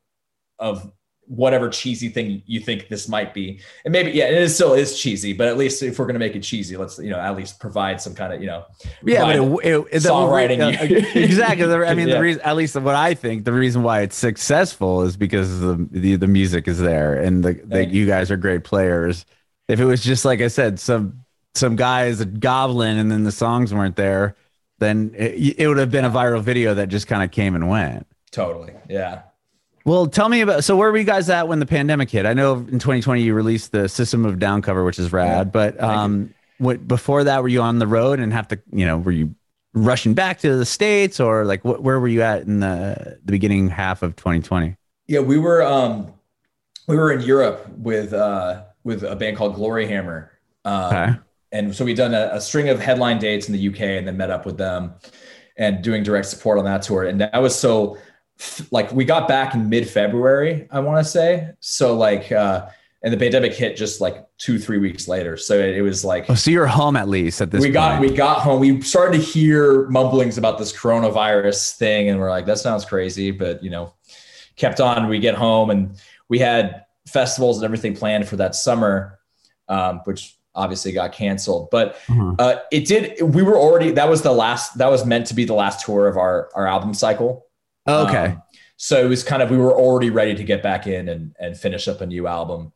of 0.59 0.90
whatever 1.29 1.69
cheesy 1.69 2.09
thing 2.09 2.43
you 2.47 2.61
think 2.61 2.89
this 2.89 3.09
might 3.09 3.35
be. 3.35 3.61
And 3.85 3.93
maybe, 3.93 4.12
yeah, 4.12 4.27
it 4.27 4.35
is 4.35 4.55
still 4.55 4.75
is 4.75 4.99
cheesy, 4.99 5.33
but 5.33 5.49
at 5.49 5.57
least 5.57 5.83
if 5.83 5.99
we're 5.99 6.07
going 6.07 6.15
to 6.15 6.21
make 6.21 6.37
it 6.37 6.43
cheesy, 6.43 6.77
let's, 6.77 6.99
you 6.99 7.11
know, 7.11 7.19
at 7.19 7.37
least 7.37 7.59
provide 7.59 8.01
some 8.01 8.15
kind 8.15 8.33
of, 8.33 8.41
you 8.41 8.47
know, 8.47 8.65
yeah, 9.05 9.25
but 9.25 9.37
it, 9.37 9.87
it, 9.93 10.03
songwriting. 10.03 10.61
Uh, 10.61 10.87
the, 10.87 11.23
exactly. 11.23 11.65
I 11.67 11.95
mean, 11.95 12.09
yeah. 12.09 12.15
the 12.15 12.21
reason, 12.21 12.43
at 12.43 12.57
least 12.57 12.77
what 12.77 12.95
I 12.95 13.15
think 13.15 13.45
the 13.45 13.53
reason 13.53 13.83
why 13.83 14.03
it's 14.03 14.17
successful 14.17 15.03
is 15.03 15.17
because 15.17 15.61
the, 15.61 15.89
the, 15.91 16.17
the 16.17 16.29
music 16.29 16.69
is 16.69 16.79
there 16.79 17.21
and 17.21 17.45
the, 17.45 17.55
the 17.65 17.85
you 17.85 18.07
guys 18.07 18.31
are 18.31 18.37
great 18.37 18.65
players. 18.65 19.27
If 19.69 19.81
it 19.81 19.85
was 19.85 20.03
just, 20.03 20.25
like 20.25 20.41
I 20.41 20.49
said, 20.49 20.79
some, 20.79 21.25
some 21.55 21.75
guy 21.77 22.07
is 22.07 22.21
a 22.21 22.27
goblin 22.27 22.99
and 22.99 23.11
then 23.11 23.25
the 23.25 23.33
songs 23.33 23.75
weren't 23.75 23.97
there, 23.97 24.37
then 24.79 25.12
it, 25.17 25.59
it 25.59 25.69
would 25.69 25.79
have 25.79 25.91
been 25.91 26.05
a 26.05 26.11
viral 26.11 26.43
video 26.43 26.75
that 26.75 26.89
just 26.89 27.07
kind 27.07 27.23
of 27.23 27.31
came 27.31 27.55
and 27.55 27.69
went. 27.69 28.07
Totally. 28.31 28.75
Yeah. 28.89 29.23
Well, 29.87 30.09
tell 30.09 30.29
me 30.29 30.40
about. 30.40 30.64
So, 30.64 30.77
where 30.77 30.90
were 30.90 30.99
you 30.99 31.05
guys 31.05 31.31
at 31.31 31.46
when 31.46 31.61
the 31.61 31.66
pandemic 31.66 32.11
hit? 32.11 32.27
I 32.27 32.33
know 32.33 32.55
in 32.55 32.81
2020 32.81 33.22
you 33.22 33.35
released 33.35 33.70
the 33.70 33.88
System 33.88 34.27
of 34.27 34.40
Down 34.40 34.61
cover, 34.61 34.85
which 34.85 34.99
is 34.99 35.12
rad. 35.12 35.29
Yeah, 35.29 35.44
but 35.44 35.81
um, 35.81 36.35
what 36.59 36.88
before 36.88 37.22
that, 37.22 37.40
were 37.40 37.49
you 37.49 37.62
on 37.62 37.79
the 37.79 37.87
road 37.87 38.18
and 38.18 38.33
have 38.33 38.49
to, 38.49 38.59
you 38.72 38.85
know, 38.85 38.99
were 38.99 39.12
you 39.12 39.37
rushing 39.74 40.12
back 40.12 40.41
to 40.41 40.57
the 40.57 40.66
states 40.66 41.20
or 41.20 41.45
like 41.45 41.64
what, 41.64 41.84
where 41.84 42.01
were 42.01 42.09
you 42.09 42.20
at 42.22 42.43
in 42.43 42.59
the 42.59 43.20
the 43.24 43.30
beginning 43.30 43.68
half 43.68 44.03
of 44.03 44.16
2020? 44.16 44.76
Yeah, 45.07 45.20
we 45.20 45.39
were 45.39 45.62
um, 45.62 46.12
we 46.89 46.97
were 46.97 47.12
in 47.12 47.20
Europe 47.20 47.68
with 47.78 48.12
uh, 48.12 48.64
with 48.82 49.05
a 49.05 49.14
band 49.14 49.37
called 49.37 49.55
Gloryhammer. 49.55 50.30
Um, 50.64 50.84
okay. 50.84 51.14
And 51.53 51.76
so 51.76 51.84
we'd 51.84 51.97
done 51.97 52.12
a, 52.12 52.30
a 52.32 52.41
string 52.41 52.68
of 52.70 52.80
headline 52.80 53.20
dates 53.20 53.47
in 53.47 53.53
the 53.53 53.68
UK 53.68 53.80
and 53.82 54.09
then 54.09 54.16
met 54.16 54.30
up 54.30 54.47
with 54.47 54.59
them 54.59 54.95
and 55.57 55.82
doing 55.82 56.03
direct 56.03 56.26
support 56.26 56.59
on 56.59 56.64
that 56.64 56.82
tour. 56.82 57.05
And 57.05 57.20
that 57.20 57.41
was 57.41 57.57
so 57.57 57.99
like 58.70 58.93
we 58.93 59.05
got 59.05 59.28
back 59.28 59.55
in 59.55 59.68
mid 59.68 59.89
February, 59.89 60.68
I 60.70 60.80
want 60.80 61.05
to 61.05 61.11
say. 61.11 61.51
So 61.61 61.97
like, 61.97 62.30
uh, 62.32 62.66
and 63.03 63.12
the 63.12 63.18
pandemic 63.18 63.55
hit 63.55 63.76
just 63.76 64.01
like 64.01 64.26
two, 64.39 64.59
three 64.59 64.78
weeks 64.78 65.07
later. 65.07 65.37
So 65.37 65.55
it, 65.55 65.76
it 65.76 65.82
was 65.82 66.05
like, 66.05 66.28
oh, 66.28 66.34
so 66.34 66.51
you're 66.51 66.66
home 66.66 66.97
at 66.97 67.09
least 67.09 67.41
at 67.41 67.51
this. 67.51 67.61
We 67.61 67.68
point. 67.68 67.74
got 67.74 68.01
we 68.01 68.11
got 68.11 68.41
home. 68.41 68.61
We 68.61 68.80
started 68.80 69.18
to 69.18 69.24
hear 69.24 69.89
mumblings 69.89 70.39
about 70.39 70.59
this 70.59 70.72
coronavirus 70.72 71.76
thing, 71.76 72.09
and 72.09 72.18
we're 72.18 72.30
like, 72.30 72.47
that 72.47 72.59
sounds 72.59 72.84
crazy, 72.84 73.30
but 73.30 73.62
you 73.62 73.70
know, 73.70 73.95
kept 74.57 74.80
on. 74.80 75.09
We 75.09 75.18
get 75.18 75.34
home, 75.34 75.70
and 75.70 75.97
we 76.28 76.39
had 76.39 76.84
festivals 77.07 77.59
and 77.59 77.64
everything 77.64 77.95
planned 77.95 78.28
for 78.28 78.37
that 78.37 78.55
summer, 78.55 79.18
um, 79.68 80.01
which 80.05 80.37
obviously 80.55 80.93
got 80.93 81.12
canceled. 81.12 81.68
But 81.70 81.97
mm-hmm. 82.07 82.34
uh, 82.39 82.57
it 82.72 82.87
did. 82.87 83.22
We 83.22 83.43
were 83.43 83.57
already. 83.57 83.93
That 83.93 84.09
was 84.09 84.22
the 84.22 84.32
last. 84.32 84.78
That 84.78 84.91
was 84.91 85.07
meant 85.07 85.26
to 85.28 85.34
be 85.34 85.45
the 85.45 85.55
last 85.55 85.87
tour 85.87 86.09
of 86.09 86.16
our 86.16 86.51
our 86.55 86.66
album 86.66 86.93
cycle. 86.93 87.45
Okay. 87.87 88.26
Um, 88.26 88.43
so 88.76 89.03
it 89.05 89.09
was 89.09 89.24
kind 89.24 89.43
of 89.43 89.51
we 89.51 89.57
were 89.57 89.72
already 89.72 90.11
ready 90.11 90.34
to 90.34 90.45
get 90.45 90.62
back 90.62 90.87
in 90.87 91.09
and 91.09 91.34
and 91.39 91.57
finish 91.57 91.89
up 91.89 92.01
a 92.01 92.07
new 92.07 92.26
album, 92.26 92.72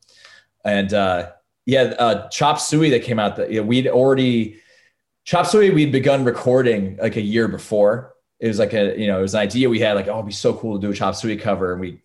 and 0.64 0.92
uh, 0.94 1.30
yeah, 1.66 1.94
uh, 1.98 2.28
Chop 2.28 2.58
Suey 2.58 2.90
that 2.90 3.02
came 3.02 3.18
out 3.18 3.36
that 3.36 3.50
you 3.50 3.60
know, 3.60 3.66
we'd 3.66 3.86
already 3.86 4.56
Chop 5.24 5.46
Suey 5.46 5.70
we'd 5.70 5.92
begun 5.92 6.24
recording 6.24 6.96
like 6.96 7.16
a 7.16 7.20
year 7.20 7.48
before. 7.48 8.14
It 8.38 8.48
was 8.48 8.58
like 8.58 8.72
a 8.72 8.98
you 8.98 9.06
know 9.06 9.18
it 9.18 9.22
was 9.22 9.34
an 9.34 9.40
idea 9.40 9.68
we 9.68 9.80
had 9.80 9.92
like 9.92 10.08
oh 10.08 10.14
it'd 10.14 10.26
be 10.26 10.32
so 10.32 10.54
cool 10.54 10.80
to 10.80 10.86
do 10.86 10.92
a 10.92 10.96
Chop 10.96 11.14
Suey 11.14 11.36
cover 11.36 11.72
and 11.72 11.80
we 11.80 12.00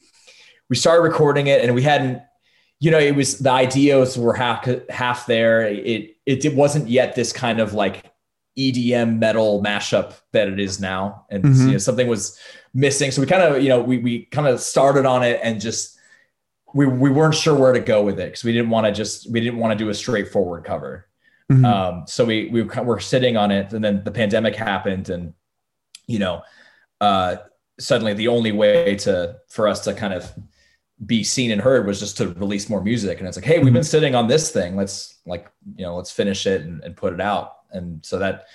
we 0.70 0.76
started 0.76 1.02
recording 1.02 1.48
it 1.48 1.64
and 1.64 1.74
we 1.74 1.82
hadn't 1.82 2.22
you 2.80 2.92
know 2.92 3.00
it 3.00 3.16
was 3.16 3.40
the 3.40 3.52
ideas 3.52 4.18
were 4.18 4.34
half 4.34 4.68
half 4.90 5.26
there 5.26 5.62
it 5.62 6.18
it, 6.26 6.44
it 6.44 6.56
wasn't 6.56 6.90
yet 6.90 7.16
this 7.16 7.32
kind 7.32 7.62
of 7.62 7.74
like 7.74 8.12
EDM 8.58 9.20
metal 9.20 9.64
mashup 9.64 10.14
that 10.34 10.50
it 10.50 10.60
is 10.60 10.80
now 10.80 11.26
and 11.30 11.44
mm-hmm. 11.44 11.68
you 11.68 11.72
know 11.74 11.78
something 11.78 12.08
was 12.08 12.38
missing 12.76 13.10
so 13.10 13.22
we 13.22 13.26
kind 13.26 13.42
of 13.42 13.64
you 13.64 13.70
know 13.70 13.82
we 13.82 13.98
we 13.98 14.26
kind 14.26 14.48
of 14.48 14.60
started 14.60 15.06
on 15.06 15.24
it 15.24 15.40
and 15.42 15.60
just 15.60 15.96
we 16.76 16.86
we 16.86 17.10
weren't 17.10 17.34
sure 17.34 17.56
where 17.56 17.72
to 17.72 17.80
go 17.80 18.04
with 18.04 18.20
it 18.20 18.26
because 18.26 18.44
we 18.44 18.52
didn't 18.52 18.70
want 18.70 18.86
to 18.86 18.92
just 18.92 19.32
we 19.32 19.40
didn't 19.40 19.58
want 19.60 19.72
to 19.72 19.84
do 19.84 19.90
a 19.90 19.94
straightforward 19.94 20.66
cover. 20.66 21.08
Mm-hmm. 21.50 21.66
Um, 21.66 22.04
so 22.06 22.26
we 22.26 22.50
we 22.50 22.62
were 22.64 23.00
sitting 23.00 23.38
on 23.38 23.50
it, 23.50 23.72
and 23.72 23.84
then 23.84 24.04
the 24.04 24.12
pandemic 24.12 24.56
happened, 24.56 25.10
and 25.10 25.34
you 26.06 26.20
know, 26.20 26.44
uh, 27.00 27.38
suddenly 27.80 28.14
the 28.14 28.28
only 28.28 28.52
way 28.52 28.96
to 28.98 29.38
for 29.48 29.70
us 29.70 29.86
to 29.86 29.94
kind 29.94 30.14
of 30.14 30.32
be 31.06 31.24
seen 31.24 31.52
and 31.52 31.62
heard 31.62 31.88
was 31.88 32.00
just 32.00 32.18
to 32.18 32.30
release 32.34 32.70
more 32.70 32.82
music. 32.82 33.20
And 33.20 33.28
it's 33.28 33.38
like, 33.38 33.46
hey, 33.46 33.60
we've 33.60 33.72
been 33.72 33.82
mm-hmm. 33.82 33.84
sitting 33.84 34.14
on 34.14 34.28
this 34.28 34.52
thing. 34.52 34.76
Let's 34.76 35.20
like 35.26 35.50
you 35.78 35.86
know, 35.86 35.96
let's 35.96 36.12
finish 36.12 36.46
it 36.46 36.64
and, 36.64 36.84
and 36.84 36.98
put 36.98 37.14
it 37.14 37.22
out. 37.22 37.54
And 37.72 38.06
so 38.06 38.20
that 38.20 38.48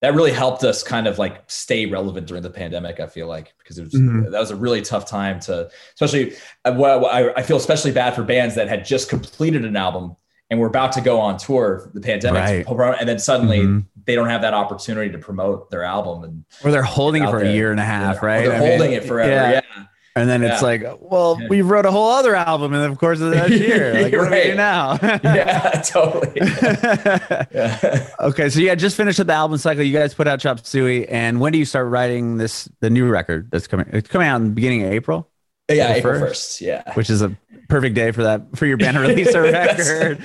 that 0.00 0.14
really 0.14 0.32
helped 0.32 0.64
us 0.64 0.82
kind 0.82 1.06
of 1.06 1.18
like 1.18 1.42
stay 1.48 1.86
relevant 1.86 2.26
during 2.26 2.42
the 2.42 2.50
pandemic. 2.50 3.00
I 3.00 3.06
feel 3.06 3.26
like 3.26 3.54
because 3.58 3.78
it 3.78 3.84
was 3.84 3.94
mm-hmm. 3.94 4.30
that 4.30 4.40
was 4.40 4.50
a 4.50 4.56
really 4.56 4.82
tough 4.82 5.06
time 5.06 5.40
to, 5.40 5.70
especially. 5.94 6.34
Uh, 6.64 7.04
I, 7.04 7.34
I 7.38 7.42
feel 7.42 7.56
especially 7.56 7.92
bad 7.92 8.14
for 8.14 8.22
bands 8.22 8.54
that 8.54 8.68
had 8.68 8.84
just 8.84 9.08
completed 9.08 9.64
an 9.64 9.76
album 9.76 10.16
and 10.50 10.58
we're 10.58 10.66
about 10.66 10.92
to 10.92 11.00
go 11.00 11.20
on 11.20 11.38
tour. 11.38 11.90
The 11.94 12.00
pandemic, 12.00 12.68
right. 12.68 12.96
and 12.98 13.08
then 13.08 13.18
suddenly 13.18 13.60
mm-hmm. 13.60 13.80
they 14.04 14.14
don't 14.14 14.28
have 14.28 14.42
that 14.42 14.52
opportunity 14.52 15.10
to 15.12 15.18
promote 15.18 15.70
their 15.70 15.84
album, 15.84 16.24
and 16.24 16.44
or 16.64 16.72
they're 16.72 16.82
holding 16.82 17.22
it 17.22 17.30
for 17.30 17.38
there. 17.38 17.48
a 17.48 17.52
year 17.52 17.70
and 17.70 17.80
a 17.80 17.84
half, 17.84 18.22
right? 18.22 18.44
Or 18.44 18.48
they're 18.48 18.54
I 18.54 18.58
holding 18.58 18.90
mean, 18.90 19.00
it 19.00 19.04
forever. 19.04 19.30
yeah. 19.30 19.50
yeah. 19.52 19.84
And 20.20 20.28
then 20.28 20.42
yeah. 20.42 20.52
it's 20.52 20.62
like, 20.62 20.82
well, 21.00 21.38
yeah. 21.40 21.48
we 21.48 21.62
wrote 21.62 21.86
a 21.86 21.90
whole 21.90 22.10
other 22.10 22.36
album 22.36 22.74
in 22.74 22.90
the 22.90 22.96
course 22.96 23.20
of 23.20 23.30
that 23.30 23.50
year. 23.50 23.94
Like, 23.94 24.12
what 24.12 24.30
right. 24.30 24.42
do 24.42 24.48
we 24.48 24.50
do 24.50 24.56
now? 24.56 24.98
yeah, 25.02 25.82
totally. 25.82 26.32
yeah. 26.40 28.08
Okay, 28.20 28.50
so 28.50 28.60
yeah, 28.60 28.74
just 28.74 28.96
finished 28.96 29.18
up 29.18 29.26
the 29.26 29.32
album 29.32 29.58
cycle. 29.58 29.82
You 29.82 29.96
guys 29.96 30.12
put 30.12 30.28
out 30.28 30.40
Chop 30.40 30.64
Suey, 30.66 31.08
and 31.08 31.40
when 31.40 31.52
do 31.52 31.58
you 31.58 31.64
start 31.64 31.88
writing 31.88 32.36
this 32.36 32.68
the 32.80 32.90
new 32.90 33.08
record 33.08 33.50
that's 33.50 33.66
coming? 33.66 33.86
It's 33.92 34.08
coming 34.08 34.28
out 34.28 34.36
in 34.36 34.44
the 34.44 34.50
beginning 34.50 34.84
of 34.84 34.92
April. 34.92 35.30
Yeah, 35.70 35.94
April 35.94 36.18
first. 36.18 36.60
Yeah, 36.60 36.92
which 36.94 37.08
is 37.08 37.22
a 37.22 37.36
perfect 37.70 37.94
day 37.94 38.10
for 38.10 38.24
that 38.24 38.56
for 38.56 38.66
your 38.66 38.76
band 38.76 38.96
to 38.96 39.00
release 39.06 39.32
a 39.34 39.40
record. 39.40 40.18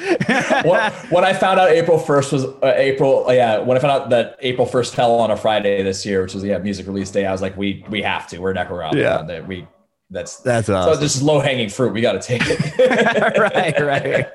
what, 0.66 0.94
when 1.12 1.24
I 1.24 1.34
found 1.34 1.60
out 1.60 1.70
April 1.70 2.00
first 2.00 2.34
was 2.34 2.44
uh, 2.44 2.74
April, 2.76 3.26
yeah, 3.30 3.60
when 3.60 3.78
I 3.78 3.80
found 3.80 3.92
out 3.92 4.10
that 4.10 4.38
April 4.42 4.66
first 4.66 4.96
fell 4.96 5.14
on 5.16 5.32
a 5.32 5.38
Friday 5.38 5.82
this 5.84 6.06
year, 6.06 6.24
which 6.24 6.34
was 6.34 6.44
yeah 6.44 6.58
music 6.58 6.88
release 6.88 7.12
day, 7.12 7.26
I 7.26 7.32
was 7.32 7.42
like, 7.42 7.56
we 7.56 7.86
we 7.90 8.02
have 8.02 8.28
to. 8.28 8.40
We're 8.40 8.54
Necro 8.54 8.94
Yeah, 8.94 9.42
we 9.42 9.68
that's 10.10 10.38
that's 10.38 10.70
awesome. 10.70 10.94
so 10.94 11.00
this 11.00 11.16
is 11.16 11.24
low 11.24 11.40
hanging 11.40 11.70
fruit. 11.70 11.94
We 11.94 12.02
got 12.02 12.14
to 12.14 12.20
take 12.20 12.44
it. 12.46 12.60
right, 13.80 14.28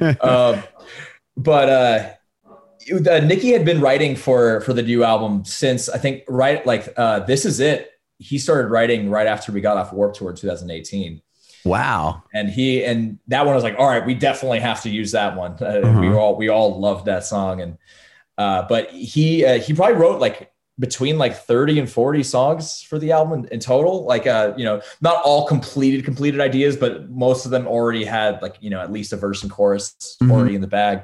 right. 0.00 0.20
um, 0.24 0.62
but 1.36 1.68
uh, 1.68 2.10
uh, 3.10 3.20
Nikki 3.20 3.52
had 3.52 3.64
been 3.64 3.80
writing 3.80 4.16
for 4.16 4.60
for 4.62 4.72
the 4.72 4.82
new 4.82 5.04
album 5.04 5.44
since 5.44 5.88
I 5.88 5.98
think 5.98 6.24
right 6.28 6.64
like 6.64 6.92
uh, 6.96 7.20
this 7.20 7.44
is 7.44 7.60
it. 7.60 7.90
He 8.18 8.38
started 8.38 8.68
writing 8.68 9.10
right 9.10 9.26
after 9.26 9.52
we 9.52 9.60
got 9.60 9.76
off 9.76 9.92
Warped 9.92 10.16
Tour 10.16 10.30
in 10.30 10.36
2018. 10.36 11.22
Wow. 11.64 12.22
And 12.32 12.48
he 12.48 12.84
and 12.84 13.18
that 13.28 13.44
one 13.46 13.54
was 13.54 13.64
like, 13.64 13.76
all 13.78 13.86
right, 13.86 14.04
we 14.04 14.14
definitely 14.14 14.60
have 14.60 14.82
to 14.82 14.90
use 14.90 15.12
that 15.12 15.36
one. 15.36 15.56
Uh, 15.60 15.64
uh-huh. 15.64 16.00
We 16.00 16.08
all 16.12 16.36
we 16.36 16.48
all 16.48 16.80
loved 16.80 17.06
that 17.06 17.24
song, 17.24 17.60
and 17.60 17.78
uh, 18.38 18.66
but 18.68 18.90
he 18.90 19.44
uh, 19.44 19.58
he 19.58 19.74
probably 19.74 19.96
wrote 19.96 20.20
like 20.20 20.52
between 20.78 21.18
like 21.18 21.36
30 21.36 21.80
and 21.80 21.90
40 21.90 22.22
songs 22.22 22.82
for 22.82 22.98
the 22.98 23.12
album 23.12 23.40
in, 23.40 23.48
in 23.52 23.60
total 23.60 24.04
like 24.04 24.26
uh 24.26 24.52
you 24.56 24.64
know 24.64 24.80
not 25.00 25.22
all 25.24 25.46
completed 25.46 26.04
completed 26.04 26.40
ideas 26.40 26.76
but 26.76 27.10
most 27.10 27.44
of 27.44 27.50
them 27.50 27.66
already 27.66 28.04
had 28.04 28.40
like 28.42 28.56
you 28.60 28.70
know 28.70 28.80
at 28.80 28.90
least 28.90 29.12
a 29.12 29.16
verse 29.16 29.42
and 29.42 29.52
chorus 29.52 29.94
mm-hmm. 30.22 30.32
already 30.32 30.54
in 30.54 30.60
the 30.60 30.66
bag 30.66 31.02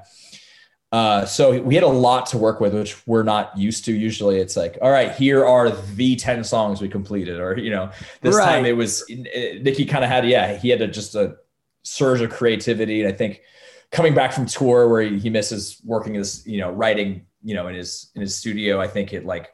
uh 0.92 1.26
so 1.26 1.60
we 1.60 1.74
had 1.74 1.84
a 1.84 1.88
lot 1.88 2.26
to 2.26 2.38
work 2.38 2.60
with 2.60 2.72
which 2.72 3.06
we're 3.06 3.22
not 3.22 3.56
used 3.56 3.84
to 3.84 3.92
usually 3.92 4.38
it's 4.38 4.56
like 4.56 4.78
all 4.80 4.90
right 4.90 5.12
here 5.12 5.44
are 5.44 5.70
the 5.70 6.16
10 6.16 6.42
songs 6.42 6.80
we 6.80 6.88
completed 6.88 7.38
or 7.38 7.58
you 7.58 7.70
know 7.70 7.90
this 8.22 8.36
right. 8.36 8.44
time 8.44 8.64
it 8.64 8.76
was 8.76 9.04
nikki 9.08 9.84
kind 9.84 10.04
of 10.04 10.10
had 10.10 10.26
yeah 10.26 10.56
he 10.56 10.70
had 10.70 10.80
a, 10.80 10.86
just 10.86 11.14
a 11.14 11.36
surge 11.82 12.20
of 12.20 12.30
creativity 12.30 13.02
and 13.02 13.12
i 13.12 13.14
think 13.14 13.42
coming 13.90 14.14
back 14.14 14.32
from 14.32 14.46
tour 14.46 14.88
where 14.88 15.02
he, 15.02 15.18
he 15.18 15.30
misses 15.30 15.80
working 15.84 16.14
his 16.14 16.46
you 16.46 16.58
know 16.58 16.70
writing 16.70 17.26
you 17.42 17.54
know 17.54 17.66
in 17.68 17.74
his 17.74 18.10
in 18.14 18.20
his 18.20 18.36
studio 18.36 18.80
i 18.80 18.86
think 18.88 19.12
it 19.12 19.26
like 19.26 19.50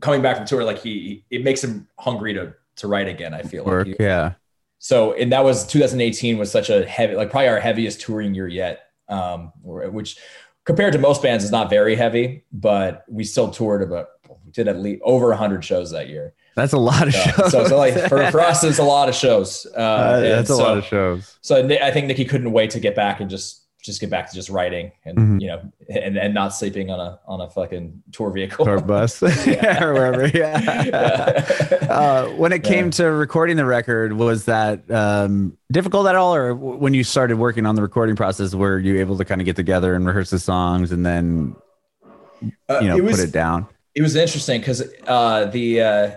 coming 0.00 0.22
back 0.22 0.36
from 0.36 0.46
tour, 0.46 0.64
like 0.64 0.80
he, 0.80 1.24
it 1.30 1.44
makes 1.44 1.62
him 1.62 1.88
hungry 1.98 2.34
to 2.34 2.54
to 2.76 2.88
write 2.88 3.08
again. 3.08 3.34
I 3.34 3.42
feel 3.42 3.64
Work, 3.64 3.88
like, 3.88 3.96
yeah. 4.00 4.34
So, 4.78 5.12
and 5.12 5.32
that 5.32 5.44
was 5.44 5.66
2018 5.66 6.38
was 6.38 6.50
such 6.50 6.70
a 6.70 6.86
heavy, 6.86 7.14
like 7.14 7.30
probably 7.30 7.48
our 7.48 7.60
heaviest 7.60 8.00
touring 8.00 8.34
year 8.34 8.48
yet. 8.48 8.86
Um, 9.08 9.52
which 9.64 10.18
compared 10.64 10.92
to 10.92 10.98
most 10.98 11.22
bands 11.22 11.42
is 11.42 11.50
not 11.50 11.68
very 11.68 11.96
heavy, 11.96 12.44
but 12.52 13.04
we 13.08 13.24
still 13.24 13.50
toured 13.50 13.82
about 13.82 14.08
we 14.44 14.52
did 14.52 14.68
at 14.68 14.78
least 14.78 15.02
over 15.04 15.28
100 15.28 15.64
shows 15.64 15.90
that 15.90 16.08
year. 16.08 16.34
That's 16.54 16.72
a 16.72 16.78
lot 16.78 17.08
of 17.08 17.14
shows. 17.14 17.50
So, 17.50 17.66
so 17.66 17.76
like 17.76 17.94
for, 18.08 18.30
for 18.30 18.40
us, 18.40 18.62
it's 18.64 18.78
a 18.78 18.84
lot 18.84 19.08
of 19.08 19.14
shows. 19.14 19.66
Uh, 19.76 19.80
uh, 19.80 20.20
that's 20.20 20.50
a 20.50 20.56
so, 20.56 20.62
lot 20.62 20.78
of 20.78 20.84
shows. 20.84 21.36
So 21.40 21.56
I 21.56 21.90
think 21.90 22.06
Nikki 22.06 22.24
couldn't 22.24 22.52
wait 22.52 22.70
to 22.70 22.80
get 22.80 22.94
back 22.94 23.20
and 23.20 23.28
just 23.28 23.59
just 23.82 24.00
get 24.00 24.10
back 24.10 24.28
to 24.28 24.34
just 24.34 24.50
writing 24.50 24.92
and 25.04 25.18
mm-hmm. 25.18 25.38
you 25.38 25.46
know 25.48 25.72
and, 25.88 26.16
and 26.16 26.34
not 26.34 26.48
sleeping 26.48 26.90
on 26.90 27.00
a 27.00 27.18
on 27.26 27.40
a 27.40 27.48
fucking 27.48 28.02
tour 28.12 28.30
vehicle 28.30 28.68
or 28.68 28.80
bus 28.80 29.22
yeah. 29.46 29.82
or 29.82 29.94
wherever 29.94 30.26
yeah, 30.28 30.84
yeah. 30.84 31.86
Uh, 31.90 32.28
when 32.30 32.52
it 32.52 32.62
came 32.62 32.86
yeah. 32.86 32.90
to 32.90 33.04
recording 33.10 33.56
the 33.56 33.64
record 33.64 34.12
was 34.12 34.44
that 34.44 34.88
um, 34.90 35.56
difficult 35.72 36.06
at 36.06 36.14
all 36.14 36.34
or 36.34 36.54
when 36.54 36.94
you 36.94 37.04
started 37.04 37.36
working 37.36 37.66
on 37.66 37.74
the 37.74 37.82
recording 37.82 38.16
process 38.16 38.54
were 38.54 38.78
you 38.78 38.98
able 38.98 39.16
to 39.16 39.24
kind 39.24 39.40
of 39.40 39.44
get 39.44 39.56
together 39.56 39.94
and 39.94 40.06
rehearse 40.06 40.30
the 40.30 40.38
songs 40.38 40.92
and 40.92 41.04
then 41.04 41.56
uh, 42.68 42.78
you 42.80 42.88
know 42.88 42.94
uh, 42.94 42.98
it 42.98 43.04
was, 43.04 43.16
put 43.16 43.28
it 43.28 43.32
down 43.32 43.66
it 43.94 44.02
was 44.02 44.14
interesting 44.14 44.60
because 44.60 44.82
uh, 45.06 45.46
the 45.46 45.80
uh, 45.80 46.10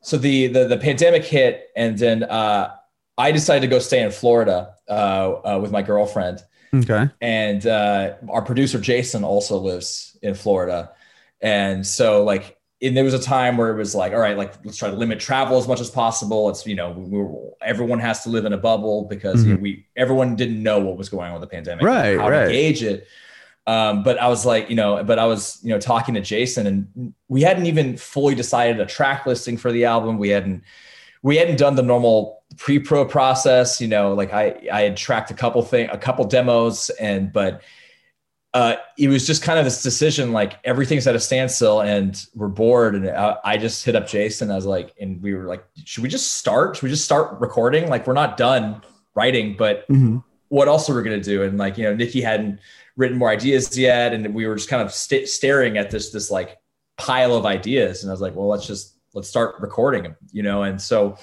so 0.00 0.16
the, 0.16 0.46
the 0.48 0.66
the 0.66 0.78
pandemic 0.78 1.24
hit 1.24 1.70
and 1.76 1.98
then 1.98 2.22
uh, 2.24 2.74
I 3.18 3.32
decided 3.32 3.62
to 3.62 3.66
go 3.66 3.78
stay 3.78 4.02
in 4.02 4.10
Florida 4.10 4.74
uh, 4.88 4.92
uh, 4.92 5.58
with 5.60 5.72
my 5.72 5.82
girlfriend 5.82 6.42
Okay. 6.74 7.08
And 7.20 7.66
uh, 7.66 8.14
our 8.28 8.42
producer 8.42 8.80
Jason 8.80 9.24
also 9.24 9.58
lives 9.58 10.16
in 10.22 10.34
Florida, 10.34 10.92
and 11.40 11.86
so 11.86 12.24
like, 12.24 12.56
and 12.82 12.96
there 12.96 13.04
was 13.04 13.14
a 13.14 13.18
time 13.18 13.56
where 13.56 13.70
it 13.70 13.76
was 13.76 13.94
like, 13.94 14.12
all 14.12 14.18
right, 14.18 14.36
like 14.36 14.54
let's 14.64 14.76
try 14.76 14.90
to 14.90 14.96
limit 14.96 15.20
travel 15.20 15.58
as 15.58 15.66
much 15.66 15.80
as 15.80 15.90
possible. 15.90 16.48
It's 16.50 16.66
you 16.66 16.74
know, 16.74 16.90
we 16.90 17.18
were, 17.18 17.50
everyone 17.62 18.00
has 18.00 18.22
to 18.24 18.28
live 18.28 18.44
in 18.44 18.52
a 18.52 18.58
bubble 18.58 19.04
because 19.04 19.40
mm-hmm. 19.40 19.48
you 19.48 19.54
know, 19.54 19.60
we 19.60 19.86
everyone 19.96 20.36
didn't 20.36 20.62
know 20.62 20.78
what 20.78 20.96
was 20.96 21.08
going 21.08 21.30
on 21.30 21.40
with 21.40 21.48
the 21.48 21.54
pandemic, 21.54 21.84
right? 21.84 22.18
How 22.18 22.30
right. 22.30 22.46
to 22.46 22.52
gauge 22.52 22.82
it. 22.82 23.06
Um, 23.66 24.04
but 24.04 24.18
I 24.18 24.28
was 24.28 24.46
like, 24.46 24.70
you 24.70 24.76
know, 24.76 25.02
but 25.02 25.18
I 25.18 25.26
was, 25.26 25.58
you 25.62 25.70
know, 25.70 25.80
talking 25.80 26.14
to 26.14 26.20
Jason, 26.20 26.66
and 26.66 27.14
we 27.28 27.42
hadn't 27.42 27.66
even 27.66 27.96
fully 27.96 28.34
decided 28.34 28.80
a 28.80 28.86
track 28.86 29.26
listing 29.26 29.56
for 29.56 29.72
the 29.72 29.86
album. 29.86 30.18
We 30.18 30.28
hadn't, 30.28 30.62
we 31.22 31.36
hadn't 31.36 31.58
done 31.58 31.74
the 31.74 31.82
normal 31.82 32.35
pre-pro 32.56 33.04
process 33.04 33.80
you 33.80 33.88
know 33.88 34.14
like 34.14 34.32
i 34.32 34.54
i 34.72 34.82
had 34.82 34.96
tracked 34.96 35.30
a 35.30 35.34
couple 35.34 35.60
thing 35.62 35.88
a 35.90 35.98
couple 35.98 36.24
demos 36.24 36.90
and 37.00 37.32
but 37.32 37.62
uh, 38.56 38.76
it 38.96 39.08
was 39.08 39.26
just 39.26 39.42
kind 39.42 39.58
of 39.58 39.66
this 39.66 39.82
decision 39.82 40.32
like 40.32 40.58
everything's 40.64 41.06
at 41.06 41.14
a 41.14 41.20
standstill 41.20 41.82
and 41.82 42.24
we're 42.34 42.48
bored. 42.48 42.94
And 42.94 43.10
I, 43.10 43.36
I, 43.44 43.58
just 43.58 43.84
hit 43.84 43.94
up 43.94 44.08
jason. 44.08 44.50
I 44.50 44.54
was 44.54 44.64
like 44.64 44.94
and 44.98 45.20
we 45.20 45.34
were 45.34 45.44
like 45.44 45.62
should 45.84 46.02
we 46.02 46.08
just 46.08 46.36
start? 46.36 46.74
Should 46.74 46.84
we 46.84 46.88
just 46.88 47.04
start 47.04 47.38
recording? 47.38 47.90
Like 47.90 48.06
we're 48.06 48.14
not 48.14 48.38
done 48.38 48.80
writing 49.14 49.56
but 49.58 49.86
mm-hmm. 49.88 50.18
what 50.48 50.68
else 50.68 50.88
are 50.88 50.96
we 50.96 51.02
going 51.02 51.20
to 51.20 51.22
do? 51.22 51.42
And 51.42 51.58
like 51.58 51.76
you 51.76 51.84
know 51.84 51.94
nikki 51.94 52.22
hadn't 52.22 52.60
written 52.96 53.18
more 53.18 53.28
ideas 53.28 53.76
yet. 53.76 54.14
And 54.14 54.34
we 54.34 54.46
were 54.46 54.54
just 54.54 54.70
kind 54.70 54.80
of 54.80 54.90
st- 54.90 55.28
staring 55.28 55.76
at 55.76 55.90
this 55.90 56.08
this 56.08 56.30
like 56.30 56.56
pile 56.96 57.34
of 57.34 57.44
ideas. 57.44 58.02
And 58.02 58.10
i 58.10 58.14
was 58.14 58.22
like 58.22 58.34
well 58.34 58.48
let's 58.48 58.66
just 58.66 58.96
let's 59.12 59.28
start 59.28 59.56
recording 59.60 60.04
them 60.04 60.16
you 60.32 60.42
know? 60.42 60.62
And 60.62 60.80
so 60.80 61.18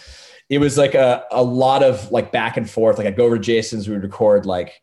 it 0.49 0.59
was 0.59 0.77
like 0.77 0.95
a, 0.95 1.25
a 1.31 1.43
lot 1.43 1.83
of 1.83 2.11
like 2.11 2.31
back 2.31 2.57
and 2.57 2.69
forth. 2.69 2.97
Like 2.97 3.07
I'd 3.07 3.15
go 3.15 3.25
over 3.25 3.37
to 3.37 3.43
Jason's, 3.43 3.87
we 3.87 3.93
would 3.93 4.03
record 4.03 4.45
like, 4.45 4.81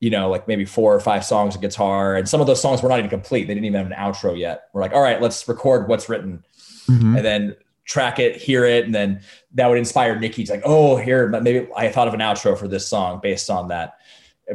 you 0.00 0.10
know, 0.10 0.28
like 0.30 0.46
maybe 0.46 0.64
four 0.64 0.94
or 0.94 1.00
five 1.00 1.24
songs 1.24 1.54
of 1.54 1.60
guitar. 1.60 2.16
And 2.16 2.28
some 2.28 2.40
of 2.40 2.46
those 2.46 2.60
songs 2.60 2.82
were 2.82 2.88
not 2.88 2.98
even 2.98 3.10
complete. 3.10 3.44
They 3.44 3.54
didn't 3.54 3.66
even 3.66 3.78
have 3.78 3.86
an 3.86 3.96
outro 3.96 4.38
yet. 4.38 4.64
We're 4.72 4.80
like, 4.82 4.92
all 4.92 5.00
right, 5.00 5.20
let's 5.20 5.48
record 5.48 5.88
what's 5.88 6.08
written. 6.08 6.44
Mm-hmm. 6.88 7.16
And 7.16 7.24
then 7.24 7.56
track 7.84 8.18
it, 8.18 8.36
hear 8.36 8.64
it, 8.64 8.84
and 8.84 8.94
then 8.94 9.20
that 9.54 9.66
would 9.66 9.78
inspire 9.78 10.18
Nikki 10.18 10.44
to 10.44 10.52
like, 10.52 10.62
oh, 10.64 10.96
here, 10.96 11.28
maybe 11.28 11.68
I 11.74 11.88
thought 11.88 12.06
of 12.06 12.14
an 12.14 12.20
outro 12.20 12.56
for 12.56 12.68
this 12.68 12.86
song 12.86 13.20
based 13.22 13.48
on 13.48 13.68
that, 13.68 13.98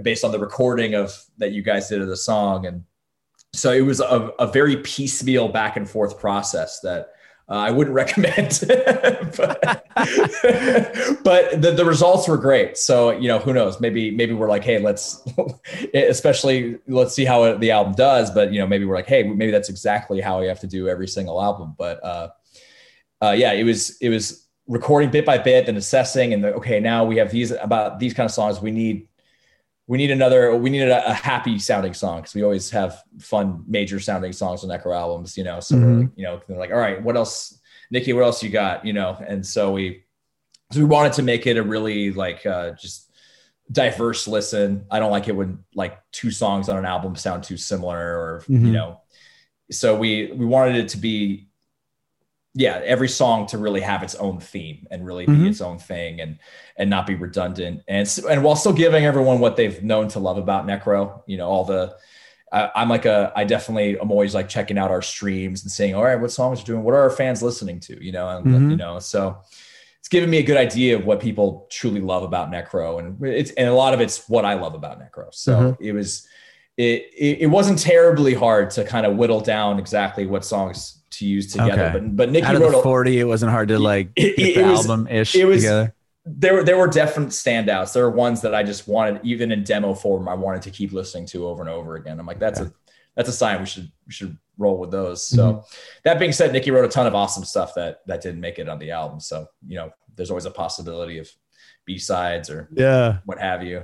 based 0.02 0.24
on 0.24 0.32
the 0.32 0.39
recording 0.39 0.94
of 0.94 1.26
that 1.39 1.52
you 1.52 1.64
guys 1.64 1.89
did 1.89 2.02
of 2.02 2.08
the 2.08 2.16
song. 2.16 2.68
And 2.68 2.84
so 3.54 3.72
it 3.72 3.82
was 3.82 4.00
a, 4.00 4.32
a 4.39 4.48
very 4.48 4.78
piecemeal 4.78 5.50
back 5.50 5.78
and 5.78 5.89
forth 5.89 6.20
process 6.20 6.80
that 6.82 7.14
Uh, 7.54 7.58
I 7.58 7.70
wouldn't 7.70 7.93
recommend, 8.04 8.64
but, 9.38 9.86
but 11.24 11.62
the, 11.62 11.74
the 11.78 11.86
results 11.86 12.28
were 12.28 12.38
great. 12.38 12.78
So 12.80 13.12
you 13.12 13.28
know, 13.28 13.38
who 13.38 13.54
knows? 13.54 13.80
Maybe 13.80 14.10
maybe 14.10 14.34
we're 14.34 14.49
like, 14.49 14.64
hey, 14.64 14.80
let's, 14.80 15.24
especially 15.93 16.80
let's 16.88 17.14
see 17.14 17.26
how 17.26 17.56
the 17.56 17.70
album 17.70 17.93
does. 17.93 18.32
But 18.32 18.51
you 18.51 18.60
know, 18.60 18.66
maybe 18.66 18.86
we're 18.86 18.95
like, 18.95 19.06
hey, 19.06 19.22
maybe 19.22 19.51
that's 19.51 19.70
exactly 19.70 20.20
how 20.20 20.39
we 20.39 20.47
have 20.47 20.62
to 20.62 20.68
do 20.68 20.89
every 20.89 21.08
single 21.08 21.39
album. 21.39 21.76
But 21.78 22.04
uh, 22.04 22.30
uh, 23.22 23.36
yeah, 23.38 23.51
it 23.51 23.66
was 23.66 23.99
it 23.99 24.10
was 24.10 24.47
recording 24.66 25.12
bit 25.12 25.24
by 25.24 25.38
bit 25.38 25.70
and 25.70 25.78
assessing, 25.78 26.34
and 26.34 26.43
the, 26.43 26.56
okay, 26.56 26.80
now 26.80 27.06
we 27.06 27.18
have 27.18 27.30
these 27.30 27.51
about 27.51 27.99
these 27.99 28.16
kind 28.16 28.26
of 28.26 28.32
songs. 28.32 28.62
We 28.62 28.72
need 28.72 29.08
we 29.88 29.97
need 29.97 30.11
another 30.11 30.55
we 30.55 30.69
needed 30.69 30.89
a, 30.89 31.09
a 31.09 31.13
happy 31.13 31.59
sounding 31.59 31.93
song 31.93 32.21
because 32.21 32.34
we 32.34 32.43
always 32.43 32.69
have 32.69 33.03
fun 33.19 33.63
major 33.67 33.99
sounding 33.99 34.31
songs 34.31 34.63
on 34.63 34.71
echo 34.71 34.91
albums 34.91 35.38
you 35.38 35.43
know? 35.43 35.59
So 35.59 35.75
mm-hmm. 35.75 36.05
you 36.15 36.25
know 36.25 36.41
they're 36.47 36.57
like 36.57 36.71
all 36.71 36.77
right 36.77 37.01
what 37.01 37.15
else 37.15 37.59
nikki 37.91 38.11
what 38.13 38.23
else 38.23 38.43
you 38.43 38.49
got? 38.49 38.86
You 38.86 38.93
know? 38.93 39.17
And 39.25 39.45
so 39.45 39.71
we 39.71 40.03
so 40.71 40.79
we 40.79 40.86
wanted 40.86 41.13
to 41.13 41.21
make 41.21 41.47
it 41.47 41.57
a 41.57 41.63
really 41.63 42.11
like 42.11 42.45
uh 42.45 42.71
just 42.71 43.11
diverse 43.71 44.27
listen. 44.27 44.86
I 44.91 44.99
don't 44.99 45.11
like 45.11 45.27
it 45.27 45.36
when 45.36 45.63
like 45.73 45.99
two 46.11 46.31
songs 46.31 46.69
on 46.69 46.77
an 46.77 46.86
album 46.86 47.15
sound 47.15 47.43
too 47.43 47.57
similar 47.57 47.97
or 47.97 48.43
mm-hmm. 48.49 48.65
you 48.65 48.71
know? 48.71 49.01
So 49.71 49.95
we 49.95 50.31
we 50.34 50.45
wanted 50.45 50.75
it 50.75 50.89
to 50.89 50.97
be 50.97 51.47
yeah 52.56 52.82
every 52.84 53.08
song 53.08 53.45
to 53.47 53.58
really 53.58 53.82
have 53.82 54.04
its 54.04 54.16
own 54.16 54.39
theme 54.39 54.88
and 54.91 55.06
really 55.06 55.26
be 55.26 55.32
mm-hmm. 55.32 55.47
its 55.47 55.62
own 55.62 55.78
thing 55.78 56.22
and 56.22 56.38
and 56.78 56.89
not 56.89 57.08
be 57.08 57.16
redundant 57.16 57.82
and 57.88 58.20
and 58.30 58.43
while 58.43 58.56
still 58.56 58.74
giving 58.74 59.06
everyone 59.06 59.39
what 59.39 59.56
they've 59.56 59.84
known 59.84 60.08
to 60.08 60.20
love 60.20 60.38
about 60.38 60.66
necro 60.66 61.22
you 61.26 61.38
know 61.38 61.47
all 61.47 61.66
the 61.66 61.95
I, 62.51 62.70
am 62.76 62.89
like 62.89 63.06
a 63.06 63.32
i 63.36 63.43
definitely 63.43 63.97
i'm 63.99 64.12
always 64.12 64.36
like 64.36 64.49
checking 64.49 64.78
out 64.78 64.91
our 64.91 65.01
streams 65.01 65.64
and 65.64 65.72
saying 65.72 65.95
all 65.95 66.04
right 66.04 66.20
what 66.20 66.32
songs 66.32 66.62
are 66.62 66.66
doing 66.66 66.84
what 66.84 66.93
are 66.93 67.01
our 67.01 67.10
fans 67.10 67.41
listening 67.41 67.80
to 67.82 68.04
you 68.04 68.12
know 68.12 68.30
and 68.30 68.45
mm-hmm. 68.45 68.70
you 68.72 68.78
know 68.78 68.99
so 68.99 69.38
it's 69.99 70.10
given 70.10 70.30
me 70.30 70.38
a 70.38 70.43
good 70.43 70.58
idea 70.58 70.95
of 70.95 71.06
what 71.06 71.20
people 71.20 71.68
truly 71.72 72.01
love 72.01 72.24
about 72.24 72.51
necro 72.51 72.99
and 72.99 73.24
it's 73.26 73.51
and 73.51 73.68
a 73.68 73.74
lot 73.74 73.95
of 73.95 74.01
it's 74.01 74.30
what 74.30 74.45
i 74.45 74.54
love 74.54 74.76
about 74.76 74.99
necro 74.99 75.34
so 75.34 75.56
mm-hmm. 75.56 75.84
it 75.84 75.91
was 75.91 76.28
it, 76.76 77.12
it, 77.16 77.41
it 77.41 77.47
wasn't 77.47 77.78
terribly 77.78 78.34
hard 78.34 78.72
to 78.72 78.84
kind 78.84 79.06
of 79.06 79.16
whittle 79.16 79.39
down 79.39 79.78
exactly 79.78 80.26
what 80.26 80.43
songs 80.43 81.03
to 81.14 81.26
use 81.26 81.51
together. 81.51 81.72
Okay. 81.72 81.93
But 81.93 82.16
but 82.16 82.32
Nikki 82.32 82.45
Out 82.45 82.55
of 82.55 82.61
wrote 82.61 82.72
the 82.72 82.82
forty. 82.82 83.20
It 83.20 83.26
wasn't 83.26 83.51
hard 83.51 83.70
to 83.70 83.80
like 83.80 84.09
it, 84.16 84.38
get 84.38 84.55
the 84.55 84.64
album 84.64 85.07
ish 85.07 85.32
together. 85.34 85.93
There 86.26 86.53
were 86.53 86.64
there 86.64 86.78
were 86.78 86.88
definite 86.88 87.30
standouts. 87.30 87.93
There 87.93 88.03
were 88.03 88.16
ones 88.16 88.41
that 88.41 88.55
I 88.55 88.64
just 88.64 88.88
wanted, 88.88 89.22
even 89.24 89.51
in 89.51 89.64
demo 89.64 89.93
form, 89.93 90.30
I 90.30 90.36
wanted 90.36 90.61
to 90.64 90.72
keep 90.72 90.93
listening 90.93 91.26
to 91.28 91.47
over 91.47 91.61
and 91.61 91.70
over 91.70 91.95
again. 91.95 92.20
I'm 92.20 92.26
like, 92.26 92.39
that's 92.39 92.59
a 92.59 92.72
that's 93.16 93.30
a 93.30 93.34
sign 93.34 93.59
we 93.59 93.66
should 93.66 93.91
we 94.05 94.14
should 94.14 94.38
roll 94.57 94.78
with 94.78 94.91
those. 94.91 95.26
So 95.28 95.53
mm-hmm. 95.53 95.76
that 96.03 96.20
being 96.20 96.32
said, 96.32 96.53
Nikki 96.53 96.72
wrote 96.72 96.86
a 96.86 96.89
ton 96.89 97.07
of 97.07 97.16
awesome 97.16 97.43
stuff 97.43 97.74
that 97.76 98.01
that 98.07 98.22
didn't 98.22 98.39
make 98.39 98.59
it 98.59 98.70
on 98.70 98.80
the 98.80 98.91
album. 98.91 99.20
So 99.20 99.47
you 99.68 99.76
know, 99.76 99.91
there's 100.16 100.30
always 100.30 100.45
a 100.45 100.51
possibility 100.51 101.18
of 101.18 101.30
B 101.86 101.97
sides 101.97 102.49
or 102.49 102.70
yeah, 102.72 103.18
what 103.26 103.39
have 103.39 103.64
you. 103.64 103.84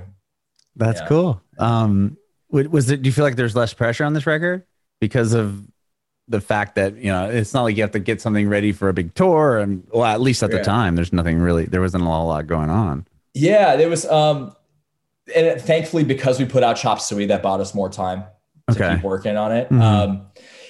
That's 0.76 1.00
yeah. 1.00 1.08
cool. 1.08 1.42
Um, 1.58 2.16
was 2.48 2.90
it? 2.90 3.02
Do 3.02 3.08
you 3.08 3.12
feel 3.12 3.24
like 3.24 3.36
there's 3.36 3.56
less 3.56 3.74
pressure 3.74 4.04
on 4.04 4.14
this 4.14 4.26
record 4.26 4.64
because 5.00 5.34
of 5.34 5.62
the 6.30 6.40
fact 6.40 6.76
that 6.76 6.96
you 6.96 7.10
know 7.12 7.28
it's 7.28 7.52
not 7.52 7.64
like 7.64 7.76
you 7.76 7.82
have 7.82 7.90
to 7.90 7.98
get 7.98 8.20
something 8.20 8.48
ready 8.48 8.72
for 8.72 8.88
a 8.88 8.94
big 8.94 9.12
tour 9.14 9.58
and 9.58 9.86
well 9.92 10.04
at 10.04 10.20
least 10.20 10.42
at 10.42 10.50
the 10.50 10.62
time 10.62 10.94
there's 10.94 11.12
nothing 11.12 11.38
really 11.38 11.66
there 11.66 11.80
wasn't 11.80 12.02
a 12.02 12.06
lot 12.06 12.46
going 12.46 12.70
on 12.70 13.06
yeah 13.34 13.76
there 13.76 13.88
was 13.88 14.06
um 14.06 14.54
and 15.34 15.60
thankfully 15.60 16.04
because 16.04 16.38
we 16.38 16.44
put 16.44 16.62
out 16.62 16.76
chop 16.76 17.00
suey 17.00 17.26
that 17.26 17.42
bought 17.42 17.60
us 17.60 17.74
more 17.74 17.90
time 17.90 18.24
to 18.70 18.84
okay. 18.84 18.94
keep 18.94 19.04
working 19.04 19.36
on 19.36 19.52
it 19.52 19.68
mm-hmm. 19.68 19.82
um 19.82 20.26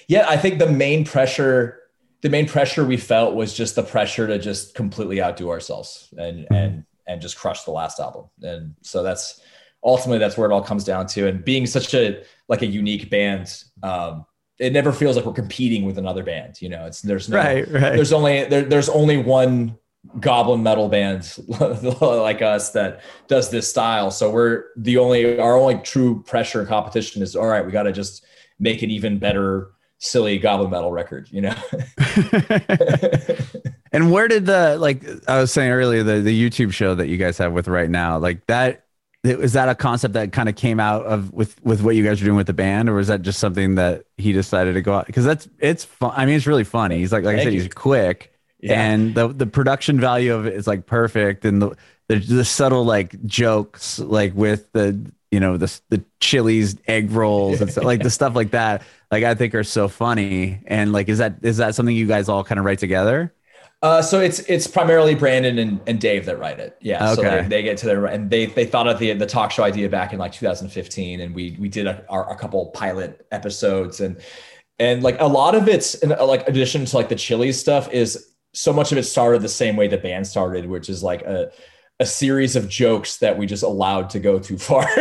yeah 0.08 0.24
i 0.28 0.36
think 0.36 0.58
the 0.58 0.70
main 0.70 1.04
pressure 1.04 1.78
the 2.22 2.30
main 2.30 2.46
pressure 2.48 2.84
we 2.84 2.96
felt 2.96 3.34
was 3.34 3.54
just 3.54 3.76
the 3.76 3.82
pressure 3.82 4.26
to 4.26 4.38
just 4.38 4.74
completely 4.74 5.22
outdo 5.22 5.50
ourselves 5.50 6.12
and 6.16 6.44
mm-hmm. 6.44 6.54
and 6.54 6.84
and 7.06 7.20
just 7.20 7.36
crush 7.36 7.64
the 7.64 7.70
last 7.70 8.00
album 8.00 8.24
and 8.42 8.74
so 8.80 9.02
that's 9.02 9.42
ultimately 9.84 10.18
that's 10.18 10.38
where 10.38 10.50
it 10.50 10.54
all 10.54 10.62
comes 10.62 10.84
down 10.84 11.06
to 11.06 11.28
and 11.28 11.44
being 11.44 11.66
such 11.66 11.92
a 11.92 12.22
like 12.48 12.62
a 12.62 12.66
unique 12.66 13.11
band 13.11 13.62
um 13.82 14.24
it 14.61 14.72
never 14.74 14.92
feels 14.92 15.16
like 15.16 15.24
we're 15.24 15.32
competing 15.32 15.86
with 15.86 15.96
another 15.98 16.22
band. 16.22 16.61
You 16.61 16.68
know, 16.68 16.84
it's 16.86 17.00
there's 17.00 17.28
no, 17.28 17.38
right, 17.38 17.66
right. 17.68 17.96
There's 17.96 18.12
only 18.12 18.44
there, 18.44 18.62
there's 18.62 18.90
only 18.90 19.16
one 19.16 19.78
goblin 20.18 20.62
metal 20.62 20.88
band 20.88 21.36
like 22.00 22.42
us 22.42 22.70
that 22.72 23.02
does 23.26 23.50
this 23.50 23.68
style. 23.68 24.11
So 24.11 24.30
we're 24.30 24.64
the 24.76 24.98
only 24.98 25.38
our 25.38 25.56
only 25.56 25.78
true 25.78 26.22
pressure 26.24 26.61
and 26.61 26.68
competition 26.68 27.22
is 27.22 27.34
all 27.34 27.46
right. 27.46 27.64
We 27.64 27.72
got 27.72 27.84
to 27.84 27.92
just 27.92 28.26
make 28.58 28.82
an 28.82 28.90
even 28.90 29.18
better 29.18 29.70
silly 29.96 30.38
goblin 30.38 30.70
metal 30.70 30.92
record. 30.92 31.28
You 31.30 31.40
know. 31.40 31.56
and 33.92 34.12
where 34.12 34.28
did 34.28 34.44
the 34.44 34.76
like 34.78 35.02
I 35.26 35.40
was 35.40 35.50
saying 35.50 35.70
earlier 35.70 36.02
the 36.02 36.20
the 36.20 36.50
YouTube 36.50 36.72
show 36.72 36.94
that 36.94 37.08
you 37.08 37.16
guys 37.16 37.38
have 37.38 37.54
with 37.54 37.66
right 37.66 37.88
now 37.88 38.18
like 38.18 38.46
that 38.46 38.84
is 39.22 39.52
that 39.52 39.68
a 39.68 39.74
concept 39.74 40.14
that 40.14 40.32
kind 40.32 40.48
of 40.48 40.56
came 40.56 40.80
out 40.80 41.04
of 41.04 41.32
with 41.32 41.62
with 41.62 41.82
what 41.82 41.94
you 41.94 42.04
guys 42.04 42.20
are 42.22 42.24
doing 42.24 42.36
with 42.36 42.46
the 42.46 42.52
band 42.52 42.88
or 42.88 42.94
was 42.94 43.08
that 43.08 43.22
just 43.22 43.38
something 43.38 43.74
that 43.74 44.04
he 44.16 44.32
decided 44.32 44.74
to 44.74 44.82
go 44.82 44.94
out 44.94 45.06
because 45.06 45.24
that's 45.24 45.48
it's 45.58 45.84
fun 45.84 46.12
i 46.16 46.24
mean 46.24 46.36
it's 46.36 46.46
really 46.46 46.64
funny 46.64 46.98
he's 46.98 47.12
like 47.12 47.24
like 47.24 47.36
Thank 47.36 47.40
i 47.40 47.44
said 47.44 47.54
you. 47.54 47.60
he's 47.60 47.72
quick 47.72 48.32
yeah. 48.60 48.80
and 48.80 49.14
the 49.14 49.28
the 49.28 49.46
production 49.46 50.00
value 50.00 50.34
of 50.34 50.46
it 50.46 50.54
is 50.54 50.66
like 50.66 50.86
perfect 50.86 51.44
and 51.44 51.60
the 51.60 51.76
the, 52.08 52.16
the 52.16 52.44
subtle 52.44 52.84
like 52.84 53.22
jokes 53.26 53.98
like 53.98 54.34
with 54.34 54.72
the 54.72 54.98
you 55.30 55.38
know 55.38 55.56
the 55.56 55.80
the 55.90 56.02
Chili's 56.18 56.76
egg 56.88 57.12
rolls 57.12 57.60
and 57.60 57.70
stuff, 57.70 57.84
like 57.84 58.02
the 58.02 58.10
stuff 58.10 58.34
like 58.34 58.50
that 58.50 58.82
like 59.10 59.22
i 59.22 59.34
think 59.34 59.54
are 59.54 59.64
so 59.64 59.86
funny 59.86 60.60
and 60.66 60.92
like 60.92 61.08
is 61.08 61.18
that 61.18 61.36
is 61.42 61.58
that 61.58 61.74
something 61.74 61.94
you 61.94 62.06
guys 62.06 62.28
all 62.28 62.42
kind 62.42 62.58
of 62.58 62.64
write 62.64 62.78
together 62.78 63.32
uh, 63.82 64.02
so 64.02 64.20
it's 64.20 64.40
it's 64.40 64.66
primarily 64.66 65.14
Brandon 65.14 65.58
and, 65.58 65.80
and 65.86 65.98
Dave 65.98 66.26
that 66.26 66.38
write 66.38 66.60
it. 66.60 66.76
Yeah. 66.80 67.12
Okay. 67.12 67.14
So 67.14 67.22
they, 67.22 67.48
they, 67.48 67.62
get 67.62 67.78
to 67.78 67.86
their 67.86 68.04
and 68.06 68.28
they 68.28 68.46
they 68.46 68.66
thought 68.66 68.86
of 68.86 68.98
the 68.98 69.14
the 69.14 69.26
talk 69.26 69.50
show 69.50 69.62
idea 69.62 69.88
back 69.88 70.12
in 70.12 70.18
like 70.18 70.32
2015, 70.32 71.20
and 71.20 71.34
we 71.34 71.56
we 71.58 71.68
did 71.68 71.86
a, 71.86 72.04
our, 72.10 72.30
a 72.30 72.36
couple 72.36 72.66
pilot 72.68 73.26
episodes 73.30 74.00
and 74.00 74.20
and 74.78 75.02
like 75.02 75.18
a 75.20 75.26
lot 75.26 75.54
of 75.54 75.66
it's 75.66 75.94
in, 75.94 76.10
like 76.10 76.46
addition 76.46 76.84
to 76.84 76.96
like 76.96 77.08
the 77.08 77.14
chili 77.14 77.52
stuff 77.52 77.90
is 77.90 78.34
so 78.52 78.72
much 78.72 78.92
of 78.92 78.98
it 78.98 79.04
started 79.04 79.40
the 79.40 79.48
same 79.48 79.76
way 79.76 79.88
the 79.88 79.96
band 79.96 80.26
started, 80.26 80.66
which 80.66 80.90
is 80.90 81.02
like 81.02 81.22
a 81.22 81.50
a 82.01 82.07
series 82.07 82.57
of 82.57 82.66
jokes 82.66 83.18
that 83.18 83.36
we 83.36 83.44
just 83.44 83.62
allowed 83.62 84.09
to 84.09 84.18
go 84.18 84.38
too 84.38 84.57
far. 84.57 84.80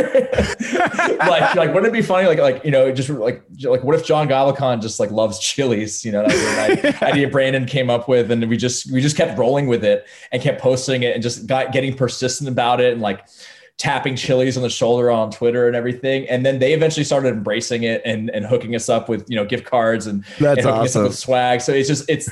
like, 1.19 1.55
like, 1.55 1.73
wouldn't 1.73 1.87
it 1.87 1.93
be 1.93 2.01
funny? 2.01 2.27
Like, 2.27 2.39
like, 2.39 2.65
you 2.65 2.71
know, 2.71 2.91
just 2.91 3.09
like, 3.09 3.41
like, 3.63 3.85
what 3.85 3.95
if 3.95 4.05
John 4.05 4.27
Goblikon 4.27 4.81
just 4.81 4.99
like 4.99 5.09
loves 5.09 5.39
Chili's? 5.39 6.03
You 6.03 6.11
know, 6.11 6.27
that 6.27 7.01
idea 7.01 7.27
Brandon 7.31 7.65
came 7.65 7.89
up 7.89 8.09
with, 8.09 8.29
and 8.31 8.47
we 8.49 8.57
just, 8.57 8.91
we 8.91 8.99
just 8.99 9.15
kept 9.15 9.39
rolling 9.39 9.67
with 9.67 9.85
it 9.85 10.07
and 10.33 10.41
kept 10.41 10.61
posting 10.61 11.03
it 11.03 11.13
and 11.13 11.23
just 11.23 11.47
got 11.47 11.71
getting 11.71 11.95
persistent 11.95 12.49
about 12.49 12.81
it 12.81 12.91
and 12.91 13.01
like 13.01 13.25
tapping 13.77 14.17
Chili's 14.17 14.57
on 14.57 14.63
the 14.63 14.69
shoulder 14.69 15.09
on 15.09 15.31
Twitter 15.31 15.67
and 15.67 15.77
everything. 15.77 16.27
And 16.27 16.45
then 16.45 16.59
they 16.59 16.73
eventually 16.73 17.05
started 17.05 17.29
embracing 17.29 17.83
it 17.83 18.01
and, 18.03 18.29
and 18.31 18.45
hooking 18.45 18.75
us 18.75 18.89
up 18.89 19.07
with, 19.07 19.29
you 19.29 19.37
know, 19.37 19.45
gift 19.45 19.65
cards 19.65 20.05
and, 20.05 20.25
That's 20.37 20.59
and 20.59 20.65
hooking 20.65 20.69
awesome. 20.69 20.83
us 20.83 20.95
up 20.97 21.03
with 21.03 21.17
swag. 21.17 21.61
So 21.61 21.71
it's 21.71 21.87
just, 21.87 22.09
it's, 22.09 22.29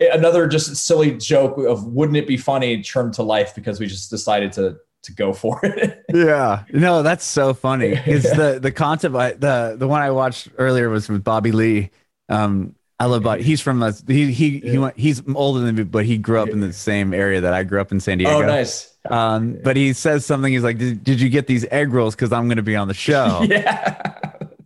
another 0.00 0.46
just 0.46 0.74
silly 0.76 1.16
joke 1.16 1.58
of 1.58 1.86
wouldn't 1.86 2.16
it 2.16 2.26
be 2.26 2.36
funny 2.36 2.82
turned 2.82 3.14
to 3.14 3.22
life 3.22 3.54
because 3.54 3.80
we 3.80 3.86
just 3.86 4.10
decided 4.10 4.52
to 4.52 4.76
to 5.04 5.12
go 5.12 5.32
for 5.32 5.60
it. 5.62 6.02
yeah, 6.14 6.64
no, 6.72 7.02
that's 7.02 7.24
so 7.24 7.54
funny. 7.54 8.00
It's 8.06 8.24
yeah. 8.24 8.34
the 8.34 8.60
the 8.60 8.72
concept. 8.72 9.14
I, 9.14 9.32
the 9.32 9.76
the 9.78 9.86
one 9.86 10.02
I 10.02 10.10
watched 10.10 10.48
earlier 10.58 10.88
was 10.88 11.08
with 11.08 11.22
Bobby 11.22 11.52
Lee. 11.52 11.90
Um, 12.28 12.74
I 12.98 13.06
love 13.06 13.22
Bobby. 13.22 13.42
He's 13.42 13.60
from 13.60 13.80
the 13.80 14.02
he 14.06 14.32
he 14.32 14.58
yeah. 14.58 14.70
he 14.70 14.78
went, 14.78 14.98
he's 14.98 15.22
older 15.34 15.60
than 15.60 15.74
me, 15.74 15.82
but 15.84 16.04
he 16.04 16.18
grew 16.18 16.40
up 16.40 16.48
in 16.48 16.60
the 16.60 16.72
same 16.72 17.12
area 17.12 17.40
that 17.40 17.52
I 17.52 17.64
grew 17.64 17.80
up 17.80 17.92
in 17.92 18.00
San 18.00 18.18
Diego. 18.18 18.38
Oh, 18.38 18.46
nice. 18.46 18.94
Um, 19.10 19.58
but 19.62 19.76
he 19.76 19.92
says 19.92 20.24
something. 20.24 20.52
He's 20.52 20.62
like, 20.62 20.78
"Did, 20.78 21.04
did 21.04 21.20
you 21.20 21.28
get 21.28 21.46
these 21.46 21.66
egg 21.70 21.92
rolls? 21.92 22.14
Because 22.14 22.32
I'm 22.32 22.46
going 22.46 22.56
to 22.56 22.62
be 22.62 22.76
on 22.76 22.88
the 22.88 22.94
show." 22.94 23.42
yeah. 23.48 24.23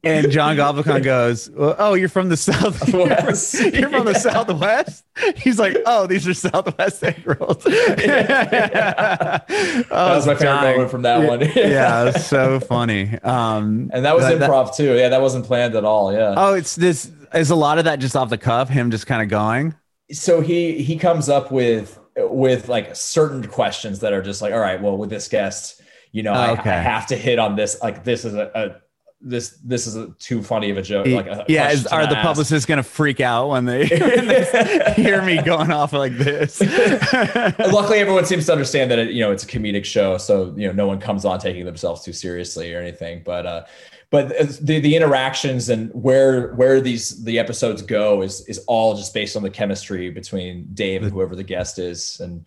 And 0.09 0.33
John 0.33 0.57
Goblikon 0.57 1.03
goes, 1.03 1.51
"Oh, 1.57 1.95
you're 1.95 2.09
from 2.09 2.29
the 2.29 2.37
south. 2.37 2.89
You're, 2.89 3.09
from, 3.17 3.75
you're 3.75 3.91
from 3.91 4.05
the 4.05 4.15
southwest." 4.15 5.05
He's 5.37 5.59
like, 5.59 5.77
"Oh, 5.87 6.07
these 6.07 6.27
are 6.27 6.35
Southwest 6.35 7.03
egg 7.05 7.23
rolls." 7.25 7.65
yeah. 7.69 9.41
oh, 9.49 9.55
that 9.55 9.91
was 9.91 10.27
my 10.27 10.35
favorite 10.35 10.39
dying. 10.39 10.77
moment 10.77 10.91
from 10.91 11.03
that 11.03 11.29
one. 11.29 11.41
yeah, 11.41 12.03
it 12.03 12.15
was 12.15 12.27
so 12.27 12.61
funny. 12.61 13.19
Um, 13.21 13.91
and 13.93 14.05
that 14.05 14.15
was 14.15 14.25
that, 14.25 14.39
improv 14.39 14.75
too. 14.77 14.95
Yeah, 14.95 15.09
that 15.09 15.21
wasn't 15.21 15.45
planned 15.45 15.75
at 15.75 15.85
all. 15.85 16.13
Yeah. 16.13 16.35
Oh, 16.37 16.55
it's 16.55 16.77
this. 16.77 17.11
Is 17.35 17.51
a 17.51 17.57
lot 17.57 17.79
of 17.79 17.85
that 17.85 17.99
just 17.99 18.17
off 18.17 18.31
the 18.31 18.39
cuff? 18.39 18.69
Him 18.69 18.91
just 18.91 19.07
kind 19.07 19.23
of 19.23 19.29
going. 19.29 19.75
So 20.11 20.41
he 20.41 20.83
he 20.83 20.97
comes 20.97 21.29
up 21.29 21.53
with 21.53 21.99
with 22.17 22.69
like 22.69 22.95
certain 22.97 23.47
questions 23.47 24.01
that 24.01 24.13
are 24.13 24.23
just 24.23 24.43
like, 24.43 24.53
all 24.53 24.61
right, 24.61 24.81
well, 24.81 24.97
with 24.97 25.11
this 25.11 25.29
guest, 25.29 25.81
you 26.13 26.23
know, 26.23 26.35
oh, 26.35 26.53
okay. 26.53 26.71
I, 26.71 26.79
I, 26.79 26.83
have 26.83 27.07
to 27.09 27.17
hit 27.17 27.39
on 27.39 27.57
this. 27.57 27.81
Like, 27.83 28.05
this 28.05 28.25
is 28.25 28.35
a, 28.35 28.51
a 28.55 28.77
this 29.21 29.59
this 29.65 29.87
is 29.87 29.97
a, 29.97 30.09
too 30.19 30.43
funny 30.43 30.71
of 30.71 30.79
a 30.79 30.83
joke. 30.83 31.07
Like 31.07 31.27
a 31.27 31.45
yeah, 31.49 31.71
is, 31.71 31.87
are 31.89 32.07
the 32.07 32.17
ask. 32.17 32.27
publicists 32.27 32.67
going 32.67 32.77
to 32.77 32.85
freak 32.85 33.21
out 33.21 33.49
when 33.49 33.65
they, 33.65 33.87
when 33.89 34.27
they 34.27 34.93
hear 34.97 35.23
me 35.23 35.43
going 35.43 35.73
off 35.73 35.93
like 35.93 36.17
this? 36.17 36.61
Luckily, 37.59 37.99
everyone 37.99 38.27
seems 38.27 38.47
to 38.47 38.53
understand 38.53 38.91
that 38.91 38.99
it, 38.99 39.11
you 39.11 39.21
know 39.21 39.33
it's 39.33 39.43
a 39.43 39.47
comedic 39.47 39.85
show, 39.85 40.19
so 40.19 40.55
you 40.57 40.69
know 40.69 40.73
no 40.73 40.87
one 40.87 41.01
comes 41.01 41.25
on 41.25 41.41
taking 41.41 41.65
themselves 41.65 42.03
too 42.03 42.13
seriously 42.13 42.73
or 42.73 42.81
anything. 42.81 43.23
But 43.25 43.47
uh, 43.47 43.65
but 44.11 44.29
the 44.61 44.79
the 44.79 44.95
interactions 44.95 45.69
and 45.69 45.91
where 45.93 46.55
where 46.55 46.81
these 46.81 47.25
the 47.25 47.39
episodes 47.39 47.83
go 47.83 48.23
is 48.23 48.47
is 48.49 48.59
all 48.69 48.95
just 48.95 49.13
based 49.13 49.37
on 49.37 49.43
the 49.43 49.51
chemistry 49.51 50.11
between 50.11 50.69
Dave 50.75 51.03
and 51.03 51.13
whoever 51.13 51.35
the 51.35 51.43
guest 51.43 51.81
is, 51.81 52.21
and 52.21 52.47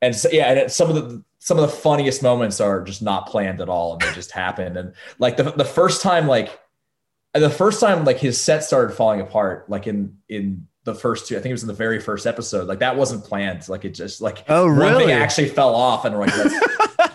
and 0.00 0.14
so, 0.14 0.28
yeah, 0.30 0.52
and 0.52 0.70
some 0.70 0.88
of 0.88 0.94
the 0.94 1.24
some 1.44 1.58
of 1.58 1.68
the 1.68 1.76
funniest 1.76 2.22
moments 2.22 2.60
are 2.60 2.84
just 2.84 3.02
not 3.02 3.26
planned 3.26 3.60
at 3.60 3.68
all 3.68 3.94
and 3.94 4.02
they 4.02 4.12
just 4.12 4.30
happen. 4.30 4.76
And 4.76 4.94
like 5.18 5.36
the 5.36 5.42
the 5.42 5.64
first 5.64 6.00
time, 6.00 6.28
like 6.28 6.56
the 7.34 7.50
first 7.50 7.80
time, 7.80 8.04
like 8.04 8.20
his 8.20 8.40
set 8.40 8.62
started 8.62 8.94
falling 8.94 9.20
apart, 9.20 9.68
like 9.68 9.88
in 9.88 10.18
in 10.28 10.68
the 10.84 10.94
first 10.94 11.26
two, 11.26 11.36
I 11.36 11.40
think 11.40 11.50
it 11.50 11.54
was 11.54 11.62
in 11.62 11.68
the 11.68 11.74
very 11.74 11.98
first 11.98 12.28
episode. 12.28 12.68
Like 12.68 12.78
that 12.78 12.96
wasn't 12.96 13.24
planned. 13.24 13.68
Like 13.68 13.84
it 13.84 13.90
just 13.90 14.20
like 14.20 14.44
oh 14.48 14.68
really? 14.68 14.92
One 14.92 15.02
thing 15.02 15.10
actually 15.10 15.48
fell 15.48 15.74
off, 15.74 16.04
and 16.04 16.14
we're 16.14 16.26
like, 16.26 16.52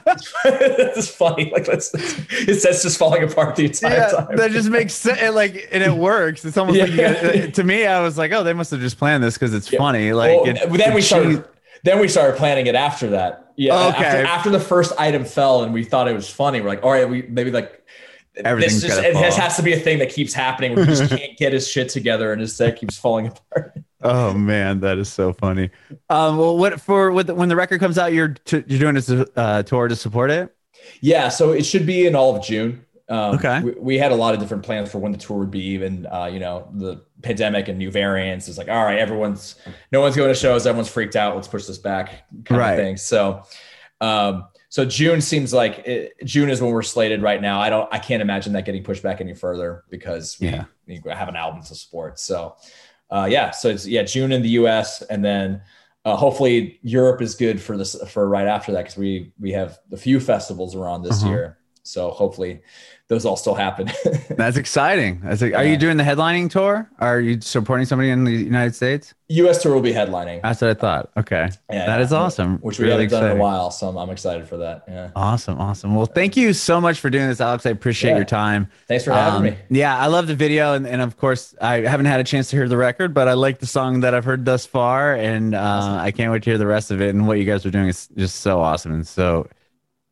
that's, 0.04 0.34
that's 0.44 1.08
funny. 1.08 1.50
Like 1.50 1.64
that's, 1.64 1.94
his 2.30 2.62
set's 2.62 2.84
just 2.84 3.00
falling 3.00 3.24
apart 3.24 3.56
the 3.56 3.68
entire 3.68 3.96
yeah, 3.96 4.10
time. 4.10 4.36
That 4.36 4.52
just 4.52 4.70
makes 4.70 4.94
sense. 4.94 5.34
Like 5.34 5.70
and 5.72 5.82
it 5.82 5.94
works. 5.94 6.44
It's 6.44 6.58
almost 6.58 6.78
yeah. 6.78 6.84
like 6.84 7.36
you 7.46 7.52
to 7.52 7.64
me. 7.64 7.86
I 7.86 8.02
was 8.02 8.18
like, 8.18 8.34
oh, 8.34 8.44
they 8.44 8.52
must 8.52 8.72
have 8.72 8.82
just 8.82 8.98
planned 8.98 9.24
this 9.24 9.36
because 9.36 9.54
it's 9.54 9.72
yeah. 9.72 9.80
funny. 9.80 10.12
Like 10.12 10.42
well, 10.42 10.50
it, 10.50 10.78
then 10.78 10.94
we 10.94 11.02
started. 11.02 11.46
Then 11.84 12.02
we 12.02 12.10
started 12.10 12.36
planning 12.36 12.68
it 12.68 12.76
after 12.76 13.12
that. 13.12 13.47
Yeah. 13.58 13.88
Okay. 13.88 14.06
After, 14.06 14.26
after, 14.26 14.50
the 14.52 14.60
first 14.60 14.94
item 14.98 15.26
fell 15.26 15.64
and 15.64 15.74
we 15.74 15.84
thought 15.84 16.08
it 16.08 16.14
was 16.14 16.30
funny, 16.30 16.62
we're 16.62 16.70
like, 16.70 16.84
all 16.84 16.92
right, 16.92 17.10
we 17.10 17.24
maybe 17.24 17.52
like 17.52 17.84
Everything's 18.46 18.82
this 18.82 18.96
just 18.96 19.04
it 19.04 19.16
has, 19.16 19.36
has, 19.36 19.56
to 19.56 19.64
be 19.64 19.74
a 19.74 19.80
thing 19.80 20.00
that 20.00 20.10
keeps 20.10 20.34
happening. 20.34 20.76
We 20.76 20.86
just 20.86 21.10
can't 21.18 21.38
get 21.38 21.54
his 21.54 21.68
shit 21.68 21.90
together 21.90 22.32
and 22.32 22.42
his 22.42 22.56
set 22.56 22.80
keeps 22.80 22.98
falling 22.98 23.28
apart. 23.28 23.74
Oh 24.02 24.34
man, 24.34 24.80
that 24.82 24.98
is 24.98 25.12
so 25.12 25.34
funny. 25.34 25.72
Um, 26.10 26.38
well, 26.38 26.58
what 26.58 26.80
for 26.80 27.12
what, 27.12 27.36
when 27.36 27.50
the 27.50 27.56
record 27.56 27.80
comes 27.80 27.98
out, 27.98 28.14
you're 28.14 28.30
t- 28.30 28.64
you're 28.68 28.80
doing 28.80 28.98
a 28.98 29.40
uh, 29.40 29.64
tour 29.64 29.88
to 29.88 29.96
support 29.96 30.30
it? 30.30 30.56
Yeah, 31.02 31.30
so 31.30 31.52
it 31.52 31.66
should 31.66 31.86
be 31.86 32.06
in 32.06 32.16
all 32.16 32.36
of 32.36 32.44
June. 32.44 32.86
Um, 33.10 33.36
okay. 33.36 33.62
We, 33.62 33.72
we, 33.72 33.98
had 33.98 34.12
a 34.12 34.16
lot 34.16 34.34
of 34.34 34.40
different 34.42 34.64
plans 34.64 34.92
for 34.92 34.98
when 34.98 35.14
the 35.14 35.18
tour 35.18 35.38
would 35.38 35.52
be. 35.52 35.62
Even 35.62 36.06
uh, 36.08 36.26
you 36.26 36.40
know 36.40 36.70
the 36.74 37.02
pandemic 37.22 37.70
and 37.70 37.78
new 37.78 37.90
variants. 37.90 38.48
It's 38.50 38.58
like 38.58 38.68
all 38.68 38.84
right, 38.84 39.00
everyone's 39.00 39.56
no 39.92 40.02
one's 40.02 40.16
going 40.16 40.28
to 40.28 40.36
shows. 40.36 40.68
Everyone's 40.68 40.90
freaked 40.90 41.16
out. 41.16 41.36
Let's 41.36 41.48
push 41.48 41.66
this 41.66 41.78
back, 41.78 42.26
kind 42.44 42.60
right. 42.60 42.72
of 42.72 42.78
thing. 42.78 42.98
So, 42.98 43.44
um, 44.02 44.48
so 44.68 44.84
June 44.84 45.22
seems 45.22 45.54
like 45.54 45.80
it, 45.88 46.14
June 46.26 46.50
is 46.50 46.62
when 46.62 46.72
we're 46.72 46.82
slated 46.82 47.22
right 47.22 47.42
now. 47.42 47.62
I 47.62 47.70
don't. 47.70 47.88
I 47.94 48.00
can't 48.00 48.22
imagine 48.22 48.52
that 48.54 48.66
getting 48.66 48.84
pushed 48.84 49.04
back 49.04 49.22
any 49.22 49.34
further 49.34 49.86
because 49.90 50.38
we, 50.42 50.50
yeah. 50.50 50.66
we 50.86 51.02
have 51.10 51.30
an 51.30 51.38
album 51.38 51.64
to 51.64 51.76
support. 51.76 52.20
So, 52.20 52.58
uh, 53.10 53.28
yeah. 53.32 53.52
So 53.52 53.70
it's 53.70 53.88
yeah 53.88 54.04
June 54.04 54.34
in 54.34 54.42
the 54.42 54.50
U.S. 54.50 55.02
and 55.04 55.24
then. 55.24 55.62
Uh, 56.06 56.16
hopefully 56.16 56.80
Europe 56.84 57.22
is 57.22 57.36
good 57.36 57.62
for 57.62 57.76
this 57.76 57.94
for 58.08 58.30
right 58.30 58.48
after 58.48 58.72
that 58.72 58.84
because 58.84 58.96
we 58.96 59.34
we 59.42 59.52
have 59.52 59.78
a 59.92 59.98
few 59.98 60.22
festivals 60.22 60.74
around 60.74 61.04
this 61.04 61.22
uh-huh. 61.22 61.30
year. 61.30 61.58
So 61.84 62.12
hopefully 62.12 62.62
those 63.10 63.26
all 63.26 63.38
still 63.38 63.56
happen. 63.56 63.90
That's 64.30 64.58
exciting. 64.58 65.22
That's 65.24 65.42
a, 65.42 65.50
yeah. 65.50 65.58
Are 65.58 65.66
you 65.66 65.78
doing 65.78 65.96
the 65.96 66.04
headlining 66.04 66.50
tour? 66.50 66.90
Are 67.00 67.22
you 67.22 67.40
supporting 67.40 67.86
somebody 67.86 68.10
in 68.10 68.26
the 68.26 68.32
United 68.32 68.76
States? 68.76 69.14
U.S. 69.30 69.62
tour 69.62 69.74
will 69.74 69.82
be 69.82 69.94
headlining. 69.94 70.42
That's 70.42 70.62
what 70.62 70.72
I 70.72 70.74
thought. 70.74 71.10
Okay, 71.18 71.50
yeah, 71.70 71.86
that 71.86 72.02
is 72.02 72.12
awesome. 72.12 72.58
Which 72.60 72.80
we 72.80 72.90
haven't 72.90 73.06
exciting. 73.06 73.28
done 73.28 73.36
in 73.36 73.38
a 73.38 73.44
while, 73.44 73.72
so 73.72 73.90
I'm, 73.90 73.98
I'm, 73.98 74.10
excited 74.10 74.48
for 74.48 74.58
that. 74.58 74.84
Yeah. 74.88 75.12
Awesome, 75.16 75.60
awesome. 75.60 75.96
Well, 75.96 76.06
thank 76.06 76.38
you 76.38 76.54
so 76.54 76.80
much 76.80 77.00
for 77.00 77.10
doing 77.10 77.28
this, 77.28 77.42
Alex. 77.42 77.66
I 77.66 77.72
appreciate 77.72 78.12
yeah. 78.12 78.18
your 78.18 78.26
time. 78.26 78.70
Thanks 78.88 79.04
for 79.04 79.12
having 79.12 79.38
um, 79.38 79.44
me. 79.44 79.58
Yeah, 79.70 79.98
I 79.98 80.08
love 80.08 80.28
the 80.28 80.36
video, 80.36 80.74
and, 80.74 80.88
and 80.88 81.02
of 81.02 81.18
course, 81.18 81.56
I 81.62 81.82
haven't 81.82 82.06
had 82.06 82.20
a 82.22 82.24
chance 82.24 82.50
to 82.52 82.56
hear 82.56 82.70
the 82.70 82.78
record, 82.78 83.14
but 83.14 83.28
I 83.28 83.34
like 83.34 83.60
the 83.60 83.68
song 83.68 84.02
that 84.02 84.14
I've 84.14 84.26
heard 84.26 84.46
thus 84.46 84.66
far, 84.66 85.16
and 85.16 85.56
uh, 85.56 85.60
awesome. 85.60 85.94
I 85.94 86.12
can't 86.12 86.32
wait 86.32 86.44
to 86.44 86.50
hear 86.50 86.58
the 86.58 86.68
rest 86.68 86.92
of 86.92 87.02
it. 87.02 87.10
And 87.10 87.28
what 87.28 87.38
you 87.38 87.46
guys 87.46 87.66
are 87.66 87.72
doing 87.72 87.88
is 87.88 88.08
just 88.18 88.38
so 88.38 88.62
awesome 88.62 88.94
and 88.94 89.08
so 89.08 89.48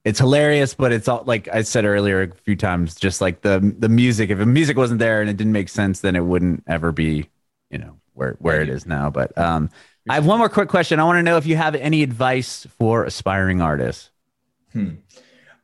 it's 0.06 0.20
hilarious, 0.20 0.76
but 0.76 0.94
it's 0.94 1.08
all 1.08 1.24
like 1.26 1.50
I 1.52 1.64
said 1.64 1.84
earlier 1.84 2.22
a 2.22 2.32
few 2.32 2.56
times, 2.56 2.96
just 2.96 3.22
like 3.22 3.42
the 3.42 3.76
the 3.80 3.90
music. 3.90 4.30
If 4.30 4.38
the 4.38 4.46
music 4.46 4.78
wasn't 4.78 5.00
there 5.00 5.20
and 5.20 5.30
it 5.30 5.36
didn't 5.36 5.52
make 5.52 5.68
sense, 5.68 6.02
then 6.02 6.16
it 6.16 6.24
wouldn't 6.24 6.64
ever 6.68 6.92
be, 6.92 7.28
you 7.72 7.80
know, 7.80 7.98
where 8.14 8.36
where 8.40 8.62
it 8.62 8.70
is 8.70 8.86
now. 8.86 9.10
But 9.10 9.36
um, 9.38 9.72
I 10.08 10.14
have 10.14 10.28
one 10.28 10.38
more 10.38 10.48
quick 10.48 10.70
question. 10.70 11.00
I 11.00 11.04
want 11.06 11.18
to 11.18 11.24
know 11.24 11.38
if 11.38 11.48
you 11.48 11.56
have 11.58 11.74
any 11.74 12.04
advice 12.04 12.68
for 12.78 13.04
aspiring 13.04 13.62
artists. 13.62 14.12
Hmm. 14.72 14.90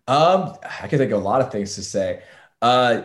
Um, 0.07 0.55
I 0.81 0.87
could 0.87 0.97
think 0.97 1.11
of 1.11 1.21
a 1.21 1.23
lot 1.23 1.41
of 1.41 1.51
things 1.51 1.75
to 1.75 1.83
say. 1.83 2.23
Uh, 2.63 3.03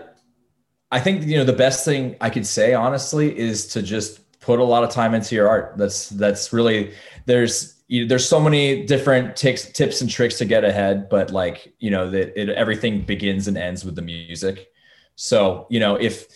I 0.91 1.01
think 1.01 1.26
you 1.26 1.37
know 1.37 1.45
the 1.45 1.53
best 1.53 1.84
thing 1.84 2.16
I 2.18 2.30
could 2.30 2.47
say 2.47 2.72
honestly 2.72 3.37
is 3.39 3.66
to 3.68 3.82
just 3.82 4.26
put 4.47 4.61
a 4.61 4.65
lot 4.65 4.85
of 4.85 4.91
time 4.91 5.13
into 5.13 5.35
your 5.35 5.49
art. 5.49 5.75
That's 5.77 6.09
that's 6.11 6.53
really 6.53 6.95
there's 7.27 7.83
you, 7.89 8.07
there's 8.07 8.29
so 8.29 8.41
many 8.41 8.87
different 8.87 9.35
tips, 9.37 9.71
tips 9.73 10.01
and 10.01 10.09
tricks 10.09 10.39
to 10.39 10.45
get 10.45 10.65
ahead, 10.65 11.09
but 11.09 11.33
like 11.33 11.75
you 11.81 11.91
know 11.91 12.09
that 12.11 12.41
it, 12.41 12.49
everything 12.51 13.03
begins 13.03 13.49
and 13.49 13.59
ends 13.59 13.85
with 13.85 13.97
the 13.97 14.03
music. 14.03 14.69
So 15.17 15.67
you 15.69 15.81
know 15.81 15.97
if 15.97 16.29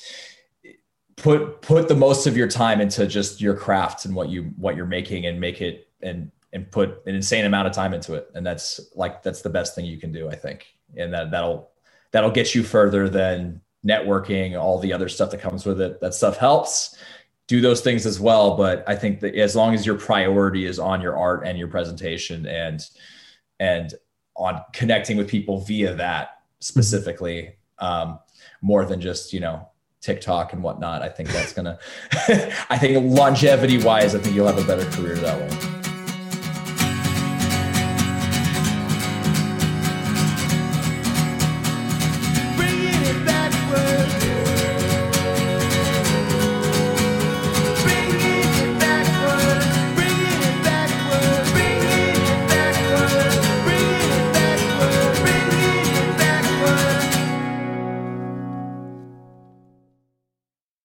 put 1.16 1.62
put 1.62 1.86
the 1.86 1.94
most 1.94 2.26
of 2.26 2.36
your 2.36 2.48
time 2.48 2.80
into 2.80 3.06
just 3.06 3.40
your 3.40 3.54
craft 3.54 4.04
and 4.06 4.14
what 4.14 4.28
you 4.28 4.52
what 4.56 4.74
you're 4.74 4.86
making 4.86 5.26
and 5.26 5.38
make 5.40 5.60
it 5.60 5.88
and 6.02 6.32
and 6.52 6.68
put 6.72 7.00
an 7.06 7.14
insane 7.14 7.44
amount 7.44 7.68
of 7.68 7.72
time 7.72 7.94
into 7.94 8.14
it 8.14 8.28
and 8.34 8.44
that's 8.44 8.80
like 8.96 9.22
that's 9.22 9.42
the 9.42 9.50
best 9.50 9.74
thing 9.74 9.84
you 9.84 9.98
can 9.98 10.10
do 10.10 10.30
i 10.30 10.34
think 10.34 10.66
and 10.96 11.12
that 11.12 11.30
that'll 11.30 11.70
that'll 12.10 12.30
get 12.30 12.54
you 12.54 12.62
further 12.62 13.06
than 13.08 13.60
networking 13.86 14.58
all 14.58 14.78
the 14.78 14.94
other 14.94 15.08
stuff 15.10 15.30
that 15.30 15.40
comes 15.40 15.66
with 15.66 15.80
it 15.80 16.00
that 16.00 16.14
stuff 16.14 16.38
helps 16.38 16.96
do 17.50 17.60
those 17.60 17.80
things 17.80 18.06
as 18.06 18.20
well. 18.20 18.56
But 18.56 18.84
I 18.86 18.94
think 18.94 19.18
that 19.20 19.34
as 19.34 19.56
long 19.56 19.74
as 19.74 19.84
your 19.84 19.96
priority 19.96 20.66
is 20.66 20.78
on 20.78 21.00
your 21.00 21.18
art 21.18 21.44
and 21.44 21.58
your 21.58 21.66
presentation 21.66 22.46
and 22.46 22.80
and 23.58 23.92
on 24.36 24.62
connecting 24.72 25.16
with 25.16 25.26
people 25.26 25.58
via 25.58 25.92
that 25.94 26.42
specifically, 26.60 27.56
um, 27.80 28.20
more 28.62 28.84
than 28.84 29.00
just 29.00 29.32
you 29.32 29.40
know 29.40 29.68
TikTok 30.00 30.52
and 30.52 30.62
whatnot, 30.62 31.02
I 31.02 31.08
think 31.08 31.30
that's 31.30 31.52
gonna. 31.52 31.80
I 32.70 32.78
think 32.78 33.18
longevity 33.18 33.82
wise, 33.82 34.14
I 34.14 34.20
think 34.20 34.36
you'll 34.36 34.46
have 34.46 34.58
a 34.58 34.64
better 34.64 34.88
career 34.92 35.16
that 35.16 35.40
way. 35.40 35.79